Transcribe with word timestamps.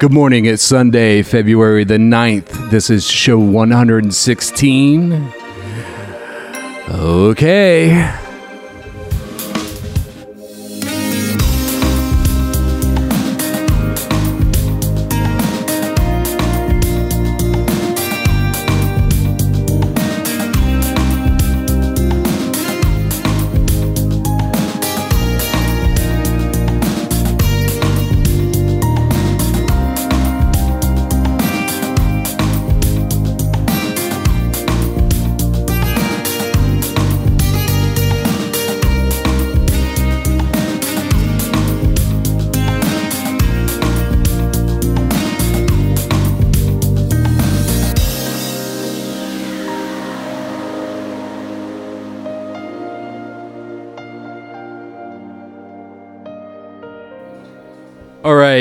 Good 0.00 0.12
morning. 0.12 0.44
It's 0.46 0.64
Sunday, 0.64 1.22
February 1.22 1.84
the 1.84 1.98
9th. 1.98 2.68
This 2.68 2.90
is 2.90 3.08
show 3.08 3.38
116. 3.38 5.32
Okay. 6.90 8.23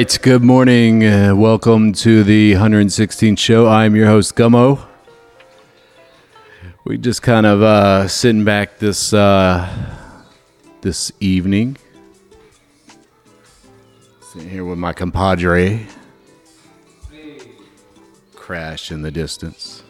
Right. 0.04 0.20
Good 0.22 0.44
morning. 0.44 1.06
Uh, 1.06 1.34
welcome 1.34 1.94
to 1.94 2.26
the 2.26 2.54
116th 2.54 3.40
show. 3.40 3.70
I'm 3.70 3.96
your 3.96 4.08
host, 4.08 4.36
Gummo. 4.36 4.86
We 6.84 6.98
just 6.98 7.22
kind 7.22 7.46
of 7.46 7.62
uh, 7.62 8.10
sitting 8.10 8.44
back 8.44 8.80
this 8.80 9.14
uh, 9.14 9.66
this 10.82 11.14
evening. 11.22 11.78
Sitting 14.34 14.50
here 14.50 14.66
with 14.66 14.78
my 14.78 14.92
compadre. 14.92 15.88
Crash 18.36 18.92
in 18.92 19.04
the 19.04 19.12
distance. 19.12 19.84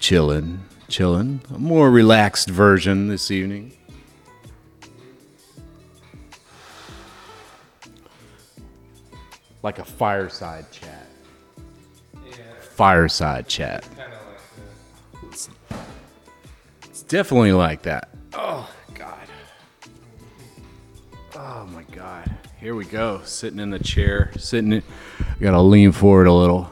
Chilling, 0.00 0.64
chilling. 0.88 1.42
A 1.54 1.58
more 1.58 1.90
relaxed 1.90 2.48
version 2.48 3.08
this 3.08 3.30
evening. 3.30 3.76
Like 9.66 9.80
a 9.80 9.84
fireside 9.84 10.64
chat. 10.70 11.08
Yeah. 12.24 12.36
Fireside 12.60 13.48
chat. 13.48 13.84
It's, 15.24 15.50
it's 16.84 17.02
definitely 17.02 17.50
like 17.50 17.82
that. 17.82 18.10
Oh 18.32 18.72
God. 18.94 19.28
Oh 21.34 21.66
my 21.72 21.82
God. 21.90 22.32
Here 22.60 22.76
we 22.76 22.84
go. 22.84 23.22
Sitting 23.24 23.58
in 23.58 23.70
the 23.70 23.80
chair. 23.80 24.30
Sitting. 24.38 24.72
In, 24.72 24.82
gotta 25.40 25.60
lean 25.60 25.90
forward 25.90 26.28
a 26.28 26.32
little. 26.32 26.70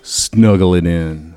Snuggle 0.00 0.74
it 0.74 0.86
in. 0.86 1.27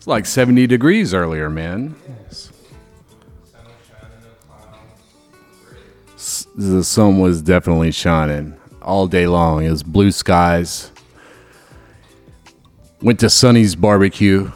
It's 0.00 0.06
like 0.06 0.24
70 0.24 0.66
degrees 0.66 1.12
earlier, 1.12 1.50
man. 1.50 1.94
S- 6.14 6.46
The 6.56 6.82
sun 6.82 7.18
was 7.20 7.42
definitely 7.42 7.90
shining 7.92 8.56
all 8.80 9.06
day 9.06 9.26
long. 9.26 9.62
It 9.62 9.70
was 9.70 9.82
blue 9.82 10.10
skies. 10.10 10.90
Went 13.02 13.20
to 13.20 13.28
Sonny's 13.28 13.74
barbecue. 13.74 14.50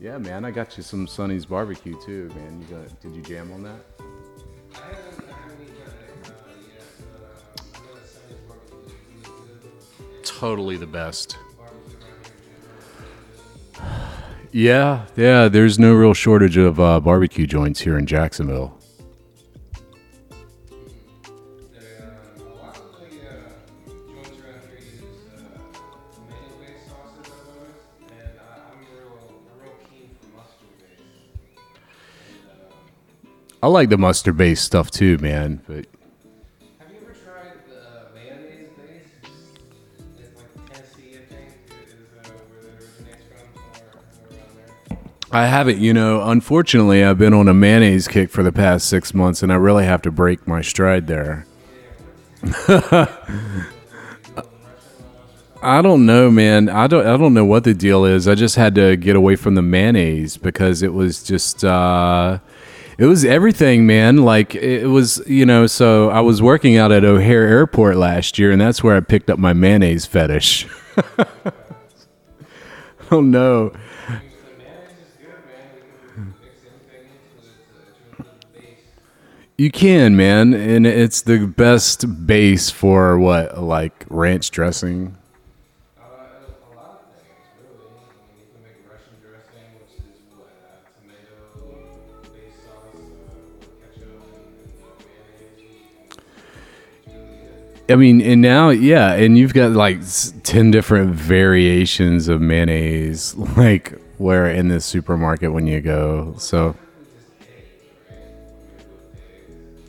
Yeah, 0.00 0.16
man, 0.16 0.46
I 0.46 0.50
got 0.50 0.74
you 0.78 0.82
some 0.82 1.06
Sonny's 1.06 1.44
barbecue 1.44 2.00
too, 2.06 2.30
man. 2.34 2.62
You 2.66 2.76
got? 2.76 3.00
Did 3.02 3.14
you 3.14 3.20
jam 3.20 3.52
on 3.52 3.62
that? 3.64 4.88
Totally 10.24 10.76
the 10.76 10.86
best. 10.86 11.36
Yeah, 14.50 15.06
yeah. 15.16 15.48
There's 15.48 15.78
no 15.78 15.94
real 15.94 16.14
shortage 16.14 16.56
of 16.56 16.80
uh, 16.80 17.00
barbecue 17.00 17.46
joints 17.46 17.80
here 17.80 17.98
in 17.98 18.06
Jacksonville. 18.06 18.78
I 33.60 33.66
like 33.66 33.88
the 33.88 33.98
mustard 33.98 34.36
based 34.36 34.64
stuff 34.64 34.90
too, 34.90 35.18
man. 35.18 35.62
But 35.66 35.86
I 45.30 45.46
haven't, 45.46 45.78
you 45.78 45.92
know. 45.92 46.22
Unfortunately, 46.22 47.04
I've 47.04 47.18
been 47.18 47.34
on 47.34 47.48
a 47.48 47.54
mayonnaise 47.54 48.08
kick 48.08 48.30
for 48.30 48.42
the 48.42 48.52
past 48.52 48.88
six 48.88 49.12
months, 49.12 49.42
and 49.42 49.52
I 49.52 49.56
really 49.56 49.84
have 49.84 50.00
to 50.02 50.10
break 50.10 50.46
my 50.46 50.62
stride 50.62 51.06
there. 51.06 51.46
I 55.62 55.82
don't 55.82 56.06
know, 56.06 56.30
man. 56.30 56.68
I 56.68 56.86
don't. 56.86 57.06
I 57.06 57.16
don't 57.16 57.34
know 57.34 57.44
what 57.44 57.64
the 57.64 57.74
deal 57.74 58.04
is. 58.04 58.26
I 58.26 58.34
just 58.34 58.56
had 58.56 58.74
to 58.76 58.96
get 58.96 59.16
away 59.16 59.36
from 59.36 59.54
the 59.54 59.62
mayonnaise 59.62 60.36
because 60.36 60.82
it 60.82 60.94
was 60.94 61.22
just. 61.22 61.64
Uh, 61.64 62.38
it 62.96 63.06
was 63.06 63.24
everything, 63.24 63.86
man. 63.86 64.18
Like 64.18 64.54
it 64.54 64.86
was, 64.86 65.20
you 65.26 65.44
know. 65.44 65.66
So 65.66 66.10
I 66.10 66.20
was 66.20 66.40
working 66.40 66.76
out 66.76 66.90
at 66.90 67.04
O'Hare 67.04 67.46
Airport 67.46 67.96
last 67.96 68.38
year, 68.38 68.50
and 68.50 68.60
that's 68.60 68.82
where 68.82 68.96
I 68.96 69.00
picked 69.00 69.28
up 69.30 69.38
my 69.38 69.52
mayonnaise 69.52 70.06
fetish. 70.06 70.66
oh 73.10 73.20
no. 73.20 73.72
You 79.60 79.72
can, 79.72 80.14
man, 80.14 80.54
and 80.54 80.86
it's 80.86 81.22
the 81.22 81.44
best 81.44 82.26
base 82.28 82.70
for 82.70 83.18
what, 83.18 83.60
like 83.60 84.04
ranch 84.08 84.52
dressing. 84.52 85.16
I 85.98 86.06
mean, 86.06 87.00
and. 97.10 97.90
I 97.90 97.96
mean, 97.96 98.20
and 98.20 98.40
now, 98.40 98.68
yeah, 98.68 99.14
and 99.14 99.36
you've 99.36 99.54
got 99.54 99.72
like 99.72 99.98
ten 100.44 100.70
different 100.70 101.16
variations 101.16 102.28
of 102.28 102.40
mayonnaise, 102.40 103.34
like 103.56 104.00
where 104.18 104.48
in 104.48 104.68
the 104.68 104.80
supermarket 104.80 105.52
when 105.52 105.66
you 105.66 105.80
go. 105.80 106.36
So, 106.38 106.76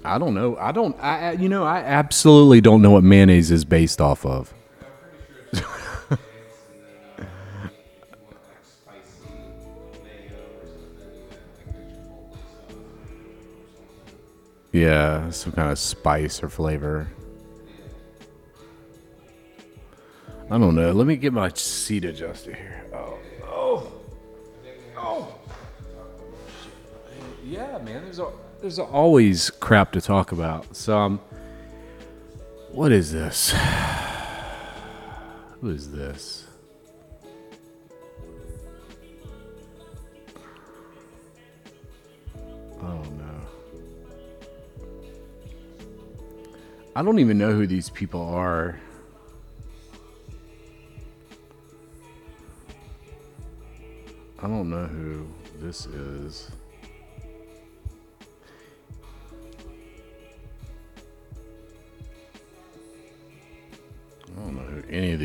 I 0.04 0.18
don't 0.18 0.34
know. 0.34 0.56
I 0.58 0.72
don't. 0.72 0.98
I, 1.00 1.34
you 1.34 1.50
know, 1.50 1.66
I 1.66 1.80
absolutely 1.80 2.62
don't 2.62 2.82
know 2.82 2.92
what 2.92 3.04
mayonnaise 3.04 3.52
is 3.52 3.66
based 3.66 4.00
off 4.00 4.26
of. 4.26 4.54
Yeah, 14.72 15.32
some 15.32 15.52
kind 15.54 15.72
of 15.72 15.80
spice 15.80 16.44
or 16.44 16.50
flavor. 16.50 17.08
I 20.52 20.58
don't 20.58 20.76
know. 20.76 20.92
Let 20.92 21.08
me 21.08 21.16
get 21.16 21.34
my 21.34 21.52
seat 21.54 22.06
adjusted 22.06 22.56
here. 22.56 22.86
Oh, 22.94 23.20
oh, 23.44 23.92
oh. 24.96 25.36
Yeah, 27.44 27.80
man. 27.80 28.04
There's 28.04 28.20
a, 28.20 28.32
there's 28.62 28.80
always 28.80 29.50
crap 29.50 29.92
to 29.94 30.02
talk 30.02 30.32
about. 30.32 30.76
So, 30.76 30.98
um, 30.98 31.20
what 32.72 32.92
is 32.92 33.12
this? 33.12 33.54
Who 35.62 35.70
is 35.70 35.92
this? 35.92 36.46
Oh 42.82 43.04
no. 43.18 43.42
I 46.96 47.04
don't 47.04 47.20
even 47.20 47.38
know 47.38 47.52
who 47.52 47.68
these 47.68 47.90
people 47.90 48.22
are. 48.22 48.80
I 54.42 54.48
don't 54.48 54.70
know 54.70 54.86
who 54.86 55.28
this 55.60 55.86
is. 55.88 56.50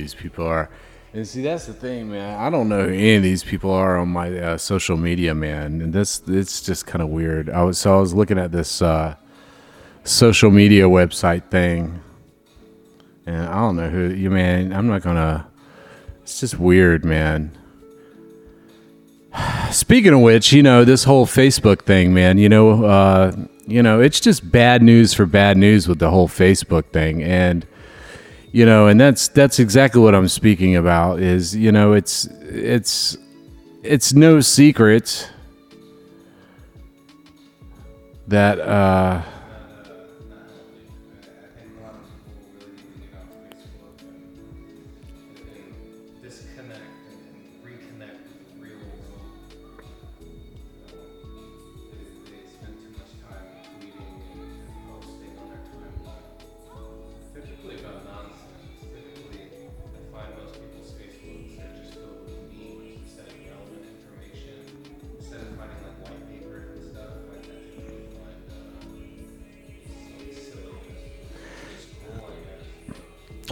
These 0.04 0.14
people 0.14 0.46
are. 0.46 0.68
And 1.14 1.26
see, 1.26 1.40
that's 1.42 1.64
the 1.64 1.72
thing, 1.72 2.10
man. 2.10 2.38
I 2.38 2.50
don't 2.50 2.68
know 2.68 2.82
who 2.86 2.92
any 2.92 3.14
of 3.14 3.22
these 3.22 3.42
people 3.42 3.70
are 3.70 3.96
on 3.96 4.08
my 4.08 4.36
uh, 4.36 4.58
social 4.58 4.98
media, 4.98 5.34
man. 5.34 5.80
And 5.80 5.92
this, 5.94 6.20
it's 6.26 6.60
just 6.60 6.86
kind 6.86 7.00
of 7.00 7.08
weird. 7.08 7.48
I 7.48 7.62
was 7.62 7.78
so 7.78 7.96
I 7.96 8.00
was 8.00 8.12
looking 8.12 8.38
at 8.38 8.52
this 8.52 8.82
uh, 8.82 9.16
social 10.02 10.50
media 10.50 10.84
website 10.84 11.50
thing, 11.50 12.02
and 13.24 13.46
I 13.46 13.54
don't 13.54 13.76
know 13.76 13.88
who 13.88 14.12
you, 14.12 14.28
man. 14.28 14.74
I'm 14.74 14.88
not 14.88 15.00
gonna. 15.02 15.46
It's 16.22 16.40
just 16.40 16.58
weird, 16.58 17.04
man. 17.04 17.56
Speaking 19.70 20.12
of 20.12 20.20
which, 20.20 20.52
you 20.52 20.62
know 20.62 20.84
this 20.84 21.04
whole 21.04 21.26
Facebook 21.26 21.82
thing, 21.82 22.12
man. 22.12 22.36
You 22.36 22.50
know, 22.50 22.84
uh, 22.84 23.34
you 23.66 23.82
know, 23.82 24.00
it's 24.00 24.20
just 24.20 24.50
bad 24.50 24.82
news 24.82 25.14
for 25.14 25.24
bad 25.24 25.56
news 25.56 25.88
with 25.88 25.98
the 25.98 26.10
whole 26.10 26.28
Facebook 26.28 26.86
thing, 26.92 27.22
and 27.22 27.66
you 28.54 28.64
know 28.64 28.86
and 28.86 29.00
that's 29.00 29.26
that's 29.26 29.58
exactly 29.58 30.00
what 30.00 30.14
i'm 30.14 30.28
speaking 30.28 30.76
about 30.76 31.18
is 31.18 31.56
you 31.56 31.72
know 31.72 31.92
it's 31.92 32.26
it's 32.42 33.16
it's 33.82 34.12
no 34.12 34.40
secret 34.40 35.28
that 38.28 38.60
uh 38.60 39.20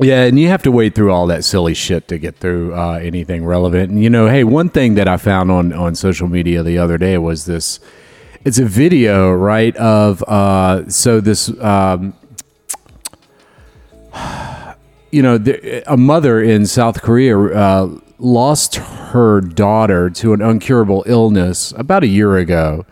Yeah, 0.02 0.25
and 0.25 0.38
you 0.38 0.49
have 0.49 0.62
to 0.62 0.72
wade 0.72 0.94
through 0.94 1.12
all 1.12 1.26
that 1.28 1.44
silly 1.44 1.75
shit 1.75 2.08
to 2.08 2.19
get 2.19 2.37
through 2.37 2.75
uh, 2.75 2.99
anything 3.02 3.44
relevant. 3.44 3.90
And 3.90 4.02
you 4.02 4.10
know, 4.10 4.28
hey, 4.28 4.44
one 4.44 4.69
thing 4.69 4.94
that 4.94 5.08
I 5.08 5.16
found 5.16 5.50
on 5.50 5.72
on 5.72 5.94
social 5.94 6.28
media 6.28 6.62
the 6.62 6.78
other 6.78 6.99
day 6.99 7.19
was 7.19 7.46
this. 7.46 7.81
It's 8.44 8.58
a 8.58 8.64
video, 8.64 9.32
right? 9.32 9.76
Of 9.76 10.22
uh, 10.25 10.88
so 10.88 11.20
this, 11.20 11.49
um, 11.60 12.14
you 15.12 15.22
know, 15.22 15.38
the, 15.38 15.84
a 15.90 15.96
mother 15.96 16.43
in 16.43 16.66
South 16.66 17.02
Korea 17.02 17.38
uh, 17.38 18.00
lost 18.19 18.76
her 18.76 19.40
daughter 19.40 20.10
to 20.10 20.32
an 20.32 20.40
uncurable 20.40 21.04
illness 21.06 21.72
about 21.76 22.02
a 22.02 22.08
year 22.08 22.37
ago. 22.37 22.84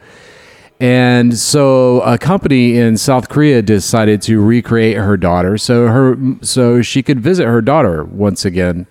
And 0.81 1.37
so 1.37 2.01
a 2.01 2.17
company 2.17 2.79
in 2.79 2.97
South 2.97 3.29
Korea 3.29 3.61
decided 3.61 4.23
to 4.23 4.41
recreate 4.41 4.97
her 4.97 5.19
daughter 5.19 5.59
so 5.59 5.89
her 5.89 6.17
so 6.41 6.81
she 6.81 7.03
could 7.03 7.21
visit 7.21 7.47
her 7.47 7.61
daughter 7.61 8.05
once 8.05 8.47
again. 8.47 8.87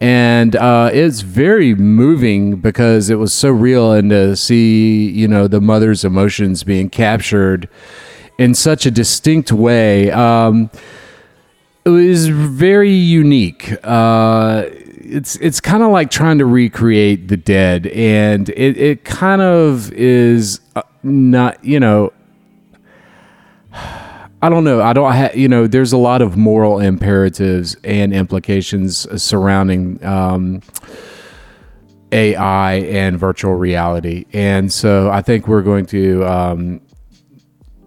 And 0.00 0.54
uh, 0.54 0.90
it's 0.92 1.22
very 1.22 1.74
moving 1.74 2.56
because 2.56 3.10
it 3.10 3.16
was 3.16 3.32
so 3.32 3.50
real 3.50 3.92
and 3.92 4.10
to 4.10 4.36
see, 4.36 5.10
you 5.10 5.26
know, 5.26 5.48
the 5.48 5.60
mother's 5.60 6.04
emotions 6.04 6.62
being 6.62 6.88
captured 6.88 7.68
in 8.36 8.54
such 8.54 8.86
a 8.86 8.90
distinct 8.90 9.50
way. 9.50 10.10
Um, 10.12 10.70
it 11.84 11.88
was 11.88 12.28
very 12.28 12.92
unique. 12.92 13.72
Uh, 13.82 14.66
it's 15.10 15.36
it's 15.36 15.60
kind 15.60 15.82
of 15.82 15.90
like 15.90 16.10
trying 16.10 16.38
to 16.38 16.44
recreate 16.44 17.28
the 17.28 17.36
dead, 17.36 17.86
and 17.88 18.50
it, 18.50 18.76
it 18.76 19.04
kind 19.04 19.40
of 19.40 19.90
is 19.92 20.60
uh, 20.76 20.82
not 21.02 21.62
you 21.64 21.80
know. 21.80 22.12
I 24.40 24.48
don't 24.48 24.62
know. 24.62 24.80
I 24.80 24.92
don't. 24.92 25.12
Ha- 25.12 25.30
you 25.34 25.48
know, 25.48 25.66
there's 25.66 25.92
a 25.92 25.96
lot 25.96 26.22
of 26.22 26.36
moral 26.36 26.78
imperatives 26.78 27.76
and 27.82 28.14
implications 28.14 29.04
surrounding 29.20 30.04
um, 30.04 30.62
AI 32.12 32.74
and 32.74 33.18
virtual 33.18 33.54
reality, 33.54 34.26
and 34.32 34.72
so 34.72 35.10
I 35.10 35.22
think 35.22 35.48
we're 35.48 35.62
going 35.62 35.86
to 35.86 36.24
um, 36.24 36.80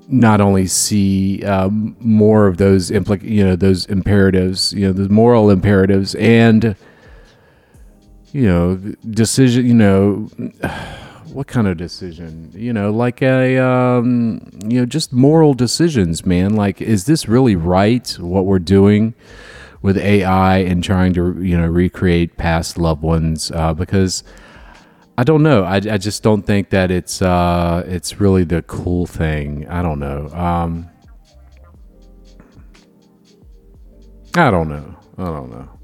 not 0.10 0.42
only 0.42 0.68
see 0.68 1.42
um, 1.46 1.96
more 2.02 2.48
of 2.48 2.58
those 2.58 2.92
implic- 2.92 3.24
you 3.24 3.46
know, 3.46 3.56
those 3.56 3.86
imperatives, 3.86 4.74
you 4.74 4.86
know, 4.86 4.92
the 4.92 5.08
moral 5.08 5.50
imperatives, 5.50 6.16
and 6.16 6.76
you 8.34 8.46
know, 8.46 8.76
decision, 9.10 9.66
you 9.66 9.74
know, 9.74 10.30
what 11.32 11.48
kind 11.48 11.68
of 11.68 11.78
decision, 11.78 12.52
you 12.54 12.74
know, 12.74 12.92
like 12.92 13.22
a, 13.22 13.58
um, 13.58 14.42
you 14.66 14.80
know, 14.80 14.86
just 14.86 15.14
moral 15.14 15.54
decisions, 15.54 16.26
man. 16.26 16.56
Like, 16.56 16.82
is 16.82 17.06
this 17.06 17.28
really 17.28 17.56
right? 17.56 18.10
What 18.20 18.46
we're 18.46 18.60
doing 18.60 19.14
with 19.82 19.98
AI 19.98 20.58
and 20.58 20.84
trying 20.84 21.14
to, 21.14 21.42
you 21.42 21.58
know, 21.58 21.68
recreate 21.68 22.38
past 22.38 22.78
loved 22.78 23.02
ones? 23.02 23.52
Uh, 23.52 23.74
because 23.74 24.24
I 25.18 25.24
don't 25.24 25.44
know. 25.44 25.64
I, 25.64 25.76
I 25.76 25.98
just 25.98 26.24
don't 26.24 26.44
think 26.44 26.70
that 26.72 26.92
it's 26.92 27.22
uh, 27.22 27.84
it's 27.88 28.20
really 28.20 28.44
the 28.44 28.62
cool 28.64 29.06
thing. 29.06 29.68
I 29.68 29.82
don't 29.82 30.00
know. 30.00 30.28
Um, 30.30 30.90
I 34.36 34.50
don't 34.50 34.70
know. 34.70 34.96
I 35.18 35.26
don't 35.26 35.50
know. 35.52 35.81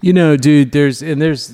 You 0.00 0.12
know, 0.14 0.36
dude, 0.36 0.72
there's 0.72 1.02
and 1.02 1.20
there's 1.20 1.52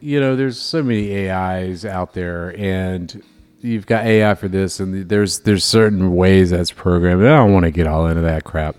you 0.00 0.20
know, 0.20 0.36
there's 0.36 0.58
so 0.58 0.82
many 0.82 1.28
AIs 1.28 1.84
out 1.84 2.12
there 2.12 2.54
and 2.58 3.22
you've 3.60 3.86
got 3.86 4.04
AI 4.04 4.34
for 4.34 4.48
this 4.48 4.80
and 4.80 5.08
there's 5.08 5.40
there's 5.40 5.64
certain 5.64 6.14
ways 6.14 6.50
that's 6.50 6.70
programmed. 6.70 7.24
I 7.24 7.36
don't 7.36 7.52
want 7.52 7.64
to 7.64 7.70
get 7.70 7.86
all 7.86 8.06
into 8.06 8.22
that 8.22 8.44
crap. 8.44 8.76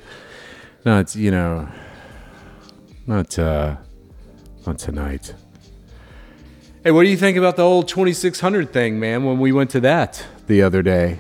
Not, 0.85 1.15
you 1.15 1.31
know, 1.31 1.67
not 3.07 3.37
uh 3.39 3.77
not 4.65 4.77
tonight. 4.77 5.33
Hey, 6.83 6.91
what 6.91 7.03
do 7.03 7.09
you 7.09 7.17
think 7.17 7.37
about 7.37 7.55
the 7.55 7.63
old 7.63 7.87
2600 7.87 8.71
thing, 8.71 8.99
man, 8.99 9.25
when 9.25 9.39
we 9.39 9.51
went 9.51 9.71
to 9.71 9.79
that 9.81 10.25
the 10.45 10.61
other 10.61 10.81
day? 10.81 11.19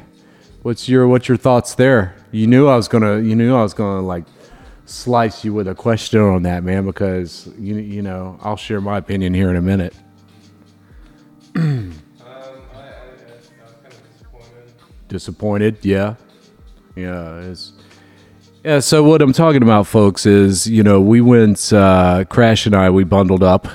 What's 0.61 0.87
your 0.87 1.07
what's 1.07 1.27
your 1.27 1.37
thoughts 1.37 1.75
there? 1.75 2.15
You 2.31 2.45
knew 2.45 2.67
I 2.67 2.75
was 2.75 2.87
going 2.87 3.03
to 3.03 3.27
you 3.27 3.35
knew 3.35 3.55
I 3.55 3.63
was 3.63 3.73
going 3.73 4.01
to 4.01 4.05
like 4.05 4.25
slice 4.87 5.43
you 5.45 5.53
with 5.53 5.67
a 5.67 5.75
question 5.75 6.19
on 6.21 6.41
that, 6.43 6.63
man, 6.63 6.85
because 6.85 7.47
you 7.59 7.75
you 7.75 8.01
know 8.01 8.39
I'll 8.41 8.57
share 8.57 8.81
my 8.81 8.97
opinion 8.97 9.33
here 9.33 9.49
in 9.49 9.55
a 9.55 9.61
minute. 9.61 9.93
um, 11.55 11.93
I, 12.21 12.29
I, 12.29 12.33
I 12.79 12.83
kind 13.83 13.93
of 13.93 14.11
disappointed. 14.11 14.73
Disappointed, 15.07 15.77
yeah, 15.83 16.15
yeah. 16.95 17.35
It's, 17.41 17.73
yeah. 18.63 18.79
So 18.79 19.03
what 19.03 19.21
I'm 19.21 19.33
talking 19.33 19.63
about, 19.63 19.87
folks, 19.87 20.25
is 20.25 20.67
you 20.67 20.83
know 20.83 20.99
we 21.01 21.21
went 21.21 21.71
uh, 21.73 22.25
Crash 22.29 22.65
and 22.65 22.75
I 22.75 22.89
we 22.89 23.03
bundled 23.03 23.43
up. 23.43 23.67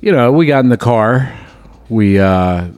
You 0.00 0.12
know 0.12 0.32
we 0.32 0.46
got 0.46 0.64
in 0.64 0.70
the 0.70 0.76
car. 0.76 1.32
We 1.88 2.18
uh, 2.18 2.68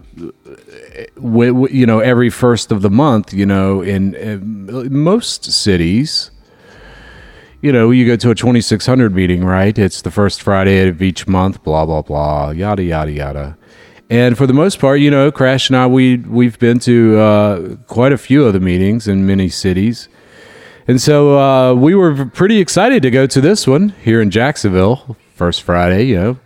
we, 1.17 1.51
we- 1.51 1.71
you 1.71 1.87
know 1.87 2.01
every 2.01 2.31
first 2.31 2.73
of 2.73 2.83
the 2.83 2.91
month. 2.91 3.33
You 3.33 3.47
know 3.47 3.81
in, 3.83 4.15
in 4.15 4.93
most 4.93 5.45
cities. 5.45 6.31
You 7.65 7.73
know, 7.73 7.91
you 7.91 8.07
go 8.07 8.15
to 8.15 8.31
a 8.31 8.35
2600 8.35 9.15
meeting, 9.15 9.43
right? 9.43 9.79
It's 9.79 10.03
the 10.03 10.11
first 10.11 10.43
Friday 10.43 10.87
of 10.87 11.01
each 11.01 11.27
month, 11.27 11.63
blah, 11.63 11.87
blah, 11.87 12.03
blah, 12.03 12.51
yada, 12.51 12.83
yada, 12.83 13.11
yada. 13.11 13.57
And 14.11 14.37
for 14.37 14.47
the 14.47 14.53
most 14.53 14.79
part, 14.79 15.01
you 15.01 15.11
know, 15.11 15.33
Crash 15.33 15.71
and 15.71 15.77
I, 15.79 15.87
we, 15.87 16.19
we've 16.19 16.59
been 16.59 16.79
to 16.81 17.19
uh, 17.19 17.77
quite 17.87 18.13
a 18.13 18.19
few 18.19 18.45
of 18.45 18.53
the 18.53 18.61
meetings 18.61 19.09
in 19.09 19.27
many 19.27 19.49
cities. 19.49 20.09
And 20.87 21.01
so 21.01 21.39
uh, 21.39 21.73
we 21.75 21.95
were 21.95 22.27
pretty 22.27 22.59
excited 22.59 23.03
to 23.03 23.11
go 23.11 23.27
to 23.27 23.41
this 23.41 23.67
one 23.67 23.95
here 24.03 24.21
in 24.21 24.31
Jacksonville, 24.31 25.17
first 25.35 25.63
Friday, 25.63 26.05
you 26.05 26.17
know. 26.17 26.39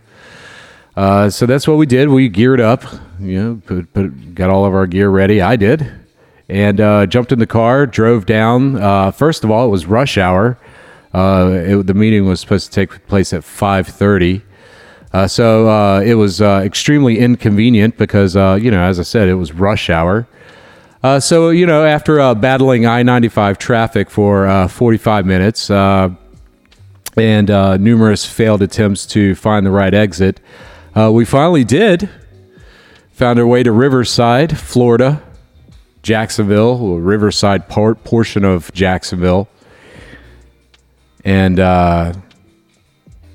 Uh, 0.95 1.29
so 1.29 1.45
that's 1.45 1.67
what 1.67 1.75
we 1.75 1.85
did. 1.85 2.07
We 2.07 2.29
geared 2.29 2.61
up, 2.61 2.85
you 3.19 3.43
know, 3.43 3.61
put, 3.65 3.93
put, 3.93 4.35
got 4.35 4.49
all 4.49 4.63
of 4.63 4.73
our 4.73 4.87
gear 4.87 5.09
ready. 5.09 5.41
I 5.41 5.57
did. 5.57 5.91
and 6.47 6.79
uh, 6.79 7.05
jumped 7.07 7.33
in 7.33 7.39
the 7.39 7.45
car, 7.47 7.85
drove 7.85 8.25
down. 8.25 8.77
Uh, 8.77 9.11
first 9.11 9.43
of 9.43 9.51
all, 9.51 9.65
it 9.65 9.69
was 9.69 9.85
rush 9.85 10.17
hour. 10.17 10.57
Uh, 11.13 11.63
it, 11.65 11.87
the 11.87 11.93
meeting 11.93 12.25
was 12.25 12.39
supposed 12.39 12.67
to 12.67 12.71
take 12.71 13.07
place 13.07 13.33
at 13.33 13.41
5:30. 13.41 14.43
Uh, 15.11 15.27
so 15.27 15.67
uh, 15.67 16.01
it 16.01 16.15
was 16.15 16.39
uh, 16.39 16.61
extremely 16.63 17.17
inconvenient 17.17 17.97
because, 17.97 18.35
uh, 18.35 18.59
you 18.61 18.69
know, 18.69 18.81
as 18.81 18.99
I 18.99 19.03
said, 19.03 19.27
it 19.27 19.33
was 19.33 19.51
rush 19.51 19.89
hour. 19.89 20.27
Uh, 21.01 21.19
so, 21.19 21.49
you 21.49 21.65
know, 21.65 21.83
after 21.83 22.35
battling 22.35 22.85
I 22.85 23.03
95 23.03 23.57
traffic 23.57 24.09
for 24.09 24.45
uh, 24.45 24.67
45 24.67 25.25
minutes 25.25 25.71
and 25.71 26.17
numerous 27.17 28.25
failed 28.25 28.61
attempts 28.61 29.05
to 29.07 29.33
find 29.35 29.65
the 29.65 29.71
right 29.71 29.93
exit, 29.93 30.39
we 30.95 31.25
finally 31.25 31.63
did. 31.63 32.09
Found 33.13 33.39
our 33.39 33.47
way 33.47 33.63
to 33.63 33.71
Riverside, 33.71 34.57
Florida, 34.57 35.21
Jacksonville, 36.03 36.99
Riverside 36.99 37.67
part, 37.67 38.03
portion 38.03 38.45
of 38.45 38.71
Jacksonville. 38.73 39.49
And, 41.23 41.59
uh, 41.59 42.13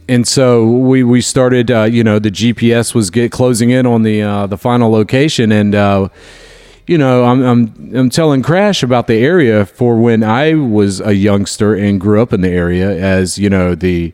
and 0.09 0.29
so 0.29 0.67
we 0.67 1.03
we 1.03 1.23
started 1.23 1.71
uh, 1.71 1.85
you 1.85 2.05
know 2.05 2.19
the 2.19 2.31
GPS 2.31 2.95
was 2.95 3.09
get 3.09 3.33
closing 3.33 3.71
in 3.71 3.87
on 3.87 4.03
the 4.03 4.21
uh, 4.21 4.47
the 4.47 4.59
final 4.59 4.91
location. 4.91 5.51
And 5.51 5.75
uh, 5.75 6.09
you 6.87 6.99
know 6.99 7.25
I'm, 7.25 7.43
I'm 7.43 7.97
I'm 7.97 8.11
telling 8.11 8.43
Crash 8.43 8.83
about 8.83 9.07
the 9.07 9.17
area 9.17 9.65
for 9.65 9.97
when 9.97 10.23
I 10.23 10.55
was 10.55 11.01
a 11.01 11.15
youngster 11.15 11.75
and 11.75 12.01
grew 12.01 12.21
up 12.21 12.33
in 12.33 12.43
the 12.43 12.51
area 12.51 12.91
as 12.91 13.39
you 13.39 13.49
know 13.49 13.75
the 13.75 14.13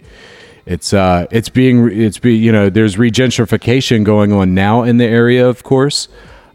it's 0.67 0.93
uh 0.93 1.27
it's 1.31 1.49
being 1.49 1.91
it's 1.91 2.19
be 2.19 2.37
you 2.37 2.53
know 2.53 2.71
there's 2.71 2.97
regentrification 2.97 4.05
going 4.05 4.33
on 4.33 4.55
now 4.55 4.83
in 4.83 4.99
the 4.99 5.05
area 5.05 5.49
of 5.49 5.63
course 5.63 6.09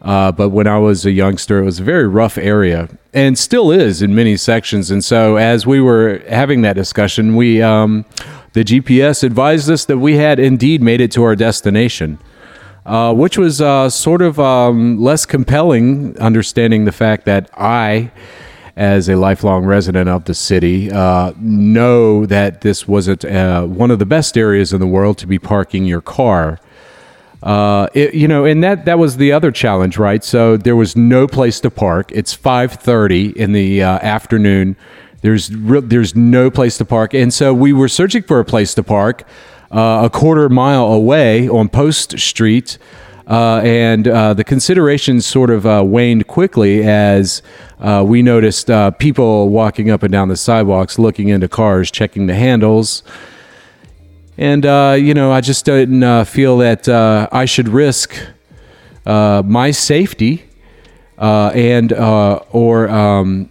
uh, 0.05 0.31
but 0.31 0.49
when 0.49 0.67
I 0.67 0.77
was 0.77 1.03
a 1.03 1.11
youngster, 1.11 1.59
it 1.59 1.65
was 1.65 1.79
a 1.79 1.83
very 1.83 2.07
rough 2.07 2.37
area 2.37 2.89
and 3.11 3.39
still 3.39 3.71
is 3.71 4.03
in 4.03 4.13
many 4.13 4.37
sections. 4.37 4.91
And 4.91 5.03
so, 5.03 5.37
as 5.37 5.65
we 5.65 5.81
were 5.81 6.21
having 6.29 6.61
that 6.61 6.73
discussion, 6.73 7.35
we 7.35 7.59
um, 7.61 8.05
the 8.53 8.63
GPS 8.63 9.23
advised 9.23 9.69
us 9.71 9.85
that 9.85 9.97
we 9.97 10.17
had 10.17 10.37
indeed 10.37 10.83
made 10.83 11.01
it 11.01 11.11
to 11.13 11.23
our 11.23 11.35
destination, 11.35 12.19
uh, 12.85 13.15
which 13.15 13.39
was 13.39 13.61
uh, 13.61 13.89
sort 13.89 14.21
of 14.21 14.39
um, 14.39 15.01
less 15.01 15.25
compelling, 15.25 16.15
understanding 16.19 16.85
the 16.85 16.91
fact 16.91 17.25
that 17.25 17.49
I, 17.57 18.11
as 18.75 19.09
a 19.09 19.15
lifelong 19.15 19.65
resident 19.65 20.07
of 20.07 20.25
the 20.25 20.35
city, 20.35 20.91
uh, 20.91 21.33
know 21.39 22.27
that 22.27 22.61
this 22.61 22.87
wasn't 22.87 23.25
uh, 23.25 23.65
one 23.65 23.89
of 23.89 23.97
the 23.97 24.05
best 24.05 24.37
areas 24.37 24.71
in 24.71 24.79
the 24.79 24.87
world 24.87 25.17
to 25.17 25.25
be 25.25 25.39
parking 25.39 25.85
your 25.85 26.01
car. 26.01 26.59
Uh, 27.43 27.87
it, 27.93 28.13
you 28.13 28.27
know, 28.27 28.45
and 28.45 28.63
that 28.63 28.85
that 28.85 28.97
was 28.97 29.17
the 29.17 29.31
other 29.31 29.51
challenge, 29.51 29.97
right? 29.97 30.23
So 30.23 30.57
there 30.57 30.75
was 30.75 30.95
no 30.95 31.27
place 31.27 31.59
to 31.61 31.69
park. 31.69 32.11
It's 32.11 32.33
five 32.33 32.73
thirty 32.73 33.29
in 33.39 33.51
the 33.51 33.83
uh, 33.83 33.99
afternoon. 33.99 34.75
There's 35.21 35.53
re- 35.55 35.81
there's 35.81 36.15
no 36.15 36.49
place 36.49 36.77
to 36.77 36.85
park, 36.85 37.13
and 37.13 37.33
so 37.33 37.53
we 37.53 37.73
were 37.73 37.87
searching 37.87 38.23
for 38.23 38.39
a 38.39 38.45
place 38.45 38.73
to 38.75 38.83
park 38.83 39.27
uh, 39.71 40.01
a 40.05 40.09
quarter 40.09 40.49
mile 40.49 40.85
away 40.85 41.47
on 41.49 41.69
Post 41.69 42.19
Street. 42.19 42.77
Uh, 43.27 43.59
and 43.63 44.07
uh, 44.07 44.35
the 44.35 44.43
considerations 44.43 45.25
sort 45.25 45.49
of 45.49 45.65
uh, 45.65 45.81
waned 45.83 46.27
quickly 46.27 46.83
as 46.83 47.41
uh, 47.79 48.03
we 48.05 48.21
noticed 48.21 48.69
uh, 48.69 48.91
people 48.91 49.49
walking 49.49 49.89
up 49.89 50.03
and 50.03 50.11
down 50.11 50.27
the 50.27 50.37
sidewalks, 50.37 50.99
looking 50.99 51.29
into 51.29 51.47
cars, 51.47 51.89
checking 51.89 52.27
the 52.27 52.35
handles, 52.35 53.01
and, 54.37 54.65
uh, 54.65 54.95
you 54.99 55.13
know, 55.13 55.31
I 55.31 55.41
just 55.41 55.65
didn't 55.65 56.03
uh, 56.03 56.25
feel 56.25 56.57
that 56.57 56.87
uh, 56.89 57.27
I 57.31 57.45
should 57.45 57.69
risk 57.69 58.15
uh, 59.05 59.43
my 59.45 59.71
safety 59.71 60.45
uh, 61.17 61.51
and 61.53 61.93
uh, 61.93 62.39
or 62.51 62.89
um, 62.89 63.49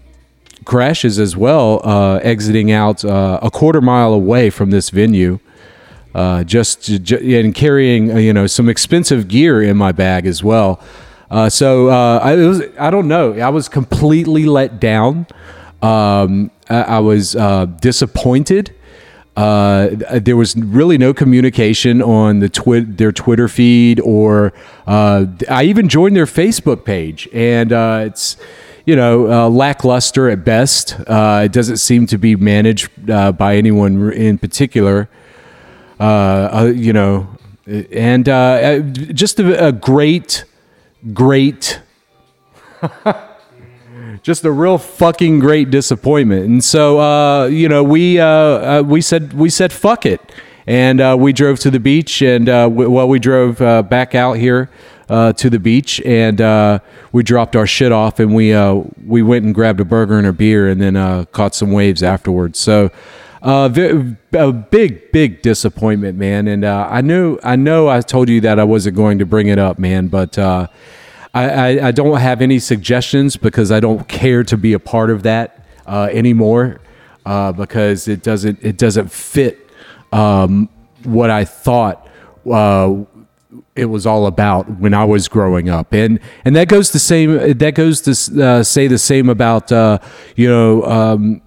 crashes 0.64 1.18
as 1.18 1.36
well, 1.36 1.80
exiting 2.22 2.70
out 2.70 3.04
a 3.04 3.50
quarter 3.52 3.80
mile 3.80 4.12
away 4.12 4.50
from 4.50 4.70
this 4.70 4.90
venue. 4.90 5.38
Just 6.44 6.84
to, 6.84 6.98
ju- 6.98 7.38
and 7.38 7.54
carrying 7.54 8.16
you 8.18 8.32
know 8.32 8.46
some 8.46 8.68
expensive 8.68 9.26
gear 9.26 9.62
in 9.62 9.76
my 9.76 9.92
bag 9.92 10.26
as 10.26 10.44
well. 10.44 10.80
So 11.48 11.88
I 11.88 12.36
was 12.36 12.62
I 12.78 12.90
don't 12.90 13.08
know 13.08 13.32
I 13.32 13.48
was 13.48 13.68
completely 13.68 14.44
let 14.44 14.78
down. 14.80 15.26
Um, 15.82 16.50
I, 16.68 16.82
I 16.82 16.98
was 17.00 17.32
disappointed. 17.80 18.74
Uh, 19.36 19.88
there 20.20 20.36
was 20.36 20.56
really 20.56 20.96
no 20.96 21.12
communication 21.12 22.00
on 22.00 22.38
the 22.38 22.48
twi- 22.48 22.84
their 22.86 23.10
Twitter 23.10 23.48
feed, 23.48 23.98
or 24.00 24.52
uh, 24.86 25.26
I 25.50 25.64
even 25.64 25.88
joined 25.88 26.14
their 26.14 26.26
Facebook 26.26 26.84
page, 26.84 27.28
and 27.32 27.72
uh, 27.72 28.04
it's 28.06 28.36
you 28.86 28.94
know 28.94 29.30
uh, 29.30 29.48
lackluster 29.48 30.30
at 30.30 30.44
best. 30.44 30.94
Uh, 31.08 31.42
it 31.46 31.52
doesn't 31.52 31.78
seem 31.78 32.06
to 32.06 32.18
be 32.18 32.36
managed 32.36 33.10
uh, 33.10 33.32
by 33.32 33.56
anyone 33.56 34.12
in 34.12 34.38
particular. 34.38 35.08
You 35.98 36.92
know, 36.92 37.28
and 37.66 38.24
just 39.16 39.40
a, 39.40 39.66
a 39.66 39.72
great, 39.72 40.44
great 41.12 41.80
just 44.22 44.44
a 44.44 44.50
real 44.50 44.78
fucking 44.78 45.38
great 45.38 45.70
disappointment. 45.70 46.46
And 46.46 46.64
so, 46.64 47.00
uh, 47.00 47.46
you 47.46 47.68
know, 47.68 47.82
we 47.82 48.20
uh, 48.20 48.26
uh, 48.26 48.82
we 48.86 49.00
said 49.00 49.32
we 49.32 49.50
said 49.50 49.72
fuck 49.72 50.06
it, 50.06 50.20
and 50.66 51.00
uh, 51.00 51.16
we 51.18 51.32
drove 51.32 51.58
to 51.60 51.70
the 51.70 51.80
beach, 51.80 52.22
and 52.22 52.48
uh, 52.48 52.68
well, 52.70 53.08
we 53.08 53.18
drove 53.18 53.60
uh, 53.60 53.82
back 53.82 54.14
out 54.14 54.34
here 54.34 54.70
to 55.08 55.50
the 55.50 55.58
beach, 55.58 56.00
and 56.02 56.80
we 57.12 57.22
dropped 57.22 57.56
our 57.56 57.66
shit 57.66 57.92
off, 57.92 58.20
and 58.20 58.34
we 58.34 58.54
we 59.06 59.22
went 59.22 59.44
and 59.44 59.54
grabbed 59.54 59.80
a 59.80 59.84
burger 59.84 60.18
and 60.18 60.26
a 60.26 60.32
beer, 60.32 60.68
and 60.68 60.80
then 60.80 61.26
caught 61.26 61.54
some 61.54 61.72
waves 61.72 62.02
afterwards. 62.02 62.58
So. 62.58 62.90
Uh, 63.42 63.68
a 64.32 64.52
big, 64.52 65.12
big 65.12 65.42
disappointment, 65.42 66.16
man. 66.16 66.48
And 66.48 66.64
I 66.64 67.02
knew, 67.02 67.38
I 67.42 67.56
know, 67.56 67.88
I 67.88 68.00
told 68.00 68.30
you 68.30 68.40
that 68.40 68.58
I 68.58 68.64
wasn't 68.64 68.96
going 68.96 69.18
to 69.18 69.26
bring 69.26 69.48
it 69.48 69.58
up, 69.58 69.78
man. 69.78 70.08
But 70.08 70.38
I, 71.34 71.48
I, 71.48 71.88
I 71.88 71.90
don't 71.90 72.20
have 72.20 72.40
any 72.40 72.60
suggestions 72.60 73.36
because 73.36 73.72
I 73.72 73.80
don't 73.80 74.06
care 74.08 74.44
to 74.44 74.56
be 74.56 74.72
a 74.72 74.78
part 74.78 75.10
of 75.10 75.24
that 75.24 75.66
uh, 75.84 76.08
anymore 76.12 76.80
uh, 77.26 77.52
because 77.52 78.06
it 78.06 78.22
doesn't 78.22 78.62
it 78.62 78.78
doesn't 78.78 79.10
fit 79.10 79.68
um, 80.12 80.68
what 81.02 81.30
I 81.30 81.44
thought 81.44 82.08
uh, 82.50 82.94
it 83.74 83.86
was 83.86 84.06
all 84.06 84.26
about 84.26 84.78
when 84.78 84.94
I 84.94 85.04
was 85.04 85.26
growing 85.26 85.68
up, 85.68 85.92
and 85.92 86.20
and 86.44 86.54
that 86.54 86.68
goes 86.68 86.92
the 86.92 86.98
same. 86.98 87.58
That 87.58 87.74
goes 87.74 88.00
to 88.02 88.44
uh, 88.44 88.62
say 88.62 88.86
the 88.86 88.98
same 88.98 89.28
about 89.28 89.72
uh, 89.72 89.98
you 90.36 90.48
know. 90.48 90.84
Um, 90.84 91.40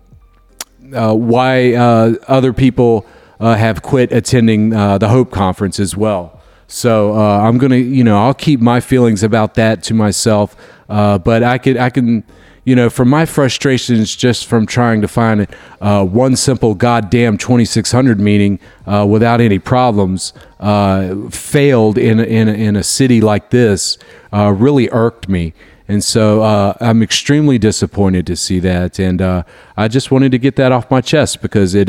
uh, 0.95 1.13
why 1.13 1.73
other 1.73 2.53
people 2.53 3.05
have 3.41 3.81
quit 3.81 4.09
attending 4.13 4.69
the 4.69 5.09
Hope 5.09 5.31
Conference 5.31 5.81
as 5.81 5.97
well. 5.97 6.36
So 6.67 7.15
uh, 7.15 7.39
I'm 7.39 7.57
gonna, 7.57 7.77
you 7.77 8.03
know, 8.03 8.21
I'll 8.21 8.33
keep 8.33 8.59
my 8.59 8.79
feelings 8.81 9.23
about 9.23 9.55
that 9.55 9.83
to 9.83 9.93
myself. 9.93 10.55
Uh, 10.89 11.17
but 11.17 11.41
I 11.41 11.57
could, 11.57 11.77
I 11.77 11.89
can, 11.89 12.23
you 12.65 12.75
know, 12.75 12.89
from 12.89 13.07
my 13.09 13.25
frustrations 13.25 14.13
just 14.13 14.45
from 14.45 14.65
trying 14.65 15.01
to 15.01 15.07
find 15.07 15.47
uh, 15.79 16.05
one 16.05 16.35
simple 16.35 16.75
goddamn 16.75 17.37
2600 17.37 18.19
meeting 18.19 18.59
uh, 18.85 19.05
without 19.09 19.39
any 19.39 19.59
problems, 19.59 20.33
uh, 20.59 21.29
failed 21.29 21.97
in 21.97 22.19
in 22.19 22.49
in 22.49 22.75
a 22.75 22.83
city 22.83 23.21
like 23.21 23.49
this, 23.49 23.97
uh, 24.33 24.51
really 24.51 24.89
irked 24.91 25.29
me. 25.29 25.53
And 25.89 26.03
so 26.03 26.43
I'm 26.81 27.01
extremely 27.01 27.57
disappointed 27.57 28.27
to 28.27 28.35
see 28.35 28.59
that. 28.59 28.99
And 28.99 29.21
I 29.21 29.87
just 29.87 30.11
wanted 30.11 30.33
to 30.33 30.37
get 30.37 30.57
that 30.57 30.73
off 30.73 30.91
my 30.91 30.99
chest 30.99 31.41
because 31.41 31.73
it 31.73 31.87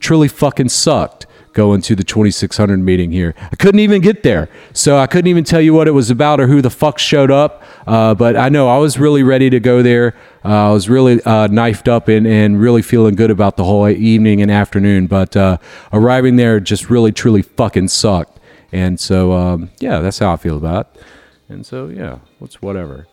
truly 0.00 0.28
fucking 0.28 0.68
sucked 0.68 1.26
going 1.58 1.82
to 1.82 1.96
the 1.96 2.04
2600 2.04 2.78
meeting 2.78 3.10
here. 3.10 3.34
I 3.36 3.56
couldn't 3.56 3.80
even 3.80 4.00
get 4.00 4.22
there. 4.22 4.48
So 4.72 4.96
I 4.96 5.08
couldn't 5.08 5.26
even 5.26 5.42
tell 5.42 5.60
you 5.60 5.74
what 5.74 5.88
it 5.88 5.90
was 5.90 6.08
about 6.08 6.38
or 6.38 6.46
who 6.46 6.62
the 6.62 6.70
fuck 6.70 7.00
showed 7.00 7.32
up. 7.32 7.64
Uh, 7.84 8.14
but 8.14 8.36
I 8.36 8.48
know 8.48 8.68
I 8.68 8.78
was 8.78 8.96
really 8.96 9.24
ready 9.24 9.50
to 9.50 9.58
go 9.58 9.82
there. 9.82 10.14
Uh, 10.44 10.68
I 10.68 10.72
was 10.72 10.88
really 10.88 11.20
uh, 11.24 11.48
knifed 11.48 11.88
up 11.88 12.06
and, 12.06 12.28
and 12.28 12.60
really 12.60 12.80
feeling 12.80 13.16
good 13.16 13.32
about 13.32 13.56
the 13.56 13.64
whole 13.64 13.88
evening 13.88 14.40
and 14.40 14.52
afternoon. 14.52 15.08
But 15.08 15.36
uh, 15.36 15.58
arriving 15.92 16.36
there 16.36 16.60
just 16.60 16.90
really, 16.90 17.10
truly 17.10 17.42
fucking 17.42 17.88
sucked. 17.88 18.38
And 18.70 19.00
so, 19.00 19.32
um, 19.32 19.70
yeah, 19.80 19.98
that's 19.98 20.20
how 20.20 20.32
I 20.32 20.36
feel 20.36 20.56
about 20.56 20.94
it. 20.94 21.02
And 21.48 21.66
so, 21.66 21.88
yeah, 21.88 22.18
what's 22.38 22.62
whatever. 22.62 23.08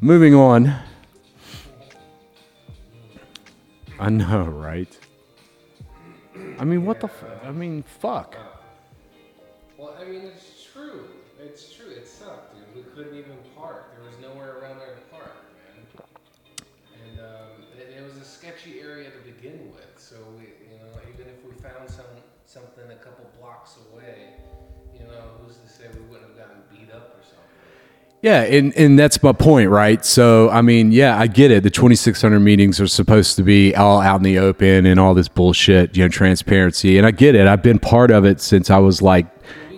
Moving 0.00 0.32
on. 0.32 0.76
I 3.98 4.10
know, 4.10 4.44
right? 4.44 4.96
I 6.58 6.64
mean, 6.64 6.84
what 6.84 7.00
the? 7.00 7.06
F- 7.06 7.24
I 7.44 7.50
mean, 7.50 7.82
fuck. 7.82 8.36
Well, 9.76 9.96
I 10.00 10.04
mean, 10.04 10.22
it's 10.22 10.66
true. 10.72 11.06
It's 11.40 11.72
true. 11.72 11.90
It 11.90 12.06
sucked, 12.06 12.54
dude. 12.54 12.86
We 12.86 12.90
couldn't 12.92 13.18
even 13.18 13.36
park. 13.56 13.92
There 13.96 14.08
was 14.08 14.18
nowhere 14.20 14.58
around 14.58 14.78
there 14.78 14.94
to 14.94 15.00
park, 15.10 15.34
man. 15.66 16.06
And 17.02 17.20
um, 17.20 17.66
it, 17.76 17.98
it 17.98 18.04
was 18.04 18.16
a 18.16 18.24
sketchy 18.24 18.80
area 18.80 19.10
to 19.10 19.18
begin 19.18 19.72
with. 19.72 19.90
So 19.96 20.16
we, 20.38 20.54
you 20.70 20.78
know, 20.78 20.90
even 21.12 21.26
if 21.26 21.44
we 21.44 21.52
found 21.60 21.90
some 21.90 22.06
something 22.46 22.84
a 22.90 22.96
couple 23.02 23.26
blocks 23.40 23.76
away, 23.92 24.34
you 24.94 25.04
know, 25.06 25.22
who's 25.42 25.56
to 25.56 25.68
say 25.68 25.84
we 25.92 26.00
wouldn't 26.06 26.28
have 26.28 26.38
gotten 26.38 26.62
beat 26.70 26.92
up 26.94 27.18
or 27.18 27.22
something? 27.22 27.50
Yeah, 28.24 28.40
and, 28.40 28.74
and 28.74 28.98
that's 28.98 29.22
my 29.22 29.32
point, 29.32 29.68
right? 29.68 30.02
So, 30.02 30.48
I 30.48 30.62
mean, 30.62 30.92
yeah, 30.92 31.18
I 31.18 31.26
get 31.26 31.50
it. 31.50 31.62
The 31.62 31.68
2,600 31.68 32.40
meetings 32.40 32.80
are 32.80 32.86
supposed 32.86 33.36
to 33.36 33.42
be 33.42 33.74
all 33.74 34.00
out 34.00 34.16
in 34.16 34.22
the 34.22 34.38
open 34.38 34.86
and 34.86 34.98
all 34.98 35.12
this 35.12 35.28
bullshit, 35.28 35.94
you 35.94 36.04
know, 36.04 36.08
transparency. 36.08 36.96
And 36.96 37.06
I 37.06 37.10
get 37.10 37.34
it. 37.34 37.46
I've 37.46 37.62
been 37.62 37.78
part 37.78 38.10
of 38.10 38.24
it 38.24 38.40
since 38.40 38.70
I 38.70 38.78
was 38.78 39.02
like, 39.02 39.26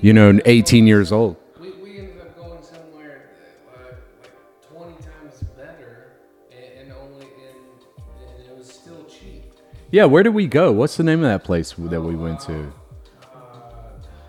you 0.00 0.12
know, 0.12 0.38
18 0.44 0.86
years 0.86 1.10
old. 1.10 1.34
We, 1.58 1.72
we 1.72 1.98
ended 1.98 2.20
up 2.20 2.36
going 2.36 2.62
somewhere 2.62 3.30
uh, 3.74 3.94
like 4.22 4.78
20 4.78 4.92
times 5.02 5.42
better 5.56 6.12
and, 6.52 6.82
and 6.82 6.92
only 6.92 7.26
and, 7.26 8.38
and 8.38 8.48
it 8.48 8.56
was 8.56 8.68
still 8.68 9.04
cheap. 9.06 9.42
Yeah, 9.90 10.04
where 10.04 10.22
did 10.22 10.34
we 10.34 10.46
go? 10.46 10.70
What's 10.70 10.96
the 10.96 11.02
name 11.02 11.18
of 11.18 11.28
that 11.28 11.42
place 11.42 11.74
that 11.76 12.00
we 12.00 12.14
went 12.14 12.38
to? 12.42 12.72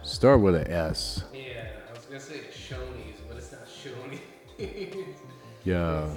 Start 0.02 0.42
with 0.42 0.56
a 0.56 0.72
S. 0.72 1.24
Yeah. 5.68 6.08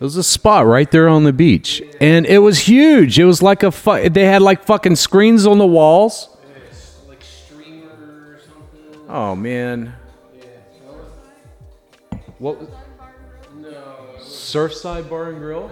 was 0.00 0.16
a 0.16 0.22
spot 0.22 0.64
right 0.64 0.90
there 0.90 1.08
on 1.08 1.24
the 1.24 1.32
beach, 1.32 1.82
and 2.00 2.24
it 2.24 2.38
was 2.38 2.60
huge. 2.60 3.18
It 3.18 3.24
was 3.24 3.42
like 3.42 3.62
a 3.64 3.70
fu- 3.72 4.08
they 4.08 4.24
had 4.26 4.42
like 4.42 4.64
fucking 4.64 4.94
screens 4.96 5.44
on 5.46 5.58
the 5.58 5.66
walls. 5.66 6.28
it's 6.70 7.00
like 7.08 7.20
streamer 7.22 7.88
or 7.90 8.38
something. 8.40 9.00
Oh 9.08 9.34
man, 9.34 9.94
Yeah. 10.38 12.18
what? 12.38 12.60
No, 13.56 13.68
Surfside 14.20 15.10
Bar 15.10 15.30
and 15.30 15.38
Grill? 15.40 15.68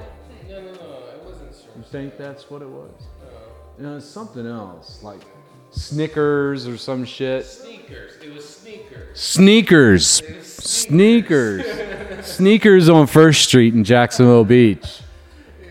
no, 0.48 0.54
no, 0.60 0.60
no. 0.60 0.70
It 0.72 1.22
wasn't 1.24 1.52
You 1.76 1.82
think 1.90 2.18
that's 2.18 2.50
what 2.50 2.62
it 2.62 2.68
was? 2.68 2.90
No. 3.78 3.90
No, 3.90 3.96
it's 3.98 4.06
something 4.06 4.44
else, 4.46 5.02
like 5.04 5.20
Snickers 5.76 6.66
or 6.66 6.78
some 6.78 7.04
shit. 7.04 7.44
Sneakers. 7.44 8.12
It 8.22 8.34
was 8.34 8.48
sneakers. 8.48 9.20
Sneakers, 9.20 10.22
was 10.26 10.46
sneakers, 10.46 11.64
sneakers 12.26 12.88
on 12.88 13.06
First 13.06 13.44
Street 13.44 13.74
in 13.74 13.84
Jacksonville 13.84 14.44
Beach. 14.44 15.02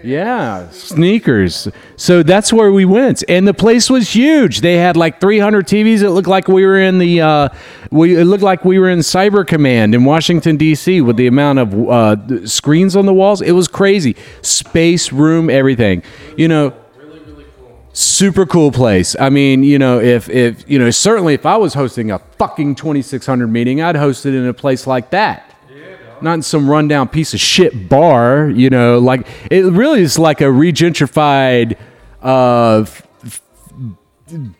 Yeah, 0.03 0.69
sneakers. 0.69 1.67
So 1.95 2.21
that's 2.21 2.53
where 2.53 2.71
we 2.71 2.85
went, 2.85 3.24
and 3.27 3.47
the 3.47 3.53
place 3.55 3.89
was 3.89 4.12
huge. 4.12 4.62
They 4.62 4.75
had 4.75 4.95
like 4.95 5.19
300 5.19 5.65
TVs. 5.65 6.03
It 6.03 6.12
looked 6.12 6.27
like 6.27 6.47
we 6.47 6.63
were 6.63 6.79
in 6.79 7.00
the, 7.00 7.21
uh, 7.21 7.50
we 7.89 8.15
it 8.15 8.25
looked 8.25 8.43
like 8.43 8.63
we 8.63 8.77
were 8.77 8.89
in 8.89 9.00
Cyber 9.00 9.45
Command 9.45 9.95
in 9.95 10.05
Washington 10.05 10.55
D.C. 10.57 11.01
with 11.01 11.17
the 11.17 11.25
amount 11.25 11.57
of 11.57 11.89
uh, 11.89 12.45
screens 12.47 12.95
on 12.95 13.07
the 13.07 13.13
walls. 13.13 13.41
It 13.41 13.53
was 13.53 13.67
crazy. 13.67 14.15
Space, 14.43 15.12
room, 15.12 15.50
everything. 15.50 16.03
You 16.38 16.47
know, 16.47 16.69
Really, 16.69 16.74
really 16.74 16.75
cool. 16.75 16.85
Super 17.96 18.46
cool 18.46 18.72
place. 18.72 19.16
I 19.20 19.30
mean, 19.30 19.64
you 19.64 19.80
know, 19.80 20.00
if 20.00 20.30
if 20.30 20.70
you 20.70 20.78
know, 20.78 20.92
certainly 20.92 21.34
if 21.34 21.46
I 21.46 21.56
was 21.58 21.74
hosting 21.74 22.12
a 22.12 22.20
fucking 22.38 22.75
2600 22.75 23.48
meeting, 23.48 23.82
I'd 23.82 23.96
host 23.96 24.25
it 24.25 24.36
in 24.36 24.46
a 24.46 24.54
place 24.54 24.86
like 24.86 25.10
that. 25.12 25.52
Not 26.22 26.34
in 26.36 26.42
some 26.42 26.70
rundown 26.70 27.08
piece 27.10 27.34
of 27.34 27.40
shit 27.40 27.90
bar, 27.90 28.50
you 28.50 28.70
know, 28.70 29.00
like 29.00 29.28
it 29.52 29.64
really 29.66 30.02
is 30.02 30.18
like 30.20 30.42
a 30.42 30.46
regentrified 30.46 31.78
uh 32.24 32.80
f- 32.82 33.08
f- 33.25 33.42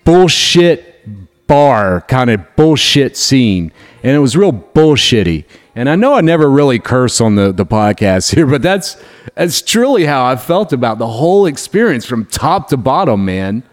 bullshit 0.04 1.48
bar 1.48 2.01
kind 2.01 2.30
of 2.30 2.56
bullshit 2.56 3.15
scene. 3.18 3.72
And 4.04 4.15
it 4.15 4.20
was 4.20 4.36
real 4.36 4.51
bullshitty. 4.51 5.46
And 5.77 5.89
I 5.89 5.96
know 5.96 6.13
I 6.13 6.22
never 6.22 6.50
really 6.50 6.79
curse 6.79 7.20
on 7.20 7.36
the, 7.36 7.51
the 7.51 7.65
podcast 7.65 8.34
here, 8.34 8.46
but 8.46 8.62
that's 8.62 8.96
that's 9.36 9.62
truly 9.62 10.05
how 10.05 10.25
I 10.25 10.38
felt 10.38 10.72
about 10.72 10.98
the 11.00 11.08
whole 11.08 11.46
experience 11.46 12.05
from 12.05 12.25
top 12.25 12.70
to 12.70 12.77
bottom, 12.77 13.25
man. 13.25 13.63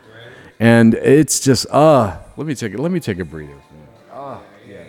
And 0.58 0.94
it's 0.94 1.40
just 1.40 1.66
uh 1.70 2.18
let 2.36 2.46
me 2.46 2.54
take 2.54 2.76
let 2.78 2.90
me 2.90 2.98
take 3.00 3.20
a 3.20 3.24
breather. 3.24 3.54
Ah, 4.12 4.40
yeah. 4.68 4.82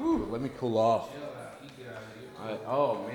Ooh, 0.00 0.26
let 0.30 0.40
me 0.40 0.50
cool 0.58 0.76
off. 0.76 1.10
I, 2.40 2.56
oh 2.66 3.07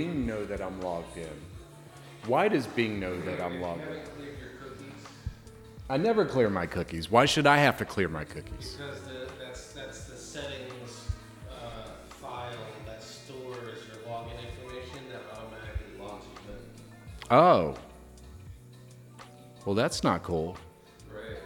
Bing 0.00 0.24
know 0.24 0.46
that 0.46 0.62
I'm 0.62 0.80
logged 0.80 1.18
in? 1.18 1.28
Why 2.24 2.48
does 2.48 2.66
Bing 2.66 2.98
know 2.98 3.20
that 3.20 3.38
I'm 3.38 3.60
logged 3.60 3.82
in? 3.82 3.88
haven't 3.88 4.16
cleared 4.16 4.38
your 4.40 4.48
cookies 4.70 4.94
I 5.90 5.98
never 5.98 6.24
clear 6.24 6.48
my 6.48 6.64
cookies. 6.64 7.10
Why 7.10 7.26
should 7.26 7.46
I 7.46 7.58
have 7.58 7.76
to 7.76 7.84
clear 7.84 8.08
my 8.08 8.24
cookies? 8.24 8.78
because 8.78 9.02
the, 9.02 9.28
that's 9.38 9.72
that's 9.74 10.04
the 10.04 10.16
settings 10.16 11.10
uh, 11.50 11.90
file 12.08 12.50
that 12.86 13.02
stores 13.02 13.80
your 13.88 13.98
login 14.10 14.38
information 14.48 15.00
that 15.12 15.20
automatically 15.36 16.00
logs 16.00 16.24
you 16.24 16.50
in. 16.50 16.58
Oh. 17.30 17.74
Well, 19.66 19.74
that's 19.74 20.02
not 20.02 20.22
cool. 20.22 20.56
Right. 21.12 21.36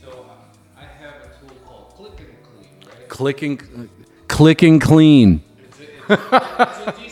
So 0.00 0.08
uh, 0.30 0.80
I 0.80 0.84
have 0.84 1.14
a 1.24 1.46
tool 1.46 1.54
called 1.66 1.90
Click 1.90 2.20
and 2.20 2.42
Clean, 2.42 2.70
right? 2.86 3.08
Clicking, 3.10 3.90
clicking 4.28 4.80
clean. 4.80 5.42
It's 5.62 5.80
a, 5.80 5.82
it's, 5.82 6.78
it's 6.78 6.86
a 6.86 6.92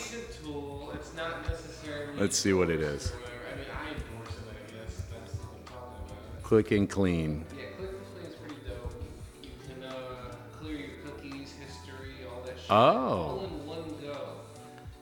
Let's 2.17 2.37
see 2.37 2.51
what 2.53 2.69
it 2.69 2.81
is. 2.81 3.11
or 3.11 3.15
whatever. 3.15 3.33
I 3.53 3.55
mean, 3.57 3.65
I 3.77 3.89
endorse 3.93 4.35
it. 4.35 4.49
I 4.49 4.71
guess 4.73 5.01
that's 5.11 5.33
what 5.37 5.53
I'm 5.53 5.63
talking 5.69 6.05
about. 6.09 6.43
Clicking 6.43 6.87
clean. 6.87 7.45
Yeah, 7.55 7.65
Click 7.77 7.89
and 7.93 8.01
Clean 8.09 8.25
is 8.25 8.35
pretty 8.35 8.61
dope. 8.65 9.03
You 9.43 9.49
can 9.69 9.83
uh, 9.83 10.33
clear 10.59 10.77
your 10.77 10.97
cookies, 11.05 11.53
history, 11.61 12.25
all 12.25 12.41
that 12.41 12.57
shit. 12.57 12.71
Oh. 12.71 13.37
All 13.37 13.45
in 13.45 13.67
one 13.67 13.85
go. 14.01 14.41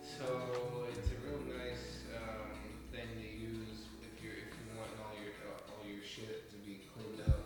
So 0.03 0.27
it's 0.91 1.07
a 1.07 1.17
real 1.23 1.39
nice 1.47 2.03
um, 2.19 2.51
thing 2.91 3.07
to 3.15 3.27
use 3.31 3.87
if 4.03 4.19
you're 4.19 4.35
if 4.35 4.51
you 4.59 4.75
want 4.75 4.91
all 4.99 5.15
your 5.15 5.31
uh, 5.47 5.71
all 5.71 5.87
your 5.87 6.03
shit 6.03 6.51
to 6.51 6.57
be 6.67 6.83
cleaned 6.91 7.23
up. 7.31 7.39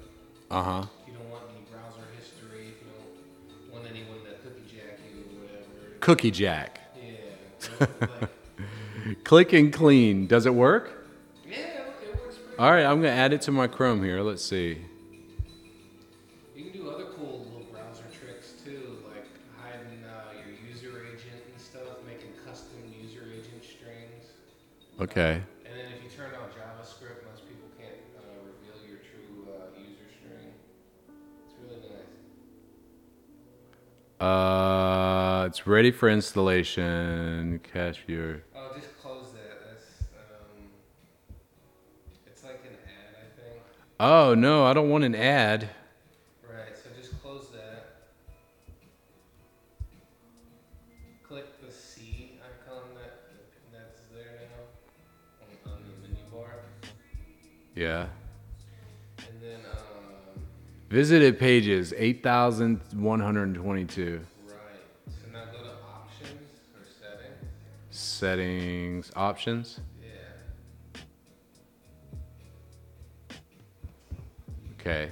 Uh 0.49 0.63
huh. 0.63 0.85
If 1.05 1.13
you 1.13 1.13
don't 1.13 1.29
want 1.29 1.45
any 1.53 1.61
browser 1.69 2.09
history, 2.17 2.73
if 2.73 2.81
you 2.81 2.89
don't 2.89 3.69
want 3.69 3.85
anyone 3.85 4.25
to 4.25 4.33
cookie 4.41 4.65
jack 4.65 4.97
you 5.05 5.29
or 5.29 5.45
whatever. 5.45 5.93
Cookie 6.01 6.31
Jack. 6.33 6.81
Yeah. 6.97 7.85
like, 8.01 8.29
Clicking 9.23 9.71
clean. 9.71 10.27
Does 10.27 10.45
it 10.45 10.53
work? 10.53 11.07
yeah, 11.47 11.57
okay, 11.57 12.11
it 12.11 12.21
works 12.21 12.37
pretty. 12.37 12.57
All 12.57 12.71
right, 12.71 12.85
I'm 12.85 12.97
gonna 13.01 13.09
add 13.09 13.33
it 13.33 13.41
to 13.43 13.51
my 13.51 13.67
Chrome 13.67 14.03
here. 14.03 14.21
Let's 14.21 14.43
see. 14.43 14.77
You 16.55 16.63
can 16.65 16.73
do 16.73 16.89
other 16.89 17.05
cool 17.17 17.45
little 17.45 17.67
browser 17.71 18.03
tricks 18.19 18.53
too, 18.63 18.99
like 19.07 19.25
hiding 19.61 20.03
uh, 20.03 20.33
your 20.33 20.55
user 20.69 21.05
agent 21.07 21.41
and 21.51 21.61
stuff, 21.61 22.03
making 22.05 22.33
custom 22.45 22.77
user 23.01 23.23
agent 23.31 23.63
strings. 23.63 24.25
Okay. 24.99 25.41
And 25.65 25.73
then 25.75 25.85
if 25.97 26.03
you 26.03 26.09
turn 26.09 26.31
on 26.35 26.49
JavaScript, 26.49 27.23
most 27.31 27.47
people 27.47 27.69
can't 27.79 27.95
uh, 28.17 28.21
reveal 28.45 28.89
your 28.89 28.99
true 28.99 29.47
uh, 29.53 29.79
user 29.79 30.09
string. 30.19 30.51
It's 31.45 31.55
really 31.63 31.81
nice. 31.89 32.19
Uh, 34.19 35.45
it's 35.47 35.65
ready 35.65 35.91
for 35.91 36.09
installation. 36.09 37.61
Cache 37.71 38.03
viewer. 38.05 38.43
Oh, 44.01 44.33
no, 44.33 44.65
I 44.65 44.71
don't 44.71 44.87
want 44.89 45.03
an 45.03 45.13
ad. 45.13 45.71
Right, 46.47 46.69
so 46.73 46.89
just 46.97 47.21
close 47.21 47.49
that. 47.49 47.95
Click 51.21 51.61
the 51.61 51.69
C 51.69 52.39
icon 52.39 52.83
that, 52.95 53.23
that's 53.73 53.99
there 54.13 54.39
now 54.39 54.63
on, 55.41 55.47
on 55.73 55.79
the 55.83 55.89
menu 56.07 56.23
bar. 56.31 56.63
Yeah. 57.75 58.07
And 59.17 59.41
then, 59.41 59.59
um, 59.69 60.43
Visited 60.89 61.37
pages, 61.37 61.93
8,122. 61.97 64.21
Right. 64.47 64.55
So 65.07 65.13
now 65.33 65.43
go 65.51 65.57
to 65.59 65.71
options 65.93 66.47
or 66.73 66.85
settings. 67.01 67.43
Settings, 67.91 69.11
options. 69.17 69.81
Okay. 74.89 75.11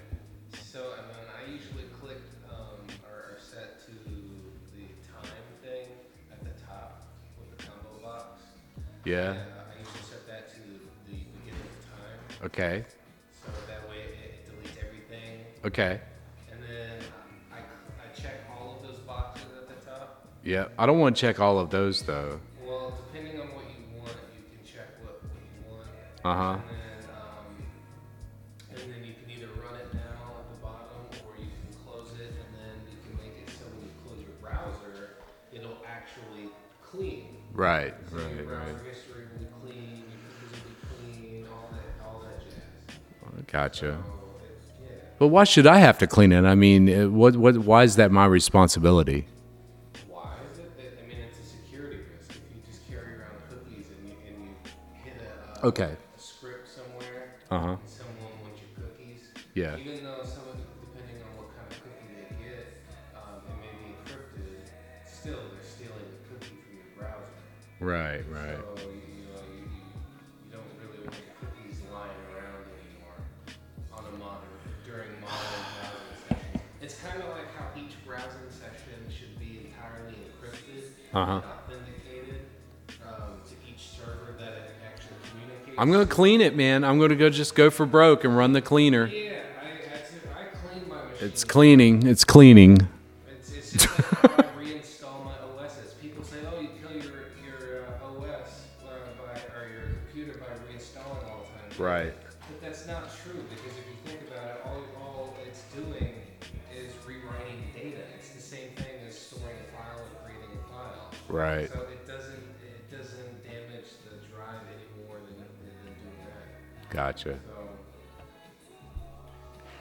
So, 0.74 0.80
and 0.98 1.06
then 1.08 1.26
I 1.38 1.52
usually 1.52 1.84
click 2.02 2.18
um, 2.50 2.82
or, 3.06 3.36
or 3.36 3.38
set 3.40 3.80
to 3.86 3.92
the 3.92 4.88
time 5.06 5.30
thing 5.62 5.90
at 6.32 6.44
the 6.44 6.50
top 6.66 7.06
with 7.38 7.56
the 7.56 7.63
combo 7.63 8.02
box. 8.02 8.42
Yeah. 9.06 9.34
And, 9.34 9.38
uh, 9.38 9.44
I 9.70 9.78
usually 9.78 10.02
set 10.02 10.26
that 10.26 10.50
to 10.56 10.62
the 10.62 11.13
beginning 11.13 11.62
of 11.62 11.86
time. 11.86 12.46
Okay. 12.46 12.86
So 13.46 13.52
that 13.68 13.88
way 13.88 13.98
it, 13.98 14.18
it 14.18 14.50
deletes 14.50 14.84
everything. 14.84 15.46
Okay. 15.63 16.02
And 16.52 16.60
then 16.63 16.98
I, 17.54 17.58
I 17.58 18.20
check 18.20 18.50
all 18.58 18.78
of 18.78 18.88
those 18.88 18.98
boxes 19.02 19.46
at 19.62 19.70
the 19.70 19.86
top. 19.86 20.26
Yeah. 20.44 20.70
I 20.80 20.88
don't 20.88 20.98
want 20.98 21.16
to 21.16 21.22
check 21.22 21.40
all 21.40 21.60
of 21.60 21.70
those 21.70 22.02
though. 22.02 22.40
Well, 22.66 22.98
depending 23.13 23.40
on 23.40 23.50
what 23.50 23.66
you 23.66 24.00
want, 24.00 24.18
you 24.36 24.58
can 24.58 24.66
check 24.66 24.88
what, 25.04 25.22
what 25.22 25.34
you 25.54 25.72
want. 25.72 25.86
Uh 26.26 26.56
huh. 26.56 26.77
All 42.06 42.22
that 42.22 42.39
jazz. 42.46 43.46
Gotcha. 43.52 43.98
So. 44.04 44.13
But 45.20 45.28
why 45.30 45.43
should 45.46 45.65
I 45.65 45.80
have 45.80 45.98
to 46.00 46.08
clean 46.08 46.32
it? 46.32 46.46
I 46.46 46.54
mean, 46.56 46.88
uh, 46.89 47.10
what? 47.10 47.36
What? 47.36 47.58
Why 47.58 47.84
is 47.84 47.96
that 47.96 48.12
my 48.12 48.26
responsibility? 48.26 49.28
Why 50.08 50.30
is 50.54 50.60
it? 50.60 50.78
that- 50.78 51.04
I 51.04 51.08
mean, 51.08 51.17
it's 51.30 51.39
a 51.39 51.43
security 51.43 51.98
risk. 52.15 52.30
If 52.30 52.38
you 52.56 52.62
just 52.72 52.88
carry 52.88 53.15
around 53.15 53.41
cookies 53.50 53.88
and 53.89 54.08
you, 54.08 54.13
and 54.28 54.43
you 54.43 54.50
hit 55.04 55.22
a, 55.22 55.65
uh, 55.65 55.67
Okay. 55.70 55.98
Clean 86.18 86.42
it, 86.42 86.56
man. 86.56 86.84
I'm 86.84 87.00
gonna 87.00 87.16
go 87.16 87.30
just 87.30 87.54
go 87.54 87.70
for 87.70 87.86
broke 87.86 88.24
and 88.24 88.36
run 88.36 88.54
the 88.54 88.62
cleaner. 88.62 89.06
Yeah, 89.06 89.34
I, 89.62 89.66
I, 89.66 90.42
I 90.42 90.46
clean. 90.68 90.92
It's 91.20 91.44
cleaning. 91.44 92.08
It's 92.08 92.24
cleaning. 92.24 92.88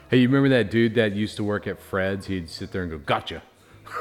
Hey, 0.09 0.19
you 0.19 0.29
remember 0.29 0.47
that 0.49 0.71
dude 0.71 0.95
that 0.95 1.13
used 1.13 1.35
to 1.35 1.43
work 1.43 1.67
at 1.67 1.79
Fred's? 1.79 2.27
He'd 2.27 2.49
sit 2.49 2.71
there 2.71 2.83
and 2.83 2.91
go, 2.91 2.97
"Gotcha." 2.97 3.43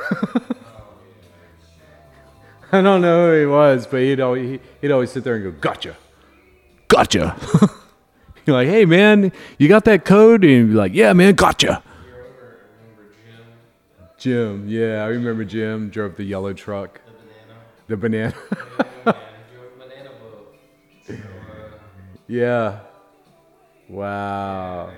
I 2.73 2.81
don't 2.81 3.01
know 3.01 3.31
who 3.31 3.41
he 3.41 3.47
was, 3.47 3.87
but 3.87 4.01
he'd 4.03 4.21
always 4.21 4.61
he'd 4.81 4.91
always 4.93 5.11
sit 5.11 5.25
there 5.25 5.35
and 5.35 5.45
go, 5.45 5.51
"Gotcha, 5.51 5.97
gotcha." 6.87 7.37
You're 8.47 8.55
like, 8.55 8.69
"Hey, 8.69 8.85
man, 8.85 9.33
you 9.59 9.67
got 9.69 9.85
that 9.87 10.05
code?" 10.05 10.45
And 10.45 10.51
he'd 10.53 10.69
be 10.69 10.75
like, 10.75 10.95
"Yeah, 10.95 11.13
man, 11.13 11.35
gotcha." 11.35 11.83
you 12.07 12.13
remember 12.13 12.59
remember 12.93 13.15
Jim, 14.17 14.65
Jim, 14.65 14.69
yeah, 14.69 15.03
I 15.03 15.09
remember 15.09 15.45
Jim 15.45 15.91
drove 15.91 16.17
the 16.17 16.23
yellow 16.25 16.53
truck, 16.53 17.01
the 17.89 17.97
banana. 17.97 18.35
the 19.07 19.17
banana. 19.17 19.17
Yeah, 19.17 19.59
man, 19.59 19.79
banana 19.79 20.11
boat. 20.21 20.55
So, 21.07 21.15
uh, 21.15 21.17
yeah. 22.29 22.81
Wow. 23.89 24.91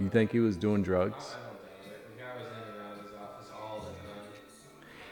You 0.00 0.08
think 0.08 0.32
he 0.32 0.40
was 0.40 0.56
doing 0.56 0.82
drugs? 0.82 1.14
I 1.14 1.46
don't 1.46 1.60
think 1.62 1.92
it. 1.94 2.16
The 2.16 2.22
guy 2.22 2.30
was 2.36 2.46
in 2.46 2.74
and 2.74 2.82
out 2.82 2.98
of 2.98 3.04
his 3.04 3.12
office 3.20 3.50
all 3.54 3.80
the 3.80 3.86
time. 3.86 4.26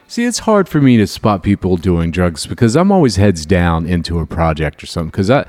See, 0.07 0.25
it's 0.25 0.39
hard 0.39 0.67
for 0.67 0.81
me 0.81 0.97
to 0.97 1.07
spot 1.07 1.41
people 1.41 1.77
doing 1.77 2.11
drugs 2.11 2.45
because 2.45 2.75
I'm 2.75 2.91
always 2.91 3.15
heads 3.15 3.45
down 3.45 3.85
into 3.85 4.19
a 4.19 4.25
project 4.25 4.83
or 4.83 4.87
something. 4.87 5.09
Because 5.09 5.31
I, 5.31 5.45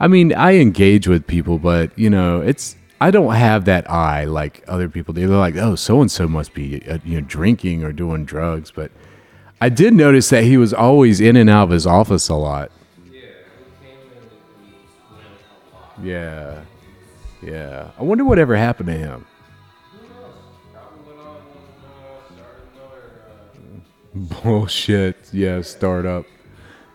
I 0.00 0.08
mean, 0.08 0.34
I 0.34 0.56
engage 0.56 1.08
with 1.08 1.26
people, 1.26 1.58
but 1.58 1.98
you 1.98 2.10
know, 2.10 2.42
it's 2.42 2.76
I 3.00 3.10
don't 3.10 3.34
have 3.34 3.64
that 3.64 3.90
eye 3.90 4.24
like 4.24 4.62
other 4.68 4.88
people 4.88 5.14
do. 5.14 5.26
They're 5.26 5.36
like, 5.36 5.56
oh, 5.56 5.74
so 5.76 6.00
and 6.00 6.10
so 6.10 6.28
must 6.28 6.52
be 6.54 6.82
uh, 6.88 6.98
you 7.04 7.20
know 7.20 7.26
drinking 7.26 7.84
or 7.84 7.92
doing 7.92 8.24
drugs. 8.24 8.70
But 8.70 8.90
I 9.60 9.70
did 9.70 9.94
notice 9.94 10.28
that 10.30 10.44
he 10.44 10.58
was 10.58 10.74
always 10.74 11.20
in 11.20 11.36
and 11.36 11.48
out 11.48 11.64
of 11.64 11.70
his 11.70 11.86
office 11.86 12.28
a 12.28 12.34
lot. 12.34 12.70
Yeah. 13.10 13.20
Yeah, 16.02 16.62
Yeah. 17.44 17.90
I 17.98 18.02
wonder 18.02 18.24
whatever 18.24 18.56
happened 18.56 18.88
to 18.88 18.94
him. 18.94 19.26
Bullshit. 24.14 25.16
Yeah, 25.32 25.60
startup. 25.60 26.24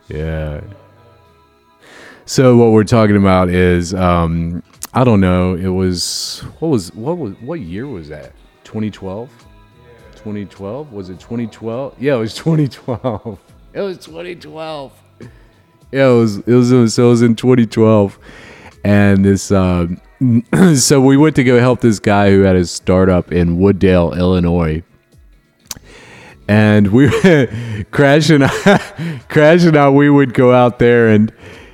Yeah. 0.07 0.61
So 2.25 2.57
what 2.57 2.71
we're 2.71 2.83
talking 2.83 3.17
about 3.17 3.49
is 3.49 3.93
um 3.93 4.63
I 4.93 5.03
don't 5.03 5.19
know, 5.19 5.53
it 5.53 5.67
was 5.67 6.43
what 6.59 6.69
was 6.69 6.93
what 6.95 7.17
was 7.17 7.33
what 7.41 7.59
year 7.59 7.85
was 7.85 8.09
that? 8.09 8.33
2012? 8.63 9.29
2012? 10.13 10.91
Was 10.91 11.09
it 11.09 11.19
2012? 11.19 11.95
Yeah, 11.99 12.15
it 12.15 12.19
was 12.19 12.35
2012. 12.35 13.39
It 13.71 13.81
was 13.81 13.97
2012. 13.99 14.91
Yeah, 15.91 16.09
it 16.09 16.13
was 16.13 16.37
it 16.37 16.47
was, 16.47 16.71
it 16.71 16.77
was, 16.77 16.97
it 16.97 17.03
was 17.03 17.21
in 17.21 17.35
2012. 17.35 18.17
And 18.83 19.23
this 19.23 19.51
um 19.51 20.01
so 20.75 20.99
we 20.99 21.15
went 21.15 21.35
to 21.37 21.43
go 21.43 21.59
help 21.59 21.81
this 21.81 21.99
guy 21.99 22.31
who 22.31 22.41
had 22.41 22.55
his 22.55 22.71
startup 22.71 23.31
in 23.31 23.57
Wood 23.57 23.79
Dale, 23.79 24.13
Illinois. 24.13 24.83
And 26.47 26.87
we 26.87 27.09
crash 27.91 28.29
and 28.29 28.43
I, 28.45 29.21
crash 29.29 29.63
and 29.63 29.77
I 29.77 29.89
we 29.89 30.09
would 30.09 30.33
go 30.33 30.53
out 30.53 30.79
there 30.79 31.09
and 31.09 31.31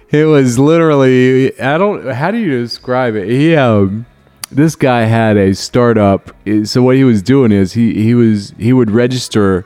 it 0.09 0.25
was 0.25 0.59
literally 0.59 1.59
I 1.59 1.77
don't 1.77 2.07
how 2.13 2.31
do 2.31 2.37
you 2.37 2.59
describe 2.59 3.15
it? 3.15 3.29
He 3.29 3.55
um 3.55 4.05
this 4.51 4.75
guy 4.75 5.01
had 5.01 5.37
a 5.37 5.55
startup. 5.55 6.35
So 6.65 6.83
what 6.83 6.95
he 6.95 7.03
was 7.03 7.21
doing 7.21 7.51
is 7.51 7.73
he 7.73 7.93
he 8.03 8.13
was 8.13 8.53
he 8.57 8.73
would 8.73 8.91
register 8.91 9.65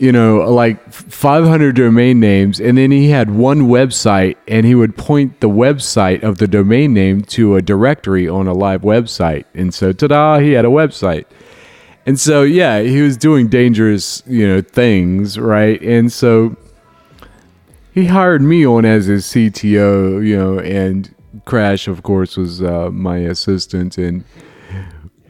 you 0.00 0.10
know 0.10 0.38
like 0.50 0.92
500 0.92 1.76
domain 1.76 2.18
names 2.20 2.60
and 2.60 2.78
then 2.78 2.90
he 2.90 3.10
had 3.10 3.30
one 3.30 3.62
website 3.62 4.36
and 4.48 4.64
he 4.64 4.74
would 4.74 4.96
point 4.96 5.40
the 5.40 5.48
website 5.48 6.22
of 6.22 6.38
the 6.38 6.48
domain 6.48 6.94
name 6.94 7.22
to 7.22 7.56
a 7.56 7.62
directory 7.62 8.28
on 8.28 8.46
a 8.46 8.52
live 8.52 8.82
website 8.82 9.44
and 9.54 9.74
so 9.74 9.92
ta-da 9.92 10.38
he 10.38 10.52
had 10.52 10.64
a 10.64 10.68
website 10.68 11.26
and 12.06 12.18
so, 12.18 12.42
yeah, 12.42 12.80
he 12.80 13.02
was 13.02 13.16
doing 13.16 13.48
dangerous, 13.48 14.22
you 14.26 14.46
know, 14.46 14.62
things, 14.62 15.38
right? 15.38 15.80
And 15.82 16.10
so 16.10 16.56
he 17.92 18.06
hired 18.06 18.42
me 18.42 18.66
on 18.66 18.84
as 18.84 19.06
his 19.06 19.26
CTO, 19.26 20.26
you 20.26 20.36
know, 20.36 20.58
and 20.58 21.14
Crash, 21.44 21.88
of 21.88 22.02
course, 22.02 22.36
was 22.36 22.62
uh, 22.62 22.90
my 22.90 23.18
assistant. 23.18 23.98
And 23.98 24.24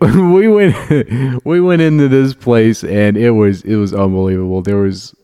we 0.35 0.49
went, 0.49 1.45
we 1.45 1.61
went 1.61 1.83
into 1.83 2.09
this 2.09 2.35
place, 2.35 2.83
and 2.85 3.17
it 3.17 3.33
was, 3.33 3.63
it 3.63 3.77
was 3.77 3.93
unbelievable. 3.93 4.63
There 4.63 4.79
was, 4.79 5.15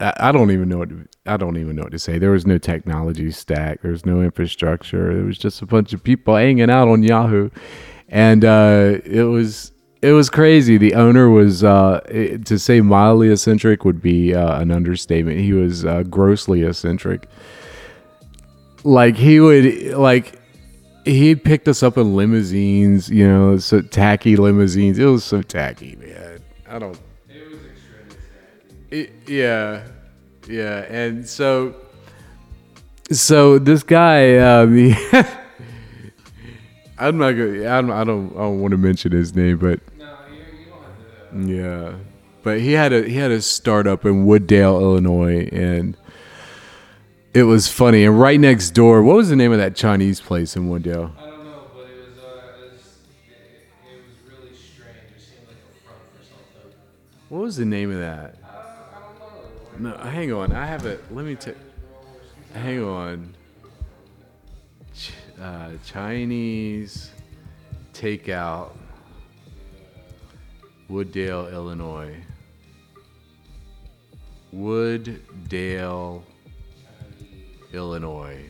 I, 0.00 0.12
I 0.18 0.32
don't 0.32 0.50
even 0.50 0.68
know 0.68 0.78
what, 0.78 0.90
to, 0.90 1.08
I 1.26 1.36
don't 1.36 1.56
even 1.56 1.76
know 1.76 1.82
what 1.84 1.92
to 1.92 1.98
say. 1.98 2.18
There 2.18 2.32
was 2.32 2.46
no 2.46 2.58
technology 2.58 3.30
stack. 3.30 3.82
There 3.82 3.92
was 3.92 4.04
no 4.04 4.22
infrastructure. 4.22 5.10
It 5.10 5.24
was 5.24 5.38
just 5.38 5.62
a 5.62 5.66
bunch 5.66 5.92
of 5.92 6.02
people 6.02 6.36
hanging 6.36 6.70
out 6.70 6.88
on 6.88 7.02
Yahoo, 7.02 7.50
and 8.08 8.44
uh, 8.44 8.98
it 9.04 9.24
was 9.24 9.72
it 10.02 10.12
was 10.12 10.30
crazy. 10.30 10.76
The 10.76 10.94
owner 10.94 11.30
was, 11.30 11.64
uh, 11.64 12.00
to 12.44 12.58
say 12.58 12.80
mildly 12.80 13.30
eccentric 13.30 13.84
would 13.84 14.00
be 14.02 14.34
uh, 14.34 14.60
an 14.60 14.70
understatement. 14.70 15.40
He 15.40 15.52
was 15.52 15.84
uh, 15.84 16.02
grossly 16.04 16.62
eccentric. 16.62 17.28
like 18.84 19.16
he 19.16 19.40
would 19.40 19.94
like 19.94 20.38
he 21.06 21.36
picked 21.36 21.68
us 21.68 21.82
up 21.82 21.96
in 21.96 22.16
limousines, 22.16 23.08
you 23.08 23.26
know, 23.26 23.56
so 23.58 23.80
tacky 23.80 24.36
limousines. 24.36 24.98
It 24.98 25.04
was 25.04 25.24
so 25.24 25.40
tacky, 25.40 25.96
man. 25.96 26.40
I 26.68 26.78
don't. 26.78 26.98
It 27.28 27.48
was 27.48 27.60
extremely. 27.64 28.16
It, 28.90 29.12
yeah, 29.28 29.86
yeah, 30.48 30.80
and 30.92 31.26
so 31.26 31.76
so 33.12 33.58
this 33.58 33.82
guy, 33.82 34.36
um, 34.38 34.76
he, 34.76 34.94
I'm 36.98 37.18
not 37.18 37.32
gonna. 37.32 37.68
I 37.68 37.80
don't. 37.80 37.90
I 37.90 38.04
don't. 38.04 38.32
I 38.32 38.40
don't 38.40 38.60
want 38.60 38.72
to 38.72 38.78
mention 38.78 39.12
his 39.12 39.34
name, 39.34 39.58
but 39.58 39.80
No, 39.96 40.16
you, 41.38 41.46
you 41.46 41.62
yeah, 41.62 41.94
but 42.42 42.60
he 42.60 42.72
had 42.72 42.92
a 42.92 43.02
he 43.02 43.14
had 43.14 43.30
a 43.30 43.40
startup 43.42 44.04
in 44.04 44.26
Wood 44.26 44.46
Dale, 44.46 44.80
Illinois, 44.80 45.48
and 45.52 45.96
it 47.36 47.42
was 47.42 47.68
funny. 47.68 48.04
And 48.06 48.18
right 48.18 48.40
next 48.40 48.70
door, 48.70 49.02
what 49.02 49.16
was 49.16 49.28
the 49.28 49.36
name 49.36 49.52
of 49.52 49.58
that 49.58 49.76
Chinese 49.76 50.20
place 50.22 50.56
in 50.56 50.70
Wood 50.70 50.84
Dale? 50.84 51.12
I 51.18 51.26
don't 51.26 51.44
know, 51.44 51.64
but 51.74 51.80
it 51.82 51.98
was, 51.98 52.18
uh, 52.18 52.28
it 52.56 52.72
was, 52.72 52.98
it, 53.28 53.92
it 53.92 54.00
was 54.00 54.40
really 54.40 54.56
strange. 54.56 54.96
It 55.14 55.20
seemed 55.20 55.46
like 55.46 55.56
a 55.56 55.84
front 55.84 56.00
for 56.16 56.24
something. 56.24 56.72
What 57.28 57.42
was 57.42 57.56
the 57.56 57.66
name 57.66 57.90
of 57.92 57.98
that? 57.98 58.36
Uh, 58.42 58.46
I 58.48 59.00
don't 59.74 59.82
know. 59.82 59.90
No, 59.90 60.10
hang 60.10 60.32
on. 60.32 60.52
I 60.52 60.64
have 60.64 60.86
it. 60.86 61.04
Let 61.10 61.26
me 61.26 61.34
take. 61.34 61.56
Hang 62.54 62.82
on. 62.82 63.34
Ch- 64.94 65.12
uh, 65.38 65.72
Chinese 65.84 67.10
takeout. 67.92 68.70
Wood 70.88 71.12
Dale, 71.12 71.48
Illinois. 71.48 72.16
Wood 74.52 75.20
Dale, 75.48 76.24
Illinois. 77.76 78.46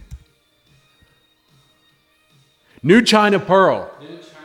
New 2.82 3.02
China 3.02 3.38
Pearl. 3.38 3.90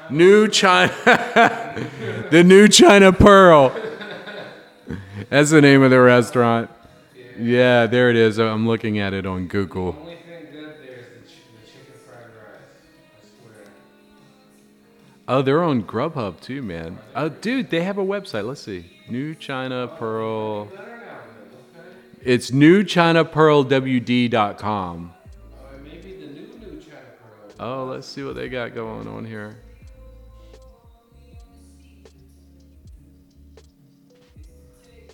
New 0.10 0.48
China. 0.48 0.92
the 2.32 2.44
New 2.44 2.68
China 2.68 3.14
Pearl. 3.14 3.70
That's 5.30 5.52
the 5.52 5.62
name 5.62 5.84
of 5.84 5.92
the 5.92 6.02
restaurant. 6.02 6.70
Yeah, 7.38 7.86
there 7.86 8.10
it 8.10 8.16
is. 8.16 8.40
I'm 8.40 8.68
looking 8.68 9.00
at 9.00 9.14
it 9.14 9.26
on 9.26 9.48
Google. 9.48 9.94
The 9.94 10.00
only 10.00 10.16
thing 10.16 10.52
good 10.52 10.76
there 10.84 10.98
is 10.98 11.06
the, 11.08 11.30
ch- 11.30 11.44
the 11.64 11.72
chicken 11.72 11.94
fried 12.06 12.26
rice. 12.26 13.24
I 13.24 13.52
swear. 13.54 13.72
Oh, 15.28 15.42
they're 15.42 15.64
on 15.64 15.84
Grubhub 15.84 16.42
too, 16.42 16.62
man. 16.62 17.00
Oh, 17.16 17.30
dude, 17.30 17.70
they 17.70 17.84
have 17.84 17.98
a 17.98 18.06
website. 18.06 18.46
Let's 18.46 18.62
see. 18.62 18.92
New 19.10 19.36
China 19.36 19.88
Pearl. 19.88 20.68
It's 22.24 22.52
newchinapearlwd.com. 22.52 25.14
Oh, 25.14 25.16
maybe 25.84 26.14
the 26.14 26.28
new 26.28 26.48
new 26.60 26.80
China 26.80 27.02
Pearl. 27.58 27.60
Oh, 27.60 27.86
let's 27.86 28.06
see 28.08 28.24
what 28.24 28.36
they 28.36 28.48
got 28.48 28.76
going 28.76 29.08
on 29.08 29.26
here. 29.26 29.58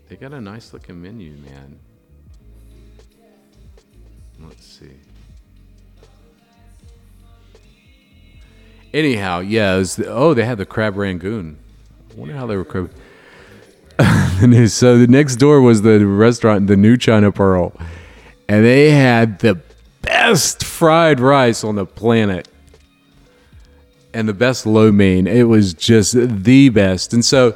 They 0.10 0.17
got 0.17 0.34
a 0.34 0.41
nice 0.41 0.74
looking 0.74 1.02
menu, 1.02 1.38
man. 1.38 1.80
Let's 4.39 4.65
see. 4.65 4.91
Anyhow, 8.93 9.39
yeah, 9.39 9.78
was 9.78 9.98
oh, 10.00 10.34
they 10.34 10.43
had 10.46 10.58
the 10.58 10.65
crab 10.65 10.98
rangoon. 10.98 11.58
I 12.12 12.15
wonder 12.15 12.36
how 12.36 12.48
they 12.48 12.58
were 12.58 12.65
crab. 12.65 12.91
And 14.41 14.54
it- 14.54 14.69
so 14.69 14.97
the 14.97 15.08
next 15.08 15.38
door 15.38 15.62
was 15.62 15.82
the 15.82 16.06
restaurant, 16.06 16.67
the 16.67 16.78
New 16.78 16.97
China 16.97 17.32
Pearl, 17.32 17.73
and 18.47 18.63
they 18.63 18.91
had 18.91 19.39
the 19.39 19.60
best 20.02 20.63
fried 20.63 21.19
rice 21.19 21.63
on 21.63 21.76
the 21.76 21.86
planet 21.86 22.47
and 24.13 24.28
the 24.30 24.34
best 24.34 24.65
lo 24.65 24.91
mein. 24.91 25.28
It 25.28 25.43
was 25.43 25.73
just 25.73 26.13
the 26.13 26.69
best. 26.69 27.13
And 27.13 27.23
so 27.26 27.56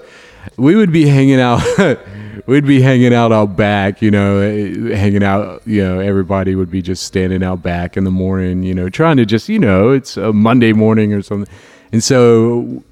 we 0.58 0.76
would 0.76 0.91
be 0.91 1.08
hanging 1.08 1.39
out. 1.39 1.62
we'd 2.48 2.65
be 2.65 2.82
hanging 2.82 3.13
out 3.13 3.32
out 3.32 3.56
back, 3.56 4.02
you 4.02 4.10
know, 4.12 4.39
eh, 4.39 4.96
hanging 4.96 5.24
out. 5.24 5.62
You 5.65 5.84
know, 5.84 6.00
everybody 6.00 6.56
would 6.56 6.72
be 6.72 6.82
just 6.82 7.04
standing 7.04 7.44
out 7.44 7.62
back 7.62 7.96
in 7.96 8.04
the 8.04 8.12
morning, 8.12 8.63
you 8.63 8.74
know, 8.74 8.89
trying 8.89 9.17
to 9.17 9.26
just, 9.26 9.50
you 9.50 9.60
know, 9.60 9.91
it's 9.91 10.17
a 10.17 10.34
Monday 10.34 10.74
morning 10.74 11.13
or 11.13 11.22
something. 11.22 11.52
And 11.91 12.04
so 12.04 12.84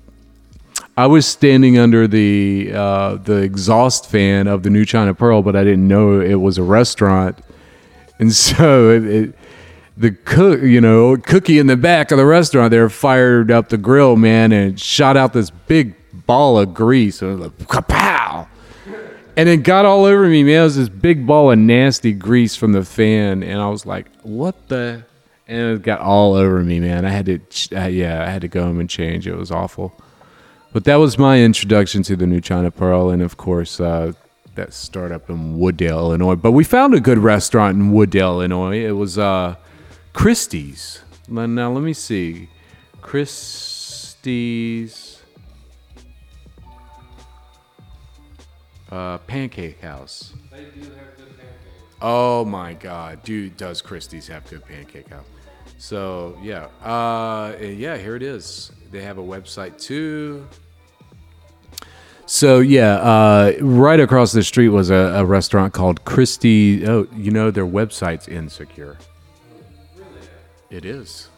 I 1.00 1.08
was 1.08 1.26
standing 1.26 1.78
under 1.78 2.10
the 2.10 2.74
uh, 2.76 3.16
the 3.16 3.38
exhaust 3.38 4.10
fan 4.10 4.48
of 4.48 4.64
the 4.64 4.70
New 4.70 4.84
China 4.84 5.14
Pearl, 5.14 5.42
but 5.42 5.56
I 5.56 5.64
didn't 5.64 5.88
know 5.88 6.20
it 6.20 6.36
was 6.36 6.58
a 6.58 6.64
restaurant. 6.64 7.40
And 8.20 8.34
so 8.48 8.90
it, 8.90 9.06
it, 9.06 9.36
the 9.96 10.12
cook, 10.12 10.62
you 10.62 10.82
know, 10.82 11.16
cookie 11.16 11.58
in 11.58 11.68
the 11.68 11.78
back 11.78 12.12
of 12.12 12.18
the 12.18 12.26
restaurant 12.26 12.72
there 12.72 12.90
fired 12.90 13.50
up 13.50 13.70
the 13.70 13.78
grill, 13.78 14.18
man, 14.18 14.52
and 14.52 14.78
shot 14.78 15.16
out 15.16 15.32
this 15.32 15.52
big 15.52 15.96
ball 16.26 16.60
of 16.60 16.74
grease. 16.74 17.22
And 17.22 17.40
like, 17.40 17.58
kapow! 17.60 18.50
And 19.38 19.48
it 19.48 19.64
got 19.64 19.86
all 19.86 20.04
over 20.04 20.28
me, 20.28 20.44
man. 20.44 20.60
It 20.60 20.64
was 20.64 20.76
this 20.76 20.90
big 20.90 21.26
ball 21.26 21.50
of 21.50 21.60
nasty 21.60 22.12
grease 22.12 22.58
from 22.58 22.74
the 22.74 22.84
fan. 22.84 23.42
And 23.42 23.62
I 23.62 23.70
was 23.70 23.86
like, 23.86 24.08
what 24.24 24.68
the? 24.68 25.06
And 25.48 25.78
it 25.78 25.82
got 25.82 26.02
all 26.02 26.34
over 26.34 26.62
me, 26.62 26.82
man. 26.82 27.06
I 27.06 27.10
had 27.10 27.26
to, 27.28 27.40
uh, 27.74 27.88
yeah, 27.88 28.22
I 28.22 28.30
had 28.30 28.42
to 28.42 28.50
go 28.50 28.64
home 28.64 28.82
and 28.82 28.90
change. 28.90 29.30
It 29.30 29.36
was 29.38 29.50
awful. 29.50 29.94
But 30.72 30.84
that 30.84 30.98
was 30.98 31.18
my 31.18 31.42
introduction 31.42 32.04
to 32.04 32.16
the 32.16 32.28
New 32.28 32.42
China 32.42 32.70
Pearl, 32.70 33.10
and 33.10 33.24
of 33.24 33.38
course, 33.38 33.80
uh, 33.80 34.14
that 34.54 34.72
startup 34.74 35.30
in 35.30 35.58
Wood 35.58 35.78
Dale, 35.78 35.98
Illinois. 35.98 36.36
But 36.36 36.52
we 36.52 36.64
found 36.64 36.94
a 36.94 37.00
good 37.00 37.18
restaurant 37.18 37.76
in 37.76 37.92
Wood 37.92 38.12
Dale, 38.12 38.34
Illinois. 38.34 38.86
It 38.86 38.92
was 38.92 39.18
uh, 39.18 39.56
Christie's. 40.14 41.02
Now, 41.28 41.72
let 41.72 41.82
me 41.82 41.94
see, 41.94 42.50
Christie's 43.02 44.30
uh, 48.92 49.18
Pancake 49.20 49.82
House. 49.82 50.34
They 50.52 50.66
do 50.66 50.82
have 50.82 51.18
good. 51.18 51.30
Oh 52.02 52.46
my 52.46 52.74
God, 52.76 53.24
dude! 53.24 53.58
Does 53.58 53.82
Christie's 53.82 54.28
have 54.28 54.50
good 54.50 54.64
pancake 54.66 55.10
house? 55.10 55.26
So 55.78 56.38
yeah, 56.42 56.68
uh, 56.82 57.56
yeah. 57.60 57.98
Here 57.98 58.16
it 58.16 58.24
is. 58.24 58.72
They 58.92 59.02
have 59.02 59.18
a 59.18 59.24
website 59.24 59.80
too. 59.80 60.48
So 62.26 62.60
yeah, 62.60 62.96
uh, 62.98 63.54
right 63.60 64.00
across 64.00 64.32
the 64.32 64.44
street 64.44 64.70
was 64.70 64.90
a, 64.92 64.94
a 64.94 65.26
restaurant 65.26 65.74
called 65.74 66.06
Christie. 66.06 66.88
Oh, 66.88 67.08
you 67.16 67.32
know 67.32 67.50
their 67.50 67.66
website's 67.66 68.28
insecure. 68.28 68.98
Really? 69.96 70.28
It 70.70 70.86
is. 70.86 71.30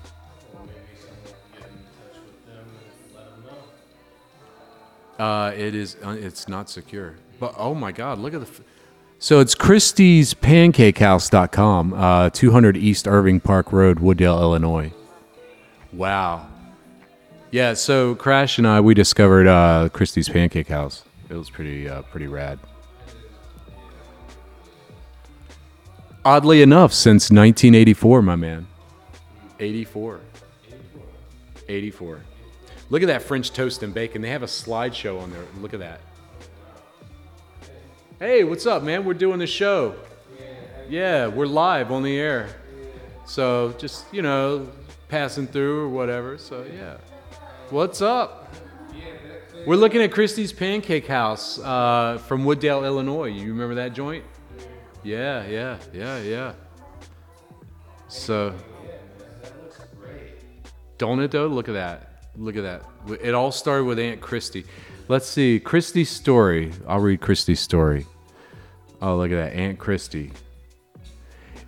Uh, 5.17 5.53
it 5.55 5.75
is. 5.75 5.97
Uh, 6.03 6.17
it's 6.19 6.47
not 6.49 6.69
secure. 6.69 7.15
But 7.39 7.53
oh 7.57 7.75
my 7.75 7.91
God, 7.91 8.19
look 8.19 8.33
at 8.33 8.41
the. 8.41 8.47
F- 8.47 8.61
so 9.19 9.39
it's 9.39 9.53
Christie's 9.53 10.33
Pancakehouse.com, 10.33 11.93
uh, 11.93 12.31
200 12.31 12.75
East 12.75 13.07
Irving 13.07 13.39
Park 13.39 13.71
Road, 13.71 13.99
Wood 13.99 14.17
Dale, 14.17 14.41
Illinois. 14.41 14.91
Wow. 15.93 16.47
Yeah. 17.51 17.73
So 17.73 18.15
Crash 18.15 18.57
and 18.57 18.67
I 18.67 18.81
we 18.81 18.93
discovered 18.93 19.47
uh, 19.47 19.89
Christie's 19.89 20.29
Pancake 20.29 20.67
House. 20.67 21.03
It 21.29 21.35
was 21.35 21.49
pretty 21.49 21.87
uh, 21.87 22.01
pretty 22.03 22.27
rad. 22.27 22.59
Oddly 26.23 26.61
enough, 26.61 26.93
since 26.93 27.31
1984, 27.31 28.21
my 28.21 28.35
man. 28.35 28.67
84. 29.59 30.19
84. 31.67 32.21
Look 32.91 33.01
at 33.01 33.07
that 33.07 33.23
French 33.23 33.51
toast 33.51 33.81
and 33.81 33.91
bacon. 33.91 34.21
They 34.21 34.29
have 34.29 34.43
a 34.43 34.47
slideshow 34.47 35.19
on 35.19 35.31
there. 35.31 35.43
Look 35.61 35.73
at 35.73 35.79
that. 35.79 36.01
Hey, 38.19 38.43
what's 38.43 38.67
up, 38.67 38.83
man? 38.83 39.03
We're 39.03 39.15
doing 39.15 39.39
the 39.39 39.47
show. 39.47 39.95
Yeah, 40.89 41.27
we're 41.27 41.47
live 41.47 41.91
on 41.91 42.03
the 42.03 42.15
air. 42.19 42.49
So 43.25 43.73
just, 43.79 44.05
you 44.13 44.21
know, 44.21 44.67
passing 45.07 45.47
through 45.47 45.85
or 45.85 45.89
whatever. 45.89 46.37
So, 46.37 46.63
yeah. 46.71 46.97
What's 47.71 48.01
up? 48.01 48.53
We're 49.65 49.77
looking 49.77 50.01
at 50.01 50.11
Christie's 50.11 50.51
Pancake 50.51 51.07
House 51.07 51.57
uh, 51.57 52.17
from 52.27 52.43
Wood 52.43 52.59
Dale, 52.59 52.83
Illinois. 52.83 53.27
You 53.27 53.47
remember 53.47 53.75
that 53.75 53.93
joint? 53.93 54.25
Yeah, 55.03 55.47
yeah, 55.47 55.77
yeah, 55.93 56.19
yeah. 56.19 56.53
So, 58.09 58.53
don't 60.97 61.21
it 61.21 61.31
though? 61.31 61.47
Look 61.47 61.69
at 61.69 61.75
that. 61.75 62.25
Look 62.35 62.57
at 62.57 62.63
that. 62.63 62.83
It 63.21 63.33
all 63.33 63.53
started 63.53 63.85
with 63.85 63.99
Aunt 63.99 64.19
Christie. 64.19 64.65
Let's 65.07 65.29
see. 65.29 65.57
Christie's 65.57 66.09
story. 66.09 66.73
I'll 66.89 66.99
read 66.99 67.21
Christie's 67.21 67.61
story. 67.61 68.05
Oh, 69.01 69.15
look 69.15 69.31
at 69.31 69.35
that. 69.35 69.53
Aunt 69.53 69.79
Christie. 69.79 70.33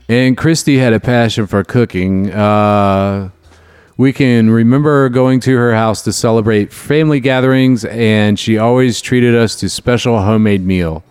And 0.10 0.36
Christie 0.36 0.80
had 0.80 0.92
a 0.92 1.00
passion 1.00 1.48
for 1.48 1.64
cooking. 1.64 2.30
Uh, 2.30 3.30
we 3.98 4.12
can 4.12 4.50
remember 4.50 5.08
going 5.10 5.40
to 5.42 5.56
her 5.56 5.74
house 5.74 6.02
to 6.04 6.14
celebrate 6.14 6.74
family 6.74 7.20
gatherings, 7.20 7.86
and 7.86 8.40
she 8.40 8.58
always 8.58 9.02
treated 9.02 9.36
us 9.36 9.56
to 9.58 9.70
special 9.70 10.22
homemade 10.22 10.66
meal. 10.66 11.04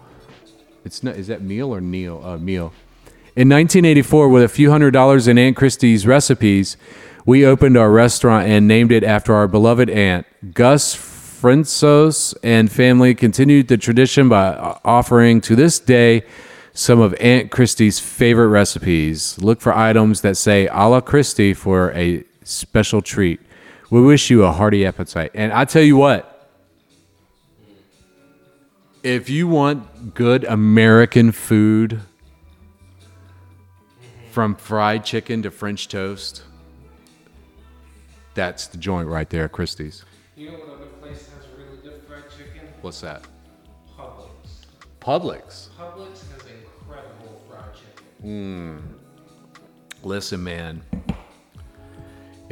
It's 0.84 1.02
not. 1.02 1.16
Is 1.16 1.28
that 1.28 1.42
meal 1.42 1.72
or 1.72 1.80
Neil? 1.80 2.20
Uh, 2.24 2.38
meal. 2.38 2.72
In 3.34 3.48
1984, 3.48 4.28
with 4.28 4.42
a 4.42 4.48
few 4.48 4.70
hundred 4.70 4.90
dollars 4.90 5.28
in 5.28 5.38
Aunt 5.38 5.56
Christie's 5.56 6.06
recipes, 6.06 6.76
we 7.24 7.46
opened 7.46 7.76
our 7.76 7.90
restaurant 7.90 8.48
and 8.48 8.66
named 8.66 8.90
it 8.90 9.04
after 9.04 9.32
our 9.32 9.46
beloved 9.46 9.88
aunt. 9.88 10.26
Gus 10.52 10.94
Frensos 10.96 12.34
and 12.42 12.70
family 12.70 13.14
continued 13.14 13.68
the 13.68 13.76
tradition 13.76 14.28
by 14.28 14.78
offering 14.84 15.40
to 15.42 15.56
this 15.56 15.78
day 15.78 16.24
some 16.74 17.00
of 17.00 17.14
Aunt 17.20 17.50
Christie's 17.50 18.00
favorite 18.00 18.48
recipes. 18.48 19.38
Look 19.40 19.60
for 19.60 19.76
items 19.76 20.22
that 20.22 20.36
say 20.36 20.66
a 20.66 20.88
la 20.88 21.00
Christie 21.00 21.54
for 21.54 21.92
a 21.92 22.24
special 22.44 23.02
treat. 23.02 23.40
We 23.90 24.00
wish 24.00 24.30
you 24.30 24.44
a 24.44 24.52
hearty 24.52 24.86
appetite. 24.86 25.32
And 25.34 25.52
I 25.52 25.64
tell 25.64 25.82
you 25.82 25.96
what, 25.96 26.50
if 29.02 29.28
you 29.28 29.48
want 29.48 30.14
good 30.14 30.44
American 30.44 31.32
food, 31.32 32.00
from 34.32 34.54
fried 34.54 35.04
chicken 35.04 35.42
to 35.42 35.50
French 35.50 35.88
toast, 35.88 36.42
that's 38.34 38.66
the 38.66 38.78
joint 38.78 39.06
right 39.06 39.28
there, 39.28 39.46
Christie's. 39.46 40.06
You 40.36 40.52
know 40.52 40.58
what 40.58 40.76
other 40.76 40.86
place 41.02 41.28
has 41.36 41.46
really 41.58 41.76
good 41.82 42.02
fried 42.08 42.24
chicken? 42.30 42.66
What's 42.80 43.02
that? 43.02 43.24
Publix. 43.94 44.30
Publix. 45.00 45.68
Publix 45.78 46.32
has 46.32 46.46
incredible 46.46 47.42
fried 47.46 47.74
chicken. 47.74 48.06
Hmm. 48.22 48.78
Listen, 50.02 50.42
man. 50.42 50.82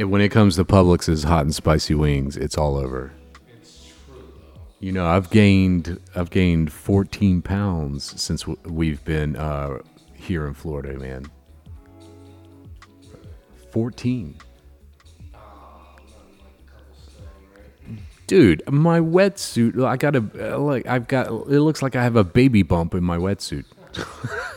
And 0.00 0.10
when 0.10 0.22
it 0.22 0.30
comes 0.30 0.56
to 0.56 0.64
Publix's 0.64 1.24
hot 1.24 1.42
and 1.42 1.54
spicy 1.54 1.94
wings, 1.94 2.34
it's 2.38 2.56
all 2.56 2.78
over. 2.78 3.12
It's 3.52 3.92
true. 4.06 4.32
You 4.78 4.92
know, 4.92 5.06
I've 5.06 5.28
gained 5.28 6.00
I've 6.16 6.30
gained 6.30 6.72
14 6.72 7.42
pounds 7.42 8.18
since 8.18 8.46
we've 8.46 9.04
been 9.04 9.36
uh, 9.36 9.80
here 10.14 10.46
in 10.46 10.54
Florida, 10.54 10.98
man. 10.98 11.26
14. 13.72 14.36
Dude, 18.26 18.62
my 18.70 19.00
wetsuit. 19.00 19.84
I 19.84 19.98
got 19.98 20.16
a 20.16 20.54
uh, 20.54 20.58
like. 20.58 20.86
I've 20.86 21.08
got. 21.08 21.26
It 21.26 21.60
looks 21.60 21.82
like 21.82 21.94
I 21.94 22.02
have 22.02 22.16
a 22.16 22.24
baby 22.24 22.62
bump 22.62 22.94
in 22.94 23.04
my 23.04 23.18
wetsuit. 23.18 23.66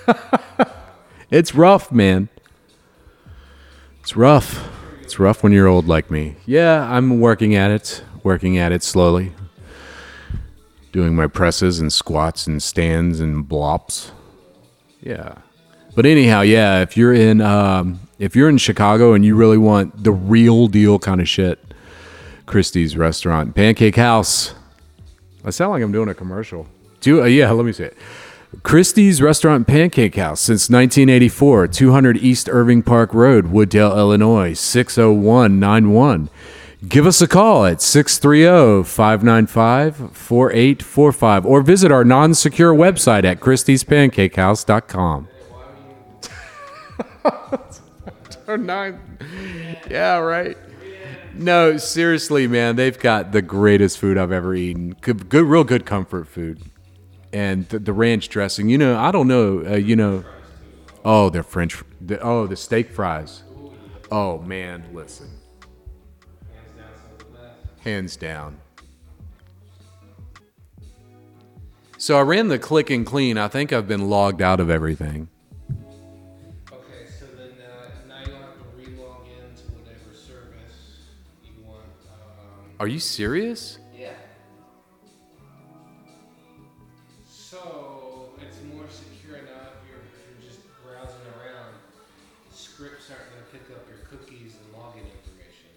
it's 1.29 1.53
rough, 1.53 1.91
man. 1.91 2.29
It's 3.99 4.15
rough. 4.15 4.72
It's 5.13 5.19
rough 5.19 5.43
when 5.43 5.51
you're 5.51 5.67
old 5.67 5.87
like 5.87 6.09
me. 6.09 6.37
Yeah, 6.47 6.91
I'm 6.91 7.19
working 7.19 7.53
at 7.53 7.69
it. 7.69 8.03
Working 8.23 8.57
at 8.57 8.71
it 8.71 8.81
slowly. 8.81 9.31
Doing 10.91 11.15
my 11.15 11.27
presses 11.27 11.79
and 11.79 11.93
squats 11.93 12.47
and 12.47 12.63
stands 12.63 13.19
and 13.19 13.47
blops. 13.47 14.09
Yeah. 15.01 15.35
But 15.93 16.07
anyhow, 16.07 16.41
yeah, 16.41 16.81
if 16.81 16.97
you're 16.97 17.13
in 17.13 17.41
um, 17.41 17.99
if 18.17 18.35
you're 18.35 18.49
in 18.49 18.57
Chicago 18.57 19.13
and 19.13 19.23
you 19.23 19.35
really 19.35 19.59
want 19.59 20.03
the 20.03 20.11
real 20.11 20.67
deal 20.67 20.97
kind 20.97 21.21
of 21.21 21.29
shit, 21.29 21.63
Christie's 22.47 22.97
restaurant, 22.97 23.53
Pancake 23.53 23.97
House. 23.97 24.55
I 25.45 25.51
sound 25.51 25.73
like 25.73 25.83
I'm 25.83 25.91
doing 25.91 26.09
a 26.09 26.15
commercial. 26.15 26.65
Do 27.01 27.21
uh, 27.21 27.25
yeah, 27.25 27.51
let 27.51 27.67
me 27.67 27.71
say 27.71 27.83
it. 27.83 27.97
Christie's 28.61 29.21
Restaurant 29.21 29.65
Pancake 29.67 30.15
House 30.15 30.39
since 30.41 30.69
1984, 30.69 31.69
200 31.69 32.17
East 32.17 32.47
Irving 32.49 32.83
Park 32.83 33.13
Road, 33.13 33.47
Wood 33.47 33.69
Dale, 33.69 33.97
Illinois, 33.97 34.53
60191. 34.53 36.29
Give 36.87 37.07
us 37.07 37.21
a 37.21 37.27
call 37.27 37.65
at 37.65 37.77
oh, 37.77 37.79
630 37.79 38.83
595 38.87 40.15
4845 40.15 41.45
or 41.45 41.61
visit 41.61 41.91
our 41.91 42.03
non 42.03 42.33
secure 42.33 42.73
website 42.73 43.23
at 43.23 43.39
christiespancakehouse.com. 43.39 45.27
Nine. 48.59 48.99
Yeah, 49.89 50.17
right. 50.19 50.57
No, 51.33 51.77
seriously, 51.77 52.47
man, 52.47 52.75
they've 52.75 52.97
got 52.97 53.31
the 53.31 53.41
greatest 53.41 53.97
food 53.97 54.17
I've 54.17 54.31
ever 54.31 54.55
eaten. 54.55 54.95
Good, 55.01 55.29
good 55.29 55.45
real 55.45 55.63
good 55.63 55.85
comfort 55.85 56.27
food, 56.27 56.61
and 57.33 57.67
the, 57.69 57.79
the 57.79 57.91
ranch 57.93 58.29
dressing. 58.29 58.69
You 58.69 58.77
know, 58.77 58.97
I 58.97 59.11
don't 59.11 59.27
know. 59.27 59.65
Uh, 59.65 59.75
you 59.75 59.95
know, 59.97 60.23
oh, 61.03 61.29
they're 61.29 61.43
French. 61.43 61.81
The, 61.99 62.19
oh, 62.21 62.47
the 62.47 62.55
steak 62.55 62.91
fries. 62.91 63.43
Oh 64.11 64.37
man, 64.39 64.85
listen, 64.93 65.27
Hands 66.53 66.77
down, 66.77 66.85
some 66.95 67.11
of 67.13 67.17
the 67.19 67.25
best. 67.37 67.83
hands 67.83 68.15
down. 68.15 68.57
So 71.97 72.17
I 72.17 72.21
ran 72.21 72.49
the 72.49 72.59
click 72.59 72.89
and 72.89 73.05
clean. 73.05 73.37
I 73.37 73.47
think 73.47 73.71
I've 73.73 73.87
been 73.87 74.09
logged 74.09 74.41
out 74.41 74.59
of 74.59 74.69
everything. 74.69 75.29
Okay, 76.69 77.07
so 77.17 77.25
then 77.37 77.53
uh, 77.65 77.89
now 78.09 78.19
you'll 78.25 78.35
have 78.35 78.55
to 78.57 78.63
re-log 78.77 79.25
in 79.25 79.55
to 79.55 79.63
whatever 79.71 80.13
service 80.13 81.07
you 81.45 81.51
want. 81.65 81.79
Um, 82.11 82.73
Are 82.79 82.87
you 82.87 82.99
serious? 82.99 83.79
So 87.53 88.31
it's 88.41 88.57
more 88.73 88.85
secure 88.89 89.37
now 89.37 89.69
if 89.69 89.87
you're, 89.87 90.01
if 90.01 90.41
you're 90.41 90.49
just 90.49 90.61
browsing 90.83 91.21
around. 91.37 91.75
Scripts 92.51 93.11
aren't 93.11 93.29
going 93.29 93.43
to 93.43 93.51
pick 93.51 93.77
up 93.77 93.87
your 93.87 93.99
cookies 94.09 94.55
and 94.55 94.73
login 94.73 95.05
information. 95.05 95.69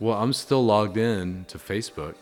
Well, 0.00 0.16
I'm 0.16 0.32
still 0.32 0.64
logged 0.64 0.96
in 0.96 1.44
to 1.48 1.58
Facebook. 1.58 2.14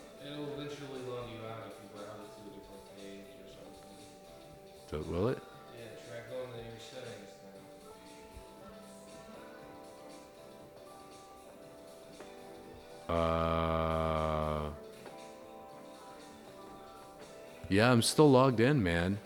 I'm 17.95 18.03
still 18.03 18.29
logged 18.29 18.59
in, 18.59 18.83
man. 18.83 19.17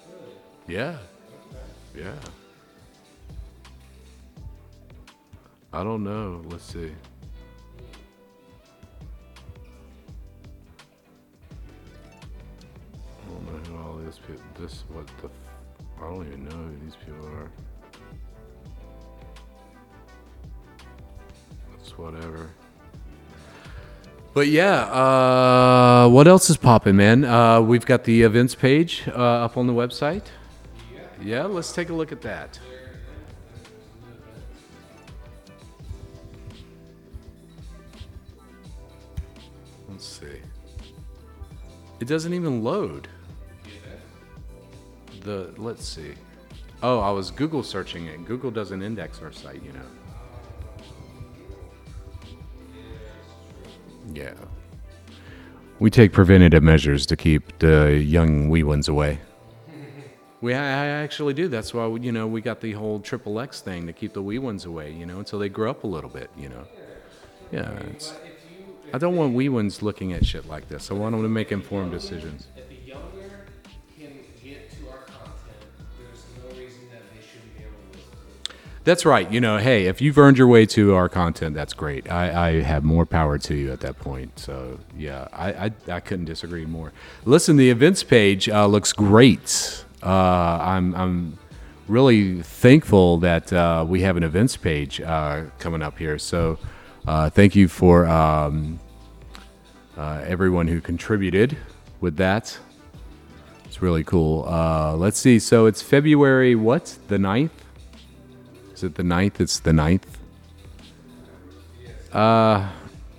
Yeah, 0.66 0.98
yeah. 1.96 2.12
I 5.72 5.82
don't 5.82 6.04
know. 6.04 6.42
Let's 6.50 6.64
see. 6.64 6.92
I 13.08 13.30
don't 13.30 13.46
know 13.46 13.58
who 13.70 13.78
all 13.78 13.96
these 14.04 14.18
people. 14.18 14.42
This 14.60 14.84
what 14.92 15.06
the? 15.22 15.30
I 15.96 16.00
don't 16.02 16.26
even 16.26 16.44
know 16.44 16.56
who 16.56 16.76
these 16.84 16.96
people 16.96 17.26
are. 17.26 17.50
It's 21.80 21.96
whatever. 21.96 22.50
But 24.38 24.46
yeah, 24.46 24.82
uh, 24.82 26.08
what 26.10 26.28
else 26.28 26.48
is 26.48 26.56
popping, 26.56 26.94
man? 26.94 27.24
Uh, 27.24 27.60
we've 27.60 27.84
got 27.84 28.04
the 28.04 28.22
events 28.22 28.54
page 28.54 29.02
uh, 29.08 29.16
up 29.16 29.56
on 29.56 29.66
the 29.66 29.72
website. 29.72 30.26
Yeah, 31.20 31.42
let's 31.46 31.72
take 31.72 31.88
a 31.88 31.92
look 31.92 32.12
at 32.12 32.20
that. 32.20 32.56
Let's 39.88 40.06
see. 40.06 40.40
It 41.98 42.06
doesn't 42.06 42.32
even 42.32 42.62
load. 42.62 43.08
The 45.22 45.52
let's 45.56 45.84
see. 45.84 46.14
Oh, 46.80 47.00
I 47.00 47.10
was 47.10 47.32
Google 47.32 47.64
searching 47.64 48.06
it. 48.06 48.24
Google 48.24 48.52
doesn't 48.52 48.84
index 48.84 49.20
our 49.20 49.32
site, 49.32 49.64
you 49.64 49.72
know. 49.72 50.07
We 55.80 55.90
take 55.90 56.12
preventative 56.12 56.62
measures 56.62 57.06
to 57.06 57.16
keep 57.16 57.58
the 57.58 57.94
young 57.94 58.48
wee 58.48 58.62
ones 58.62 58.88
away. 58.88 59.20
We 60.40 60.54
I 60.54 60.86
actually 60.86 61.34
do. 61.34 61.48
That's 61.48 61.74
why 61.74 61.86
you 61.96 62.12
know 62.12 62.26
we 62.26 62.40
got 62.40 62.60
the 62.60 62.72
whole 62.72 63.00
triple 63.00 63.40
X 63.40 63.60
thing 63.60 63.86
to 63.86 63.92
keep 63.92 64.12
the 64.12 64.22
wee 64.22 64.38
ones 64.38 64.64
away. 64.64 64.92
You 64.92 65.06
know 65.06 65.18
until 65.18 65.38
they 65.38 65.48
grow 65.48 65.70
up 65.70 65.84
a 65.84 65.86
little 65.86 66.10
bit. 66.10 66.30
You 66.36 66.48
know. 66.48 66.64
Yeah. 67.52 67.80
I 68.92 68.98
don't 68.98 69.16
want 69.16 69.34
wee 69.34 69.48
ones 69.48 69.82
looking 69.82 70.12
at 70.12 70.24
shit 70.24 70.46
like 70.46 70.68
this. 70.68 70.90
I 70.90 70.94
want 70.94 71.12
them 71.12 71.22
to 71.22 71.28
make 71.28 71.52
informed 71.52 71.90
decisions. 71.90 72.46
That's 78.88 79.04
right. 79.04 79.30
You 79.30 79.38
know, 79.38 79.58
hey, 79.58 79.84
if 79.84 80.00
you've 80.00 80.16
earned 80.16 80.38
your 80.38 80.46
way 80.46 80.64
to 80.64 80.94
our 80.94 81.10
content, 81.10 81.54
that's 81.54 81.74
great. 81.74 82.10
I, 82.10 82.48
I 82.48 82.62
have 82.62 82.84
more 82.84 83.04
power 83.04 83.36
to 83.36 83.54
you 83.54 83.70
at 83.70 83.80
that 83.80 83.98
point. 83.98 84.38
So 84.38 84.80
yeah, 84.96 85.28
I 85.30 85.66
I, 85.66 85.72
I 85.88 86.00
couldn't 86.00 86.24
disagree 86.24 86.64
more. 86.64 86.94
Listen, 87.26 87.58
the 87.58 87.68
events 87.68 88.02
page 88.02 88.48
uh, 88.48 88.66
looks 88.66 88.94
great. 88.94 89.84
Uh, 90.02 90.08
I'm 90.62 90.94
I'm 90.94 91.38
really 91.86 92.40
thankful 92.40 93.18
that 93.18 93.52
uh, 93.52 93.84
we 93.86 94.00
have 94.00 94.16
an 94.16 94.22
events 94.22 94.56
page 94.56 95.02
uh, 95.02 95.42
coming 95.58 95.82
up 95.82 95.98
here. 95.98 96.18
So 96.18 96.58
uh, 97.06 97.28
thank 97.28 97.54
you 97.54 97.68
for 97.68 98.06
um, 98.06 98.80
uh, 99.98 100.24
everyone 100.26 100.66
who 100.66 100.80
contributed 100.80 101.58
with 102.00 102.16
that. 102.16 102.58
It's 103.66 103.82
really 103.82 104.02
cool. 104.02 104.44
Let's 104.96 105.18
see. 105.18 105.38
So 105.40 105.66
it's 105.66 105.82
February 105.82 106.54
what? 106.54 106.96
The 107.08 107.18
9th? 107.18 107.50
Is 108.78 108.84
it 108.84 108.94
the 108.94 109.02
9th? 109.02 109.40
It's 109.40 109.58
the 109.58 109.72
9th. 109.72 110.04
Uh, 112.12 112.70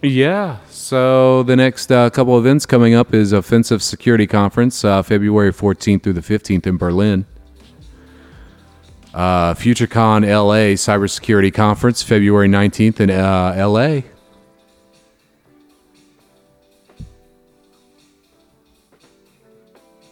yeah. 0.02 0.60
So 0.70 1.44
the 1.44 1.58
next 1.58 1.92
uh, 1.92 2.10
couple 2.12 2.40
events 2.40 2.66
coming 2.66 2.94
up 2.94 3.14
is 3.14 3.34
Offensive 3.34 3.84
Security 3.84 4.26
Conference, 4.26 4.86
uh, 4.86 5.04
February 5.04 5.52
14th 5.52 6.04
through 6.04 6.14
the 6.14 6.22
15th 6.22 6.66
in 6.66 6.78
Berlin. 6.78 7.26
Uh, 9.14 9.54
FutureCon 9.54 10.26
LA 10.26 10.78
Cybersecurity 10.78 11.54
Conference, 11.54 12.04
February 12.04 12.48
19th 12.48 13.02
in 13.02 13.10
uh, 13.10 13.54
LA. 13.58 14.04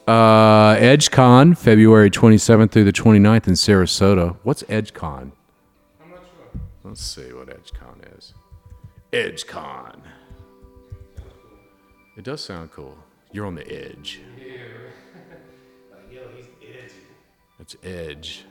Uh, 0.06 0.76
EdgeCon, 0.76 1.58
February 1.58 2.12
27th 2.12 2.72
through 2.72 2.84
the 2.84 2.92
29th 2.92 3.48
in 3.48 3.54
Sarasota. 3.54 4.36
What's 4.44 4.64
EdgeCon? 4.64 5.32
Let's 6.88 7.02
see 7.02 7.34
what 7.34 7.50
EdgeCon 7.50 8.18
is. 8.18 8.34
EdgeCon. 9.12 10.00
It 12.16 12.24
does 12.24 12.42
sound 12.42 12.72
cool. 12.72 12.98
You're 13.34 13.46
on 13.46 13.56
the 13.56 13.70
edge. 13.70 14.22
Yo, 16.10 16.22
he's 16.34 16.46
edgy. 16.62 16.94
It's 17.60 17.76
Edge. 17.84 18.46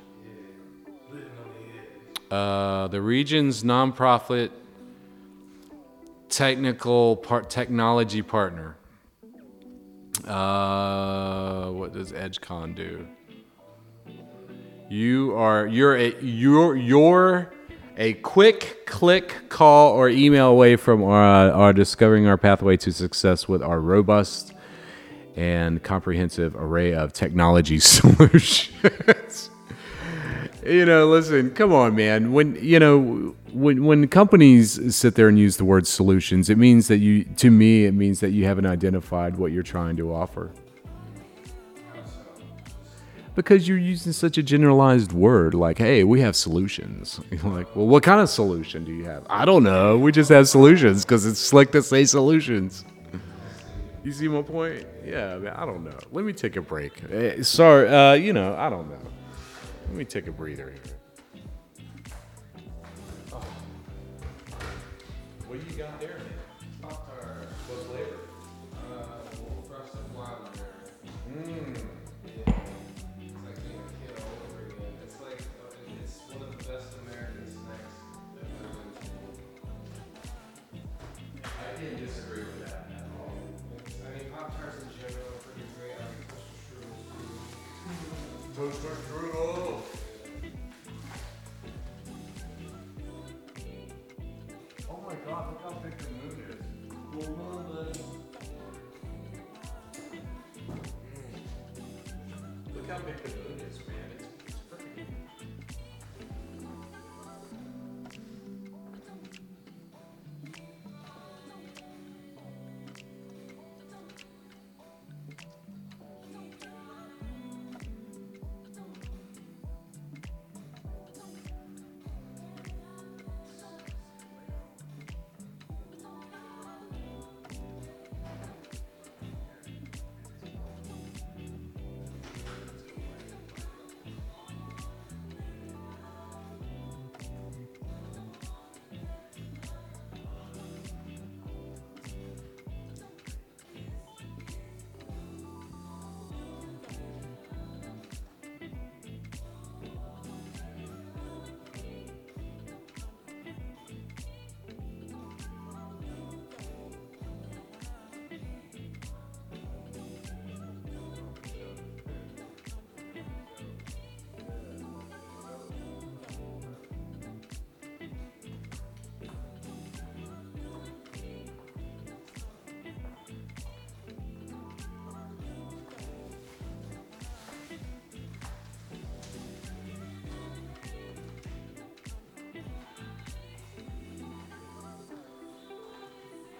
The 1.11 1.16
edge. 1.16 2.30
Uh, 2.30 2.89
the 2.89 3.01
region's 3.01 3.64
nonprofit 3.64 4.51
technical 6.28 7.16
part 7.16 7.49
technology 7.49 8.20
partner. 8.20 8.76
Uh, 10.26 11.70
what 11.70 11.95
does 11.95 12.12
EdgeCon 12.12 12.74
do? 12.74 13.09
You 14.91 15.34
are 15.37 15.66
you're 15.66 15.97
a 15.97 16.14
you're 16.20 16.76
you're 16.76 17.56
a 17.97 18.15
quick 18.15 18.87
click 18.87 19.49
call 19.49 19.93
or 19.93 20.09
email 20.09 20.49
away 20.49 20.77
from 20.77 21.03
our, 21.03 21.51
uh, 21.51 21.53
our 21.53 21.73
discovering 21.73 22.27
our 22.27 22.37
pathway 22.37 22.77
to 22.77 22.93
success 22.93 23.49
with 23.49 23.63
our 23.63 23.81
robust 23.81 24.53
and 25.35 25.83
comprehensive 25.83 26.55
array 26.57 26.95
of 26.95 27.13
technology 27.13 27.79
solutions 27.81 29.51
you 30.67 30.85
know, 30.85 31.07
listen, 31.07 31.51
come 31.51 31.73
on, 31.73 31.95
man. 31.95 32.33
When 32.33 32.57
you 32.57 32.79
know, 32.79 33.35
when 33.53 33.85
when 33.85 34.09
companies 34.09 34.95
sit 34.95 35.15
there 35.15 35.29
and 35.29 35.39
use 35.39 35.57
the 35.57 35.65
word 35.65 35.87
solutions, 35.87 36.51
it 36.51 36.59
means 36.59 36.89
that 36.89 36.99
you, 36.99 37.25
to 37.37 37.51
me, 37.51 37.85
it 37.85 37.93
means 37.93 38.21
that 38.21 38.31
you 38.31 38.45
haven't 38.45 38.67
identified 38.67 39.37
what 39.37 39.53
you're 39.53 39.63
trying 39.63 39.97
to 39.97 40.13
offer. 40.13 40.51
Because 43.37 43.68
you're 43.68 43.78
using 43.78 44.12
such 44.12 44.39
a 44.39 44.43
generalized 44.43 45.12
word, 45.12 45.53
like, 45.55 45.76
"Hey, 45.78 46.03
we 46.05 46.20
have 46.22 46.34
solutions." 46.34 47.20
You're 47.30 47.53
like, 47.53 47.76
"Well, 47.76 47.87
what 47.87 48.03
kind 48.03 48.18
of 48.20 48.30
solution 48.30 48.84
do 48.84 48.93
you 48.93 49.05
have?" 49.05 49.26
I 49.28 49.45
don't 49.45 49.62
know. 49.62 49.99
We 49.99 50.11
just 50.11 50.30
have 50.30 50.49
solutions 50.49 51.05
because 51.05 51.26
it's 51.26 51.39
slick 51.39 51.70
to 51.72 51.82
say 51.82 52.07
solutions. 52.07 52.84
You 54.03 54.12
see 54.12 54.28
my 54.28 54.41
point? 54.41 54.87
Yeah, 55.05 55.37
man, 55.37 55.53
I 55.55 55.66
don't 55.66 55.84
know. 55.84 55.99
Let 56.12 56.24
me 56.24 56.32
take 56.32 56.57
a 56.57 56.62
break. 56.62 57.03
Eh, 57.11 57.43
sorry, 57.43 57.89
uh, 57.89 58.12
you 58.12 58.32
know, 58.32 58.55
I 58.57 58.70
don't 58.70 58.89
know. 58.89 59.01
Let 59.89 59.97
me 59.97 60.05
take 60.05 60.28
a 60.28 60.32
breather 60.32 60.70
here. 60.72 61.43
Oh. 63.32 63.45
What 65.47 65.61
do 65.61 65.72
you 65.72 65.76
got 65.76 66.01
there, 66.01 66.18
man? 66.18 66.26
Pop 66.82 67.20
tart. 67.20 67.49
What's 67.68 67.87
flavor? 67.87 68.16
Uh, 68.72 69.07
well, 69.43 69.62
frosted 69.68 70.16
lavender. 70.16 71.74
Mmm. 71.74 71.86
Strudels 88.97 89.26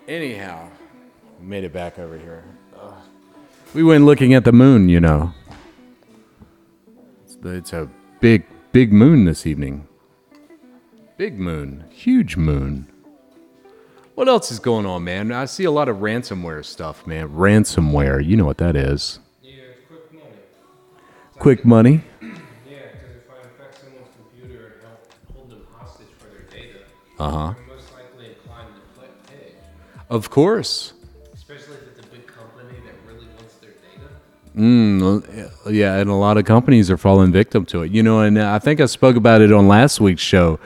Anyhow, 0.09 0.69
we 1.41 1.47
made 1.47 1.65
it 1.65 1.73
back 1.73 1.99
over 1.99 2.17
here. 2.17 2.45
Ugh. 2.81 2.95
We 3.75 3.83
went 3.83 4.05
looking 4.05 4.35
at 4.35 4.45
the 4.45 4.53
moon, 4.53 4.89
you 4.89 5.01
know. 5.01 5.33
It's, 7.25 7.37
it's 7.43 7.73
a 7.73 7.89
big, 8.21 8.45
big 8.73 8.93
moon 8.93 9.25
this 9.25 9.47
evening. 9.47 9.89
Big 11.17 11.39
moon, 11.39 11.85
huge 11.91 12.37
moon. 12.37 12.87
What 14.15 14.29
else 14.29 14.51
is 14.51 14.59
going 14.59 14.87
on, 14.87 15.05
man? 15.05 15.33
I 15.33 15.45
see 15.47 15.65
a 15.65 15.71
lot 15.71 15.89
of 15.89 15.97
ransomware 15.99 16.65
stuff, 16.65 17.07
man. 17.07 17.29
Ransomware, 17.31 18.25
you 18.25 18.37
know 18.37 18.45
what 18.47 18.59
that 18.59 18.77
is. 18.77 19.19
Yeah, 19.43 19.53
quick 19.89 20.13
money. 20.13 20.31
Quick 21.39 21.65
money. 21.65 22.01
Yeah, 22.23 22.29
because 22.93 23.17
if 23.17 23.31
I 23.31 23.43
infect 23.43 23.81
someone's 23.81 24.09
computer 24.17 24.75
and 24.75 24.83
help 24.87 25.13
hold 25.35 25.51
them 25.51 25.67
hostage 25.77 26.07
for 26.19 26.29
their 26.29 26.43
data, 26.51 26.79
Uh 27.19 27.31
huh. 27.31 27.55
Of 30.09 30.31
course. 30.31 30.93
Especially 31.35 31.75
if 31.75 31.99
it's 31.99 32.07
a 32.07 32.11
big 32.11 32.27
company 32.27 32.79
that 32.85 32.95
really 33.13 33.27
wants 33.37 33.55
their 33.57 33.71
data. 33.71 34.11
Mm, 34.57 35.51
yeah, 35.73 35.97
and 35.97 36.09
a 36.11 36.15
lot 36.15 36.37
of 36.37 36.45
companies 36.45 36.91
are 36.91 36.97
falling 36.97 37.33
victim 37.33 37.65
to 37.67 37.83
it. 37.83 37.91
You 37.93 38.03
know, 38.03 38.21
and 38.21 38.39
I 38.41 38.59
think 38.59 38.81
I 38.81 38.87
spoke 38.87 39.17
about 39.17 39.41
it 39.41 39.53
on 39.53 39.67
last 39.69 40.01
week's 40.01 40.23
show, 40.23 40.59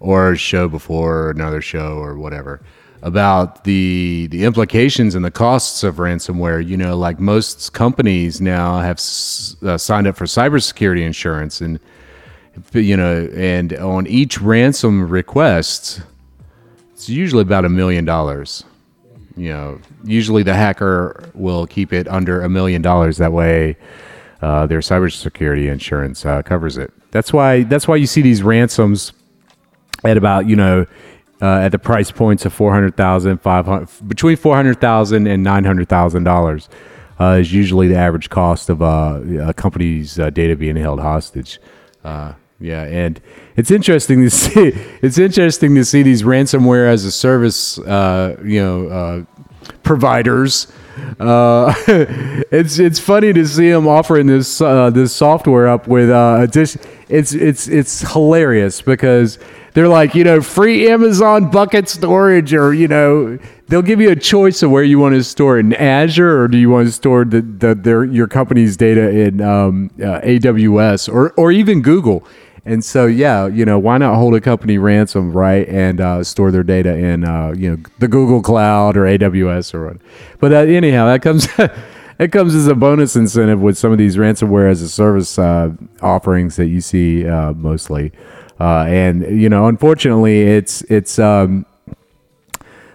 or 0.00 0.36
show 0.36 0.68
before, 0.68 1.24
or 1.26 1.30
another 1.30 1.60
show, 1.62 1.96
or 1.98 2.16
whatever, 2.18 2.60
about 3.02 3.64
the 3.64 4.26
the 4.30 4.44
implications 4.44 5.14
and 5.14 5.24
the 5.24 5.30
costs 5.30 5.82
of 5.84 5.96
ransomware. 5.96 6.64
You 6.66 6.76
know, 6.76 6.96
like 6.96 7.18
most 7.18 7.72
companies 7.72 8.40
now 8.40 8.78
have 8.80 8.98
s- 8.98 9.56
uh, 9.62 9.78
signed 9.78 10.06
up 10.06 10.16
for 10.16 10.24
cybersecurity 10.26 11.02
insurance, 11.02 11.60
and 11.62 11.80
you 12.74 12.96
know, 12.96 13.28
and 13.34 13.72
on 13.74 14.06
each 14.06 14.40
ransom 14.40 15.08
request, 15.08 16.02
it's 16.92 17.08
usually 17.08 17.42
about 17.42 17.64
a 17.64 17.70
million 17.70 18.04
dollars 18.04 18.64
you 19.36 19.48
know, 19.48 19.80
usually 20.04 20.42
the 20.42 20.54
hacker 20.54 21.30
will 21.34 21.66
keep 21.66 21.92
it 21.92 22.08
under 22.08 22.42
a 22.42 22.48
million 22.48 22.82
dollars. 22.82 23.18
That 23.18 23.32
way, 23.32 23.76
uh, 24.40 24.66
their 24.66 24.80
cybersecurity 24.80 25.70
insurance 25.70 26.26
uh, 26.26 26.42
covers 26.42 26.76
it. 26.76 26.92
That's 27.10 27.32
why 27.32 27.62
that's 27.64 27.86
why 27.86 27.96
you 27.96 28.06
see 28.06 28.22
these 28.22 28.42
ransoms 28.42 29.12
at 30.04 30.16
about 30.16 30.46
you 30.46 30.56
know 30.56 30.86
uh, 31.40 31.60
at 31.60 31.72
the 31.72 31.78
price 31.78 32.10
points 32.10 32.44
of 32.44 32.52
400,000 32.52 33.38
500 33.38 34.08
between 34.08 34.36
400,000 34.36 35.26
and 35.26 35.42
900,000 35.42 36.24
dollars 36.24 36.68
uh, 37.20 37.36
is 37.40 37.52
usually 37.52 37.88
the 37.88 37.96
average 37.96 38.30
cost 38.30 38.68
of 38.68 38.82
uh, 38.82 39.20
a 39.40 39.54
company's 39.54 40.18
uh, 40.18 40.30
data 40.30 40.56
being 40.56 40.76
held 40.76 41.00
hostage. 41.00 41.60
Uh, 42.04 42.32
yeah, 42.58 42.84
and 42.84 43.20
it's 43.56 43.70
interesting 43.70 44.22
to 44.22 44.30
see. 44.30 44.72
It's 45.02 45.18
interesting 45.18 45.74
to 45.74 45.84
see 45.84 46.02
these 46.02 46.22
ransomware 46.22 46.86
as 46.86 47.04
a 47.04 47.10
service, 47.10 47.78
uh, 47.80 48.36
you 48.44 48.62
know, 48.62 48.88
uh, 48.88 49.24
providers. 49.82 50.68
Uh, 51.18 51.74
it's 52.52 52.78
it's 52.78 53.00
funny 53.00 53.32
to 53.32 53.46
see 53.46 53.70
them 53.70 53.88
offering 53.88 54.28
this 54.28 54.60
uh, 54.60 54.90
this 54.90 55.14
software 55.14 55.66
up 55.66 55.88
with 55.88 56.08
uh. 56.10 56.46
It's 57.12 57.34
it's 57.34 57.68
it's 57.68 58.12
hilarious 58.12 58.80
because 58.80 59.38
they're 59.74 59.88
like 59.88 60.14
you 60.14 60.24
know 60.24 60.40
free 60.40 60.88
Amazon 60.88 61.50
bucket 61.50 61.88
storage 61.88 62.54
or 62.54 62.72
you 62.72 62.88
know 62.88 63.38
they'll 63.68 63.82
give 63.82 64.00
you 64.00 64.10
a 64.10 64.16
choice 64.16 64.62
of 64.62 64.70
where 64.70 64.82
you 64.82 64.98
want 64.98 65.14
to 65.14 65.24
store 65.24 65.58
in 65.58 65.74
Azure 65.74 66.40
or 66.40 66.48
do 66.48 66.58
you 66.58 66.70
want 66.70 66.86
to 66.86 66.92
store 66.92 67.24
the, 67.24 67.42
the 67.42 67.74
their 67.74 68.04
your 68.04 68.28
company's 68.28 68.76
data 68.76 69.10
in 69.10 69.40
um, 69.40 69.90
uh, 69.98 70.20
AWS 70.20 71.12
or 71.12 71.32
or 71.32 71.52
even 71.52 71.82
Google. 71.82 72.26
And 72.64 72.84
so, 72.84 73.06
yeah, 73.06 73.48
you 73.48 73.64
know, 73.64 73.78
why 73.78 73.98
not 73.98 74.14
hold 74.14 74.34
a 74.34 74.40
company 74.40 74.78
ransom, 74.78 75.32
right, 75.32 75.68
and 75.68 76.00
uh, 76.00 76.22
store 76.22 76.52
their 76.52 76.62
data 76.62 76.96
in, 76.96 77.24
uh, 77.24 77.54
you 77.56 77.70
know, 77.70 77.82
the 77.98 78.06
Google 78.06 78.40
Cloud 78.40 78.96
or 78.96 79.02
AWS 79.02 79.74
or 79.74 79.86
what? 79.86 79.96
But 80.38 80.52
uh, 80.52 80.56
anyhow, 80.58 81.06
that 81.06 81.22
comes 81.22 81.46
that 81.56 82.30
comes 82.30 82.54
as 82.54 82.68
a 82.68 82.76
bonus 82.76 83.16
incentive 83.16 83.60
with 83.60 83.76
some 83.76 83.90
of 83.90 83.98
these 83.98 84.16
ransomware 84.16 84.70
as 84.70 84.80
a 84.80 84.88
service 84.88 85.38
uh, 85.38 85.72
offerings 86.02 86.54
that 86.56 86.68
you 86.68 86.80
see 86.80 87.26
uh, 87.26 87.52
mostly. 87.52 88.12
Uh, 88.60 88.84
and 88.86 89.22
you 89.40 89.48
know, 89.48 89.66
unfortunately, 89.66 90.42
it's 90.42 90.82
it's 90.82 91.18
um, 91.18 91.66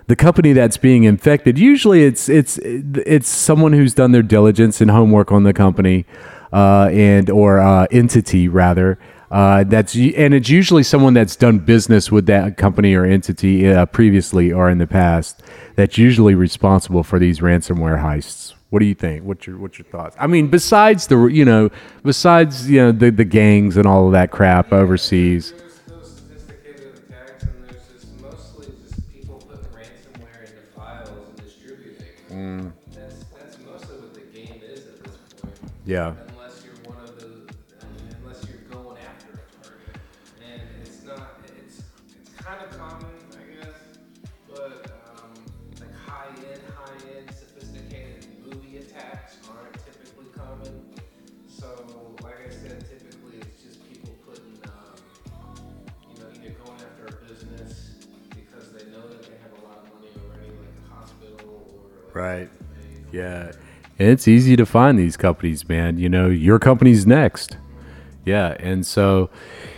the 0.07 0.15
company 0.15 0.53
that's 0.53 0.77
being 0.77 1.03
infected 1.03 1.59
usually 1.59 2.03
it's 2.03 2.29
it's 2.29 2.57
it's 2.63 3.27
someone 3.27 3.73
who's 3.73 3.93
done 3.93 4.13
their 4.13 4.23
diligence 4.23 4.79
and 4.79 4.89
homework 4.89 5.33
on 5.33 5.43
the 5.43 5.53
company 5.53 6.05
uh, 6.53 6.87
and 6.91 7.29
or 7.29 7.59
uh, 7.59 7.85
entity 7.91 8.47
rather 8.47 8.97
uh, 9.31 9.63
that's 9.65 9.95
and 9.95 10.33
it's 10.33 10.49
usually 10.49 10.83
someone 10.83 11.13
that's 11.13 11.35
done 11.35 11.59
business 11.59 12.11
with 12.11 12.25
that 12.27 12.57
company 12.57 12.93
or 12.93 13.03
entity 13.05 13.67
uh, 13.67 13.85
previously 13.85 14.51
or 14.51 14.69
in 14.69 14.77
the 14.77 14.87
past 14.87 15.41
that's 15.75 15.97
usually 15.97 16.35
responsible 16.35 17.03
for 17.03 17.19
these 17.19 17.39
ransomware 17.39 18.01
heists 18.01 18.53
what 18.69 18.79
do 18.79 18.85
you 18.85 18.95
think 18.95 19.23
what's 19.23 19.45
your 19.45 19.57
what's 19.57 19.77
your 19.77 19.85
thoughts 19.87 20.15
i 20.19 20.27
mean 20.27 20.47
besides 20.47 21.07
the 21.07 21.25
you 21.25 21.43
know 21.43 21.69
besides 22.03 22.69
you 22.69 22.79
know 22.79 22.91
the, 22.91 23.09
the 23.11 23.25
gangs 23.25 23.75
and 23.75 23.85
all 23.85 24.05
of 24.07 24.13
that 24.13 24.31
crap 24.31 24.71
overseas 24.71 25.51
There's 25.51 25.73
those 25.87 26.15
sophisticated 26.15 27.01
attacks, 27.09 27.43
and 27.43 27.69
there's 27.69 27.87
just 27.93 28.21
mostly 28.21 28.67
just 28.87 29.11
people 29.11 29.37
putting 29.47 29.65
ransomware 29.71 30.41
into 30.41 30.71
files 30.75 31.09
and 31.09 31.37
distributing. 31.37 32.07
Mm. 32.31 32.71
That's 32.93 33.25
that's 33.37 33.57
mostly 33.65 33.97
what 33.97 34.13
the 34.13 34.21
game 34.21 34.61
is 34.63 34.87
at 34.87 35.03
this 35.03 35.17
point. 35.41 35.71
yeah 35.85 36.13
Right. 62.17 62.49
Yeah. 63.11 63.51
And 63.99 64.09
it's 64.09 64.27
easy 64.27 64.55
to 64.55 64.65
find 64.65 64.97
these 64.97 65.15
companies, 65.17 65.69
man. 65.69 65.99
You 65.99 66.09
know, 66.09 66.27
your 66.29 66.57
company's 66.57 67.05
next. 67.05 67.57
Yeah. 68.25 68.57
And 68.59 68.85
so, 68.85 69.29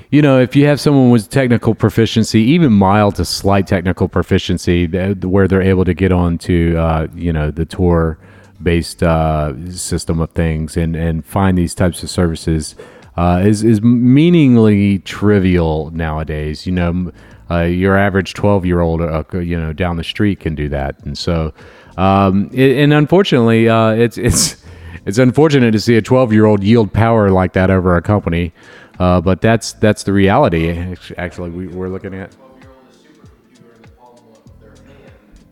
you 0.10 0.22
know, 0.22 0.40
if 0.40 0.56
you 0.56 0.66
have 0.66 0.80
someone 0.80 1.10
with 1.10 1.30
technical 1.30 1.76
proficiency, 1.76 2.40
even 2.40 2.72
mild 2.72 3.16
to 3.16 3.26
slight 3.26 3.68
technical 3.68 4.08
proficiency, 4.08 4.88
where 4.88 5.50
they're 5.50 5.62
able 5.62 5.84
to 5.84 5.94
get 5.94 6.14
onto, 6.14 6.78
uh, 6.78 7.08
you 7.14 7.34
know, 7.34 7.52
the 7.52 7.66
Tor 7.66 8.18
based 8.64 9.04
uh, 9.04 9.54
system 9.72 10.22
of 10.22 10.32
things 10.32 10.78
and, 10.78 10.96
and 10.96 11.26
find 11.26 11.58
these 11.58 11.76
types 11.76 12.04
of 12.04 12.10
services 12.10 12.76
uh, 13.18 13.42
is, 13.46 13.66
is 13.66 13.82
meaningly 13.82 15.00
trivial 15.00 15.92
nowadays. 15.92 16.66
You 16.66 16.72
know, 16.72 17.12
uh, 17.52 17.64
your 17.64 17.98
average 17.98 18.34
12 18.34 18.66
year 18.66 18.80
old, 18.80 19.02
uh, 19.02 19.24
you 19.34 19.60
know, 19.60 19.74
down 19.74 19.98
the 19.98 20.04
street 20.06 20.40
can 20.40 20.56
do 20.56 20.70
that. 20.70 21.04
And 21.04 21.18
so, 21.18 21.54
um, 22.00 22.50
and 22.56 22.94
unfortunately, 22.94 23.68
uh, 23.68 23.90
it's, 23.90 24.18
it's, 24.18 24.64
it's 25.06 25.18
unfortunate 25.18 25.72
to 25.72 25.82
see 25.82 25.98
a 25.98 26.02
12 26.02 26.32
year 26.32 26.46
old 26.46 26.64
yield 26.64 26.94
power 26.94 27.30
like 27.30 27.52
that 27.54 27.70
over 27.70 27.98
a 27.98 28.02
company. 28.02 28.54
Uh, 29.00 29.20
but 29.20 29.42
that's, 29.42 29.74
that's 29.74 30.04
the 30.04 30.14
reality. 30.14 30.96
Actually, 31.18 31.50
we, 31.50 31.68
we're 31.68 31.90
looking 31.90 32.14
at. 32.14 32.32
12 32.32 32.62
year 32.62 32.72
old 32.72 32.94
supercomputer 32.94 33.76
in 33.76 33.82
the 33.82 33.88
palm 33.90 34.18
of 34.34 34.62
their 34.62 34.70
hand. 34.70 35.12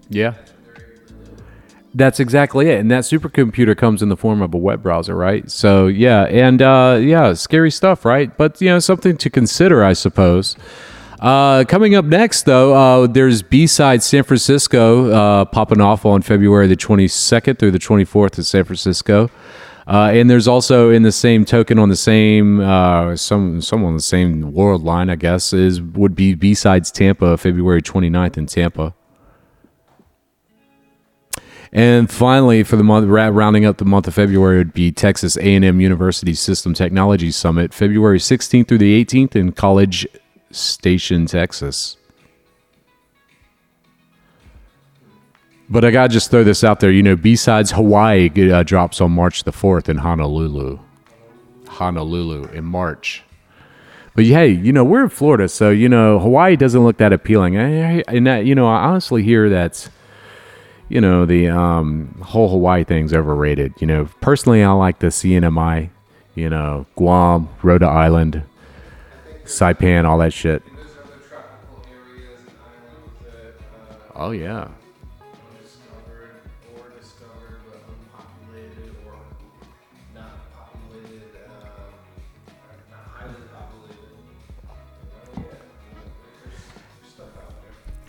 Yeah. 0.10 0.34
That's 1.94 2.22
exactly 2.22 2.70
it. 2.70 2.80
And 2.80 2.90
that 2.92 3.04
supercomputer 3.04 3.76
comes 3.76 4.02
in 4.02 4.08
the 4.08 4.18
form 4.18 4.42
of 4.42 4.54
a 4.54 4.58
web 4.58 4.82
browser, 4.82 5.16
right? 5.16 5.52
So, 5.52 5.88
yeah. 5.88 6.24
And, 6.26 6.62
uh, 6.62 6.98
yeah, 7.02 7.34
scary 7.34 7.72
stuff, 7.72 8.06
right? 8.06 8.36
But, 8.38 8.62
you 8.62 8.70
know, 8.70 8.80
something 8.80 9.18
to 9.18 9.30
consider, 9.30 9.84
I 9.84 9.92
suppose. 9.92 10.56
Uh, 11.20 11.64
coming 11.68 11.96
up 11.96 12.06
next, 12.06 12.44
though, 12.44 12.76
uh, 12.76 13.08
there's 13.08 13.42
B-Side 13.42 14.04
San 14.04 14.24
Francisco 14.24 15.12
uh, 15.12 15.46
popping 15.46 15.82
off 15.82 16.06
on 16.06 16.22
February 16.22 16.68
the 16.68 16.76
22nd 16.76 17.58
through 17.58 17.72
the 17.72 17.80
24th 17.80 18.38
in 18.38 18.44
San 18.44 18.64
Francisco. 18.64 19.30
Uh, 19.88 20.12
and 20.14 20.30
there's 20.30 20.48
also 20.48 20.90
in 20.90 21.04
the 21.04 21.12
same 21.12 21.46
token 21.46 21.80
on 21.80 21.88
the 21.88 21.96
same 21.96 22.60
uh, 22.60 23.16
some 23.16 23.62
some 23.62 23.86
on 23.86 23.96
the 23.96 24.02
same 24.02 24.52
world 24.52 24.84
line, 24.84 25.10
I 25.10 25.16
guess, 25.16 25.54
is 25.54 25.82
would 25.82 26.14
be 26.14 26.36
B-Sides 26.36 26.92
Tampa, 26.92 27.38
February 27.38 27.82
29th 27.82 28.38
in 28.38 28.48
Tampa. 28.48 28.94
And 31.72 32.12
finally, 32.12 32.64
for 32.64 32.76
the 32.76 32.84
month, 32.84 33.08
rounding 33.08 33.66
up 33.66 33.78
the 33.78 33.86
month 33.86 34.08
of 34.08 34.14
February, 34.14 34.58
would 34.58 34.74
be 34.74 34.92
Texas 34.92 35.38
A&M 35.38 35.80
University 35.80 36.34
System 36.34 36.74
Technology 36.74 37.32
Summit, 37.32 37.74
February 37.74 38.20
16th 38.20 38.68
through 38.68 38.78
the 38.78 39.04
18th 39.06 39.36
in 39.36 39.52
College 39.54 40.06
Station, 40.52 41.26
Texas. 41.26 41.98
But 45.70 45.84
I 45.84 45.92
gotta 45.92 46.14
just 46.14 46.32
throw 46.32 46.44
this 46.44 46.64
out 46.64 46.80
there. 46.80 46.92
You 46.92 47.04
know, 47.04 47.16
B-Sides 47.16 47.72
Hawaii 47.72 48.30
uh, 48.52 48.64
drops 48.64 49.02
on 49.02 49.12
March 49.12 49.44
the 49.44 49.52
4th 49.52 49.90
in 49.90 49.98
Honolulu. 49.98 50.80
Honolulu 51.68 52.48
in 52.50 52.64
March. 52.64 53.24
But 54.16 54.26
hey, 54.26 54.48
you 54.48 54.72
know, 54.72 54.84
we're 54.84 55.04
in 55.04 55.10
Florida, 55.10 55.48
so, 55.48 55.70
you 55.70 55.90
know, 55.90 56.18
Hawaii 56.20 56.56
doesn't 56.56 56.84
look 56.84 56.98
that 56.98 57.14
appealing. 57.14 57.58
I, 57.58 58.00
I, 58.00 58.04
and 58.08 58.26
that, 58.26 58.46
you 58.46 58.56
know, 58.56 58.68
I 58.68 58.86
honestly 58.86 59.22
hear 59.22 59.50
that's 59.50 59.90
you 60.90 61.02
know 61.02 61.26
the 61.26 61.50
um, 61.50 62.16
whole 62.22 62.50
Hawaii 62.50 62.84
thing's 62.84 63.14
overrated. 63.14 63.74
You 63.80 63.88
know, 63.88 64.10
personally, 64.22 64.64
I 64.64 64.72
like 64.72 65.00
the 65.00 65.08
CNMI. 65.08 65.90
You 66.36 66.50
know, 66.50 66.86
Guam, 66.96 67.50
Rhode 67.64 67.84
Island, 67.84 68.44
Saipan, 69.48 70.06
all 70.06 70.18
that 70.20 70.34
shit. 70.34 70.62
Oh 74.14 74.32
other 74.32 74.68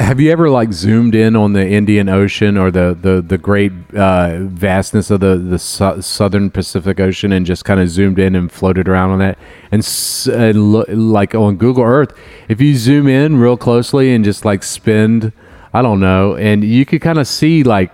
have 0.01 0.20
you 0.20 0.30
ever 0.30 0.49
like 0.49 0.72
zoomed 0.72 1.14
in 1.14 1.34
on 1.34 1.53
the 1.55 1.66
Indian 1.66 2.09
Ocean 2.09 2.57
or 2.57 2.70
the 2.70 2.96
the 3.01 3.20
the 3.20 3.36
great 3.36 3.72
uh, 3.94 4.38
vastness 4.42 5.11
of 5.11 5.20
the 5.20 5.36
the 5.36 5.59
su- 5.59 6.01
southern 6.01 6.51
Pacific 6.51 7.01
Ocean 7.01 7.32
and 7.32 7.44
just 7.44 7.64
kind 7.64 7.80
of 7.80 7.88
zoomed 7.88 8.18
in 8.18 8.36
and 8.36 8.51
floated 8.51 8.88
around 8.88 9.11
on 9.11 9.18
that 9.18 9.38
and, 9.72 9.80
s- 9.80 10.28
lo- 10.28 10.84
like 10.88 11.34
on 11.34 11.57
Google 11.57 11.82
Earth, 11.84 12.16
if 12.49 12.61
you 12.61 12.76
zoom 12.76 13.09
in 13.09 13.36
real 13.38 13.57
closely 13.57 14.14
and 14.14 14.24
just 14.24 14.44
like 14.44 14.62
spend, 14.62 15.32
I 15.74 15.82
don't 15.82 16.01
know, 16.01 16.36
and 16.36 16.62
you 16.62 16.86
could 16.86 17.01
kind 17.03 17.18
of 17.18 17.26
see 17.26 17.62
like 17.64 17.90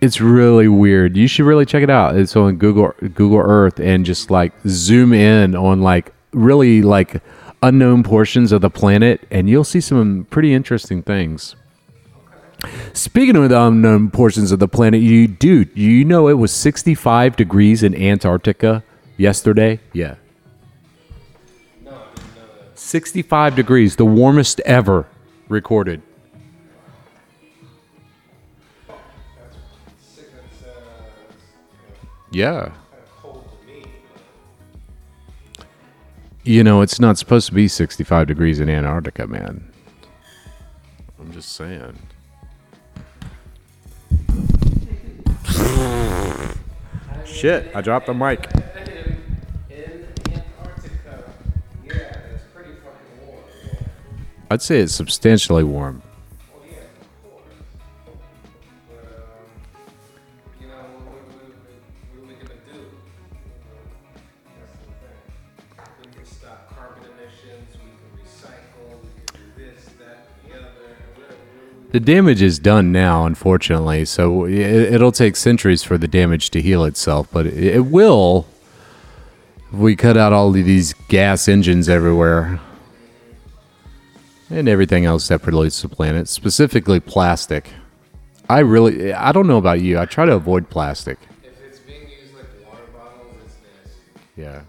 it's 0.00 0.20
really 0.20 0.68
weird. 0.68 1.16
You 1.16 1.26
should 1.26 1.44
really 1.46 1.66
check 1.66 1.82
it 1.82 1.90
out. 1.90 2.16
It's 2.16 2.36
on 2.36 2.56
Google 2.56 2.94
Google 3.14 3.40
Earth 3.40 3.80
and 3.80 4.06
just 4.06 4.30
like 4.30 4.52
zoom 4.68 5.12
in 5.12 5.56
on 5.56 5.82
like 5.82 6.12
really 6.32 6.82
like 6.82 7.20
unknown 7.62 8.02
portions 8.02 8.52
of 8.52 8.60
the 8.60 8.70
planet 8.70 9.26
and 9.30 9.48
you'll 9.48 9.64
see 9.64 9.80
some 9.80 10.26
pretty 10.30 10.54
interesting 10.54 11.02
things. 11.02 11.56
Speaking 12.92 13.36
of 13.36 13.48
the 13.48 13.60
unknown 13.60 14.10
portions 14.10 14.50
of 14.50 14.58
the 14.58 14.68
planet, 14.68 15.00
you 15.00 15.28
dude, 15.28 15.76
you 15.76 16.04
know 16.04 16.28
it 16.28 16.34
was 16.34 16.52
65 16.52 17.36
degrees 17.36 17.82
in 17.82 17.94
Antarctica 17.94 18.82
yesterday. 19.16 19.78
Yeah. 19.92 20.16
No, 21.84 21.92
I 21.92 22.14
didn't 22.14 22.34
know 22.34 22.46
that. 22.70 22.78
65 22.78 23.54
degrees, 23.54 23.96
the 23.96 24.04
warmest 24.04 24.60
ever 24.60 25.06
recorded. 25.48 26.02
Yeah. 32.30 32.72
You 36.48 36.64
know, 36.64 36.80
it's 36.80 36.98
not 36.98 37.18
supposed 37.18 37.46
to 37.48 37.52
be 37.52 37.68
65 37.68 38.26
degrees 38.26 38.58
in 38.58 38.70
Antarctica, 38.70 39.26
man. 39.26 39.70
I'm 41.20 41.30
just 41.30 41.52
saying. 41.52 41.98
Shit, 47.26 47.70
I 47.74 47.82
dropped 47.82 48.06
the 48.06 48.14
mic. 48.14 48.48
I'd 54.50 54.62
say 54.62 54.78
it's 54.78 54.94
substantially 54.94 55.64
warm. 55.64 56.00
The 71.98 72.04
damage 72.04 72.42
is 72.42 72.60
done 72.60 72.92
now, 72.92 73.26
unfortunately, 73.26 74.04
so 74.04 74.44
it, 74.44 74.54
it'll 74.54 75.10
take 75.10 75.34
centuries 75.34 75.82
for 75.82 75.98
the 75.98 76.06
damage 76.06 76.50
to 76.50 76.62
heal 76.62 76.84
itself, 76.84 77.26
but 77.32 77.44
it, 77.44 77.54
it 77.56 77.86
will 77.86 78.46
if 79.72 79.80
we 79.80 79.96
cut 79.96 80.16
out 80.16 80.32
all 80.32 80.46
of 80.46 80.54
these 80.54 80.92
gas 81.08 81.48
engines 81.48 81.88
everywhere 81.88 82.60
and 84.48 84.68
everything 84.68 85.06
else 85.06 85.26
that 85.26 85.42
pollutes 85.42 85.82
the 85.82 85.88
planet, 85.88 86.28
specifically 86.28 87.00
plastic. 87.00 87.70
I 88.48 88.60
really, 88.60 89.12
I 89.12 89.32
don't 89.32 89.48
know 89.48 89.58
about 89.58 89.80
you, 89.80 89.98
I 89.98 90.04
try 90.04 90.24
to 90.24 90.34
avoid 90.34 90.70
plastic. 90.70 91.18
If 91.42 91.50
it's 91.66 91.80
being 91.80 92.02
used 92.02 92.32
like 92.32 92.46
water 92.64 92.84
bottles, 92.94 93.34
it's 93.44 93.56
nasty. 93.84 94.40
Yeah. 94.40 94.62